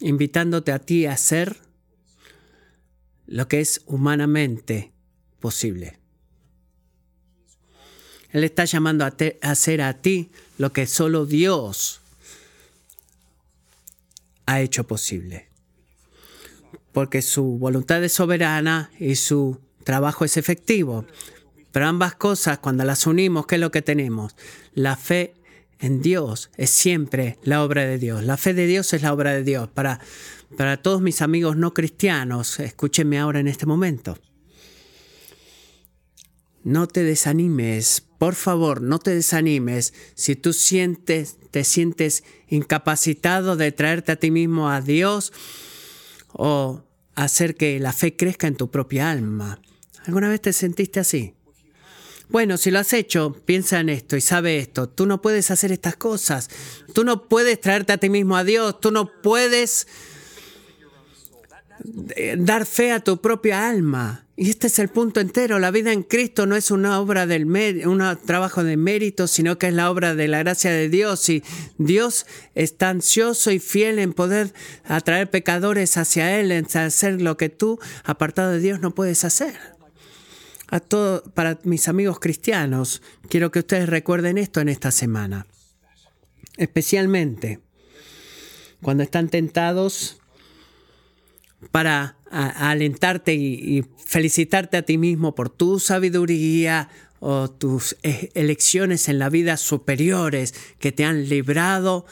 invitándote 0.01 0.72
a 0.72 0.79
ti 0.79 1.05
a 1.05 1.18
ser 1.18 1.64
lo 3.27 3.49
que 3.49 3.61
es 3.61 3.83
humanamente 3.87 4.93
posible. 5.41 5.99
Él 8.31 8.43
está 8.43 8.64
llamando 8.64 9.05
a, 9.05 9.14
hacer 9.43 9.81
a 9.81 9.95
ti 9.95 10.31
lo 10.59 10.72
que 10.72 10.87
solo 10.87 11.25
Dios 11.25 12.01
ha 14.47 14.61
hecho 14.61 14.85
posible. 14.87 15.49
Porque 16.93 17.22
su 17.22 17.59
voluntad 17.59 18.03
es 18.03 18.12
soberana 18.12 18.91
y 18.99 19.14
su 19.16 19.61
trabajo 19.85 20.25
es 20.25 20.37
efectivo. 20.37 21.07
Pero 21.70 21.87
ambas 21.87 22.14
cosas, 22.14 22.59
cuando 22.59 22.85
las 22.85 23.07
unimos, 23.07 23.47
¿qué 23.47 23.55
es 23.57 23.61
lo 23.61 23.70
que 23.70 23.83
tenemos? 23.83 24.35
La 24.75 24.97
fe 24.97 25.35
en 25.79 26.03
Dios 26.03 26.51
es 26.57 26.70
siempre 26.70 27.39
la 27.43 27.62
obra 27.62 27.85
de 27.85 27.99
Dios. 27.99 28.25
La 28.25 28.37
fe 28.37 28.55
de 28.55 28.66
Dios 28.66 28.93
es 28.95 29.03
la 29.03 29.12
obra 29.12 29.33
de 29.33 29.45
Dios. 29.45 29.68
Para 29.68 30.01
para 30.55 30.83
todos 30.83 31.03
mis 31.03 31.23
amigos 31.23 31.57
no 31.57 31.75
cristianos, 31.75 32.59
escúchenme 32.61 33.19
ahora 33.19 33.41
en 33.41 33.49
este 33.49 33.67
momento. 33.67 34.19
No 36.63 36.89
te 36.89 37.03
desanimes, 37.03 38.03
por 38.19 38.35
favor, 38.35 38.81
no 38.81 38.99
te 38.99 39.15
desanimes 39.15 39.93
si 40.15 40.35
tú 40.35 40.55
sientes, 40.55 41.37
te 41.51 41.63
sientes 41.63 42.25
incapacitado 42.49 43.57
de 43.57 43.71
traerte 43.71 44.13
a 44.13 44.17
ti 44.17 44.31
mismo 44.31 44.71
a 44.71 44.81
Dios 44.81 45.33
o 46.33 46.83
hacer 47.15 47.55
que 47.57 47.79
la 47.81 47.93
fe 47.93 48.17
crezca 48.17 48.47
en 48.47 48.57
tu 48.57 48.71
propia 48.71 49.11
alma. 49.11 49.61
¿Alguna 50.07 50.29
vez 50.29 50.41
te 50.41 50.53
sentiste 50.53 51.01
así? 51.01 51.35
Bueno, 52.29 52.57
si 52.57 52.71
lo 52.71 52.79
has 52.79 52.93
hecho, 52.93 53.35
piensa 53.45 53.81
en 53.81 53.91
esto 53.91 54.17
y 54.17 54.21
sabe 54.21 54.59
esto. 54.59 54.89
Tú 54.89 55.07
no 55.07 55.21
puedes 55.21 55.51
hacer 55.51 55.71
estas 55.73 55.97
cosas. 55.97 56.49
Tú 56.95 57.05
no 57.05 57.29
puedes 57.29 57.61
traerte 57.61 57.93
a 57.93 57.99
ti 57.99 58.09
mismo 58.09 58.37
a 58.37 58.45
Dios. 58.45 58.81
Tú 58.81 58.91
no 58.91 59.11
puedes 59.23 59.87
dar 62.39 62.66
fe 62.66 62.93
a 62.93 63.01
tu 63.01 63.20
propia 63.20 63.68
alma. 63.68 64.26
Y 64.37 64.51
este 64.51 64.66
es 64.66 64.80
el 64.80 64.89
punto 64.89 65.20
entero. 65.20 65.61
La 65.61 65.70
vida 65.70 65.93
en 65.93 66.03
Cristo 66.03 66.47
no 66.47 66.57
es 66.57 66.72
una 66.72 66.99
obra 66.99 67.26
del 67.26 67.47
un 67.87 68.18
trabajo 68.26 68.64
de 68.64 68.76
mérito, 68.76 69.28
sino 69.28 69.59
que 69.59 69.68
es 69.68 69.74
la 69.74 69.91
obra 69.91 70.16
de 70.16 70.26
la 70.26 70.41
gracia 70.41 70.72
de 70.72 70.89
Dios. 70.89 71.28
Y 71.28 71.45
Dios 71.78 72.26
está 72.55 72.89
ansioso 72.89 73.53
y 73.53 73.61
fiel 73.61 74.01
en 74.01 74.12
poder 74.12 74.53
atraer 74.85 75.30
pecadores 75.30 75.97
hacia 75.97 76.41
Él, 76.41 76.51
en 76.51 76.66
hacer 76.76 77.22
lo 77.22 77.37
que 77.37 77.49
tú, 77.49 77.78
apartado 78.03 78.51
de 78.51 78.59
Dios, 78.59 78.80
no 78.80 78.93
puedes 78.93 79.24
hacer. 79.24 79.55
A 80.68 80.80
todo, 80.80 81.22
para 81.35 81.61
mis 81.62 81.87
amigos 81.87 82.18
cristianos, 82.18 83.03
quiero 83.28 83.53
que 83.53 83.61
ustedes 83.61 83.89
recuerden 83.89 84.39
esto 84.39 84.61
en 84.61 84.68
esta 84.68 84.91
semana. 84.91 85.47
Especialmente 86.57 87.61
cuando 88.82 89.03
están 89.03 89.28
tentados 89.28 90.20
para 91.71 92.17
alentarte 92.31 93.35
y, 93.35 93.85
felicitarte 94.07 94.77
a 94.77 94.83
ti 94.83 94.99
mismo 94.99 95.35
por 95.35 95.51
tu 95.51 95.81
sabiduría 95.81 96.89
o 97.21 97.51
tus 97.51 97.97
e, 98.03 98.31
elecciones 98.35 99.09
en 99.09 99.19
la 99.19 99.31
vida 99.31 99.57
superiores 99.57 100.55
que 100.79 100.93
te 100.93 101.05
han 101.05 101.29
librado 101.29 102.07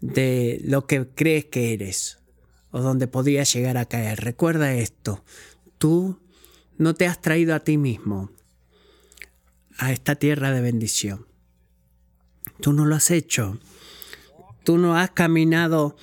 de 0.00 0.60
lo 0.64 0.86
que 0.86 1.06
crees 1.14 1.44
que 1.44 1.72
eres 1.72 2.18
o 2.70 2.80
donde 2.80 3.06
podías 3.06 3.52
llegar 3.52 3.76
a 3.76 3.84
caer. 3.84 4.20
Recuerda 4.20 4.74
esto, 4.74 5.24
tú 5.78 6.18
no 6.76 6.94
te 6.94 7.06
has 7.06 7.20
traído 7.20 7.54
a 7.54 7.60
ti 7.60 7.78
mismo 7.78 8.30
a 9.78 9.92
esta 9.92 10.16
tierra 10.16 10.50
de 10.50 10.60
bendición. 10.60 11.26
Tú 12.60 12.72
no 12.72 12.84
lo 12.84 12.94
has 12.94 13.10
hecho. 13.10 13.58
Tú 14.64 14.78
no 14.78 14.96
has 14.96 15.10
caminado, 15.10 15.96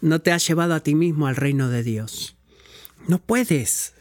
no 0.00 0.20
te 0.20 0.32
has 0.32 0.46
llevado 0.46 0.74
a 0.74 0.80
ti 0.80 0.94
mismo 0.94 1.26
al 1.26 1.36
reino 1.36 1.68
de 1.68 1.82
Dios. 1.82 2.36
No 3.08 3.18
puedes. 3.18 3.94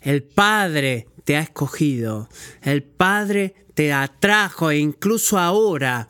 El 0.00 0.22
Padre 0.22 1.08
te 1.24 1.36
ha 1.36 1.40
escogido. 1.40 2.28
El 2.62 2.82
Padre 2.82 3.54
te 3.74 3.92
atrajo 3.92 4.70
e 4.70 4.78
incluso 4.78 5.38
ahora 5.38 6.08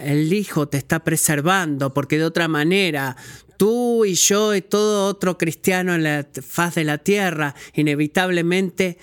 el 0.00 0.32
Hijo 0.32 0.68
te 0.68 0.78
está 0.78 1.02
preservando 1.02 1.94
porque 1.94 2.18
de 2.18 2.24
otra 2.24 2.48
manera 2.48 3.16
tú 3.56 4.04
y 4.04 4.14
yo 4.14 4.54
y 4.54 4.62
todo 4.62 5.06
otro 5.06 5.38
cristiano 5.38 5.94
en 5.94 6.02
la 6.02 6.26
faz 6.46 6.74
de 6.74 6.84
la 6.84 6.98
tierra 6.98 7.54
inevitablemente 7.74 8.98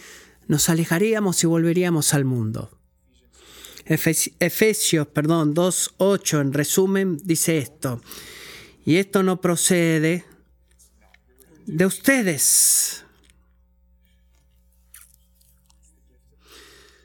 nos 0.48 0.70
alejaríamos 0.70 1.44
y 1.44 1.48
volveríamos 1.48 2.14
al 2.14 2.26
mundo. 2.26 2.72
Efesios, 3.86 5.08
perdón, 5.08 5.56
2.8 5.56 6.42
en 6.42 6.54
resumen 6.54 7.18
dice 7.24 7.58
esto. 7.58 8.02
Y 8.86 8.98
esto 8.98 9.24
no 9.24 9.42
procede 9.42 10.26
de 11.66 11.86
ustedes, 11.86 13.04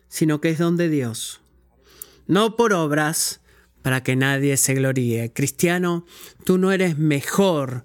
sino 0.08 0.40
que 0.40 0.50
es 0.50 0.58
don 0.58 0.76
de 0.76 0.88
Dios. 0.88 1.40
No 2.26 2.56
por 2.56 2.72
obras, 2.72 3.40
para 3.82 4.02
que 4.02 4.16
nadie 4.16 4.56
se 4.56 4.72
gloríe. 4.72 5.30
Cristiano, 5.34 6.06
tú 6.44 6.56
no 6.56 6.72
eres 6.72 6.96
mejor 6.96 7.84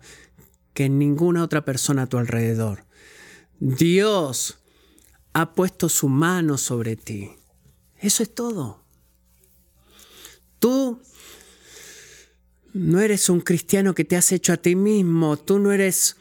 que 0.73 0.87
ninguna 0.87 1.43
otra 1.43 1.65
persona 1.65 2.03
a 2.03 2.07
tu 2.07 2.17
alrededor. 2.17 2.85
Dios 3.59 4.59
ha 5.33 5.53
puesto 5.53 5.89
su 5.89 6.07
mano 6.07 6.57
sobre 6.57 6.95
ti. 6.95 7.31
Eso 7.97 8.23
es 8.23 8.33
todo. 8.33 8.85
Tú 10.59 11.01
no 12.73 12.99
eres 12.99 13.29
un 13.29 13.41
cristiano 13.41 13.95
que 13.95 14.05
te 14.05 14.15
has 14.15 14.31
hecho 14.31 14.53
a 14.53 14.57
ti 14.57 14.75
mismo. 14.75 15.37
Tú 15.37 15.59
no 15.59 15.71
eres 15.71 16.17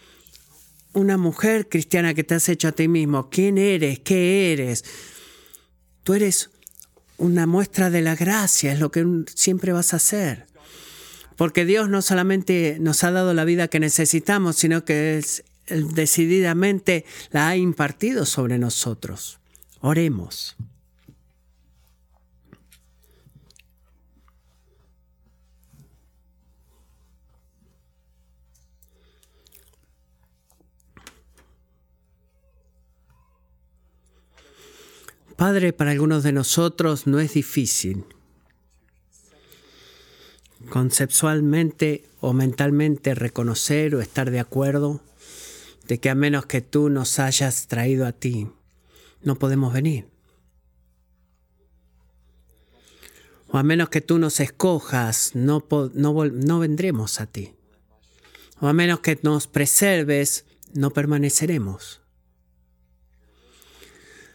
una 0.93 1.17
mujer 1.17 1.69
cristiana 1.69 2.15
que 2.15 2.25
te 2.25 2.35
has 2.35 2.49
hecho 2.49 2.69
a 2.69 2.73
ti 2.73 2.89
mismo. 2.89 3.29
¿Quién 3.31 3.59
eres? 3.59 4.01
¿Qué 4.01 4.53
eres? 4.53 4.85
Tú 6.03 6.15
eres 6.15 6.51
una 7.19 7.47
muestra 7.47 7.91
de 7.91 8.01
la 8.01 8.15
gracia, 8.17 8.73
es 8.73 8.81
lo 8.81 8.91
que 8.91 9.05
siempre 9.35 9.73
vas 9.73 9.93
a 9.93 9.97
hacer. 9.97 10.47
Porque 11.37 11.65
Dios 11.65 11.89
no 11.89 12.03
solamente 12.03 12.79
nos 12.81 13.05
ha 13.05 13.11
dado 13.11 13.35
la 13.35 13.45
vida 13.45 13.69
que 13.69 13.81
necesitamos, 13.81 14.57
sino 14.57 14.85
que 14.85 15.23
decididamente 15.69 17.05
la 17.31 17.49
ha 17.49 17.57
impartido 17.57 18.25
sobre 18.25 18.59
nosotros. 18.59 19.39
Oremos. 19.81 20.57
Padre, 35.39 35.73
para 35.73 35.93
algunos 35.93 36.25
de 36.25 36.33
nosotros 36.33 37.07
no 37.07 37.21
es 37.21 37.35
difícil 37.35 38.05
conceptualmente 40.69 42.05
o 42.19 42.33
mentalmente 42.33 43.15
reconocer 43.15 43.95
o 43.95 44.01
estar 44.01 44.33
de 44.33 44.41
acuerdo 44.41 45.01
de 45.87 46.01
que 46.01 46.11
a 46.11 46.17
menos 46.17 46.47
que 46.47 46.61
tú 46.61 46.91
nos 46.91 47.21
hayas 47.21 47.69
traído 47.69 48.05
a 48.05 48.11
ti, 48.11 48.49
no 49.23 49.39
podemos 49.39 49.73
venir. 49.73 50.09
O 53.47 53.59
a 53.59 53.63
menos 53.63 53.91
que 53.91 54.01
tú 54.01 54.19
nos 54.19 54.41
escojas, 54.41 55.37
no, 55.37 55.65
no, 55.95 56.25
no 56.25 56.59
vendremos 56.59 57.21
a 57.21 57.27
ti. 57.27 57.55
O 58.61 58.67
a 58.67 58.73
menos 58.73 58.99
que 58.99 59.17
nos 59.23 59.47
preserves, 59.47 60.47
no 60.75 60.91
permaneceremos. 60.91 62.03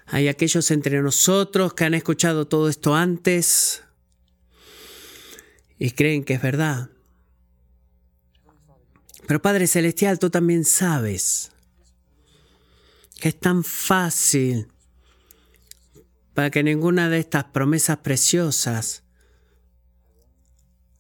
Hay 0.06 0.28
aquellos 0.28 0.70
entre 0.72 1.02
nosotros 1.02 1.74
que 1.74 1.86
han 1.86 1.94
escuchado 1.94 2.48
todo 2.48 2.70
esto 2.70 2.96
antes 2.96 3.84
y 5.80 5.92
creen 5.92 6.24
que 6.24 6.36
es 6.36 6.42
verdad. 6.42 6.90
Pero 9.28 9.42
Padre 9.42 9.68
Celestial, 9.68 10.20
tú 10.20 10.30
también 10.30 10.66
sabes 10.66 11.52
que 13.20 13.30
es 13.30 13.40
tan 13.40 13.64
fácil 13.64 14.68
para 16.34 16.50
que 16.50 16.64
ninguna 16.64 17.10
de 17.10 17.20
estas 17.20 17.46
promesas 17.46 17.98
preciosas 17.98 19.04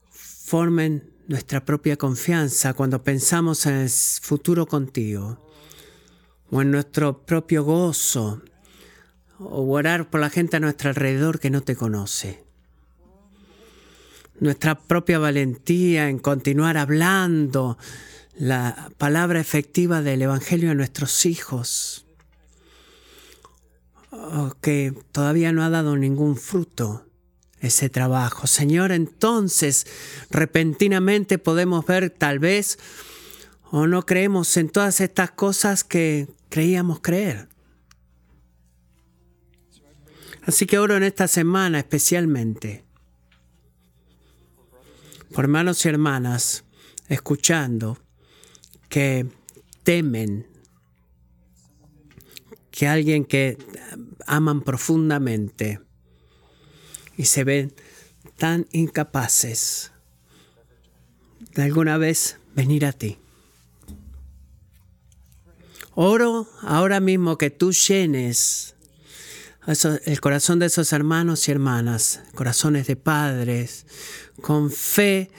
formen 0.09 1.11
nuestra 1.27 1.65
propia 1.65 1.97
confianza 1.97 2.73
cuando 2.73 3.03
pensamos 3.03 3.65
en 3.65 3.75
el 3.75 3.89
futuro 3.89 4.65
contigo 4.65 5.49
o 6.51 6.61
en 6.61 6.71
nuestro 6.71 7.25
propio 7.25 7.63
gozo 7.63 8.41
o 9.49 9.71
orar 9.71 10.09
por 10.09 10.21
la 10.21 10.29
gente 10.29 10.57
a 10.57 10.59
nuestro 10.59 10.89
alrededor 10.89 11.39
que 11.39 11.49
no 11.49 11.61
te 11.61 11.75
conoce. 11.75 12.43
Nuestra 14.39 14.79
propia 14.79 15.19
valentía 15.19 16.09
en 16.09 16.19
continuar 16.19 16.77
hablando 16.77 17.77
la 18.35 18.89
palabra 18.97 19.39
efectiva 19.39 20.01
del 20.01 20.23
Evangelio 20.23 20.71
a 20.71 20.75
nuestros 20.75 21.25
hijos, 21.25 22.05
que 24.61 24.93
todavía 25.11 25.51
no 25.51 25.63
ha 25.63 25.69
dado 25.69 25.95
ningún 25.97 26.35
fruto 26.35 27.05
ese 27.61 27.89
trabajo. 27.89 28.47
Señor, 28.47 28.91
entonces 28.91 29.87
repentinamente 30.29 31.37
podemos 31.37 31.85
ver 31.85 32.09
tal 32.09 32.39
vez 32.39 32.77
o 33.71 33.87
no 33.87 34.05
creemos 34.05 34.55
en 34.57 34.69
todas 34.69 34.99
estas 34.99 35.31
cosas 35.31 35.83
que 35.83 36.27
creíamos 36.49 36.99
creer. 36.99 37.52
Así 40.45 40.65
que 40.65 40.77
oro 40.77 40.97
en 40.97 41.03
esta 41.03 41.27
semana 41.27 41.79
especialmente 41.79 42.83
por 45.33 45.45
hermanos 45.45 45.85
y 45.85 45.89
hermanas 45.89 46.63
escuchando 47.07 47.97
que 48.89 49.25
temen 49.83 50.47
que 52.69 52.87
alguien 52.87 53.25
que 53.25 53.57
aman 54.27 54.61
profundamente 54.61 55.79
y 57.17 57.25
se 57.25 57.43
ven 57.43 57.73
tan 58.37 58.67
incapaces 58.71 59.91
de 61.55 61.63
alguna 61.63 61.97
vez 61.97 62.39
venir 62.55 62.85
a 62.85 62.91
ti. 62.91 63.17
Oro 65.95 66.47
ahora 66.61 66.99
mismo 66.99 67.37
que 67.37 67.51
tú 67.51 67.71
llenes 67.71 68.72
el 69.65 70.21
corazón 70.21 70.59
de 70.59 70.65
esos 70.65 70.91
hermanos 70.91 71.47
y 71.47 71.51
hermanas, 71.51 72.21
corazones 72.35 72.87
de 72.87 72.95
padres, 72.95 73.85
con 74.41 74.71
fe 74.71 75.29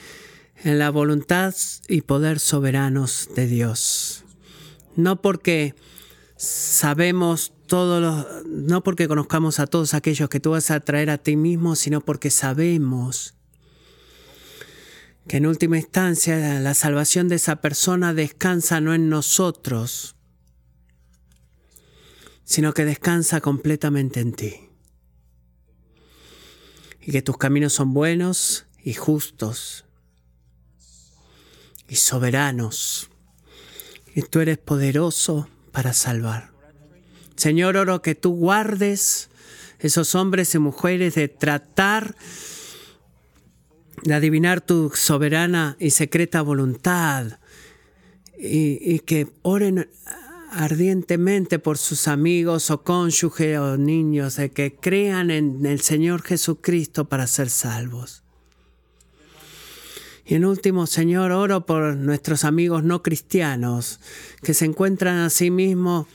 en 0.63 0.79
la 0.79 0.89
voluntad 0.89 1.53
y 1.87 2.01
poder 2.01 2.39
soberanos 2.39 3.29
de 3.35 3.45
Dios. 3.45 4.23
No 4.95 5.21
porque 5.21 5.75
sabemos 6.37 7.53
todos 7.67 8.01
los, 8.01 8.45
no 8.45 8.83
porque 8.83 9.07
conozcamos 9.07 9.59
a 9.59 9.67
todos 9.67 9.93
aquellos 9.93 10.29
que 10.29 10.39
tú 10.39 10.51
vas 10.51 10.71
a 10.71 10.79
traer 10.79 11.09
a 11.09 11.17
ti 11.17 11.35
mismo, 11.35 11.75
sino 11.75 12.01
porque 12.01 12.31
sabemos 12.31 13.35
que 15.27 15.37
en 15.37 15.47
última 15.47 15.77
instancia 15.77 16.59
la 16.59 16.73
salvación 16.73 17.27
de 17.27 17.35
esa 17.35 17.57
persona 17.57 18.13
descansa 18.13 18.79
no 18.81 18.93
en 18.93 19.09
nosotros, 19.09 20.14
sino 22.45 22.73
que 22.73 22.85
descansa 22.85 23.41
completamente 23.41 24.21
en 24.21 24.33
ti. 24.33 24.69
Y 27.01 27.11
que 27.11 27.21
tus 27.21 27.37
caminos 27.37 27.73
son 27.73 27.93
buenos 27.93 28.67
y 28.83 28.93
justos 28.93 29.85
y 31.89 31.95
soberanos. 31.95 33.09
Y 34.15 34.21
tú 34.21 34.39
eres 34.39 34.57
poderoso 34.57 35.49
para 35.71 35.93
salvar. 35.93 36.51
Señor, 37.35 37.77
oro 37.77 38.01
que 38.01 38.15
tú 38.15 38.35
guardes 38.35 39.29
esos 39.79 40.15
hombres 40.15 40.55
y 40.55 40.59
mujeres 40.59 41.15
de 41.15 41.27
tratar 41.27 42.15
de 44.03 44.13
adivinar 44.13 44.61
tu 44.61 44.91
soberana 44.91 45.75
y 45.79 45.89
secreta 45.91 46.41
voluntad 46.41 47.39
y, 48.37 48.77
y 48.93 48.99
que 48.99 49.27
oren 49.41 49.89
ardientemente 50.55 51.59
por 51.59 51.77
sus 51.77 52.07
amigos 52.07 52.71
o 52.71 52.81
cónyuges 52.81 53.59
o 53.59 53.77
niños 53.77 54.37
de 54.37 54.51
que 54.51 54.73
crean 54.73 55.29
en 55.29 55.65
el 55.65 55.81
Señor 55.81 56.21
Jesucristo 56.21 57.09
para 57.09 57.27
ser 57.27 57.49
salvos. 57.49 58.23
Y 60.25 60.35
en 60.35 60.45
último, 60.45 60.87
Señor, 60.87 61.31
oro 61.31 61.65
por 61.65 61.95
nuestros 61.97 62.45
amigos 62.45 62.83
no 62.83 63.03
cristianos 63.03 63.99
que 64.41 64.53
se 64.53 64.65
encuentran 64.65 65.17
a 65.17 65.29
sí 65.29 65.51
mismos 65.51 66.07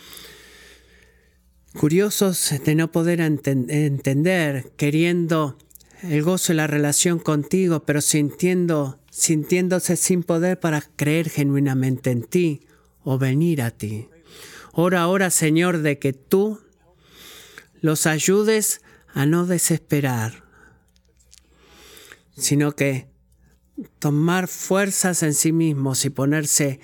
curiosos 1.78 2.53
de 2.64 2.74
no 2.74 2.91
poder 2.91 3.20
entender, 3.20 4.72
queriendo 4.76 5.59
el 6.03 6.22
gozo 6.22 6.55
y 6.55 6.57
la 6.57 6.66
relación 6.66 7.18
contigo, 7.18 7.84
pero 7.84 8.01
sintiendo, 8.01 8.99
sintiéndose 9.11 9.97
sin 9.97 10.22
poder 10.22 10.59
para 10.59 10.80
creer 10.80 11.28
genuinamente 11.28 12.11
en 12.11 12.22
ti 12.22 12.62
o 13.05 13.18
venir 13.18 13.61
a 13.61 13.70
ti. 13.70 14.09
Ora 14.72 15.02
ahora, 15.02 15.30
Señor, 15.30 15.78
de 15.78 15.98
que 15.98 16.12
tú 16.12 16.60
los 17.80 18.06
ayudes 18.06 18.82
a 19.12 19.26
no 19.26 19.46
desesperar, 19.46 20.44
sino 22.36 22.72
que 22.72 23.08
tomar 23.98 24.48
fuerzas 24.48 25.22
en 25.22 25.34
sí 25.34 25.52
mismos 25.52 26.04
y 26.04 26.10
ponerse, 26.10 26.80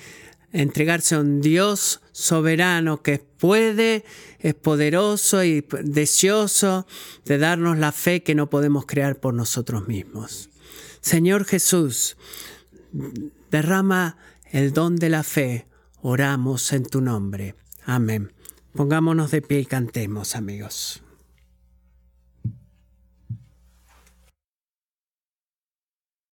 entregarse 0.52 1.14
a 1.14 1.20
un 1.20 1.40
Dios 1.40 2.00
soberano 2.12 3.02
que 3.02 3.18
puede, 3.18 4.04
es 4.38 4.54
poderoso 4.54 5.44
y 5.44 5.66
deseoso 5.82 6.86
de 7.24 7.38
darnos 7.38 7.78
la 7.78 7.92
fe 7.92 8.22
que 8.22 8.34
no 8.34 8.48
podemos 8.48 8.86
crear 8.86 9.20
por 9.20 9.34
nosotros 9.34 9.86
mismos. 9.86 10.50
Señor 11.00 11.44
Jesús, 11.44 12.16
derrama 13.50 14.16
el 14.50 14.72
don 14.72 14.96
de 14.96 15.10
la 15.10 15.22
fe, 15.22 15.66
oramos 16.00 16.72
en 16.72 16.84
tu 16.84 17.00
nombre. 17.00 17.54
Amén. 17.86 18.32
Pongámonos 18.74 19.30
de 19.30 19.40
pie 19.40 19.60
y 19.60 19.64
cantemos, 19.64 20.34
amigos. 20.34 21.05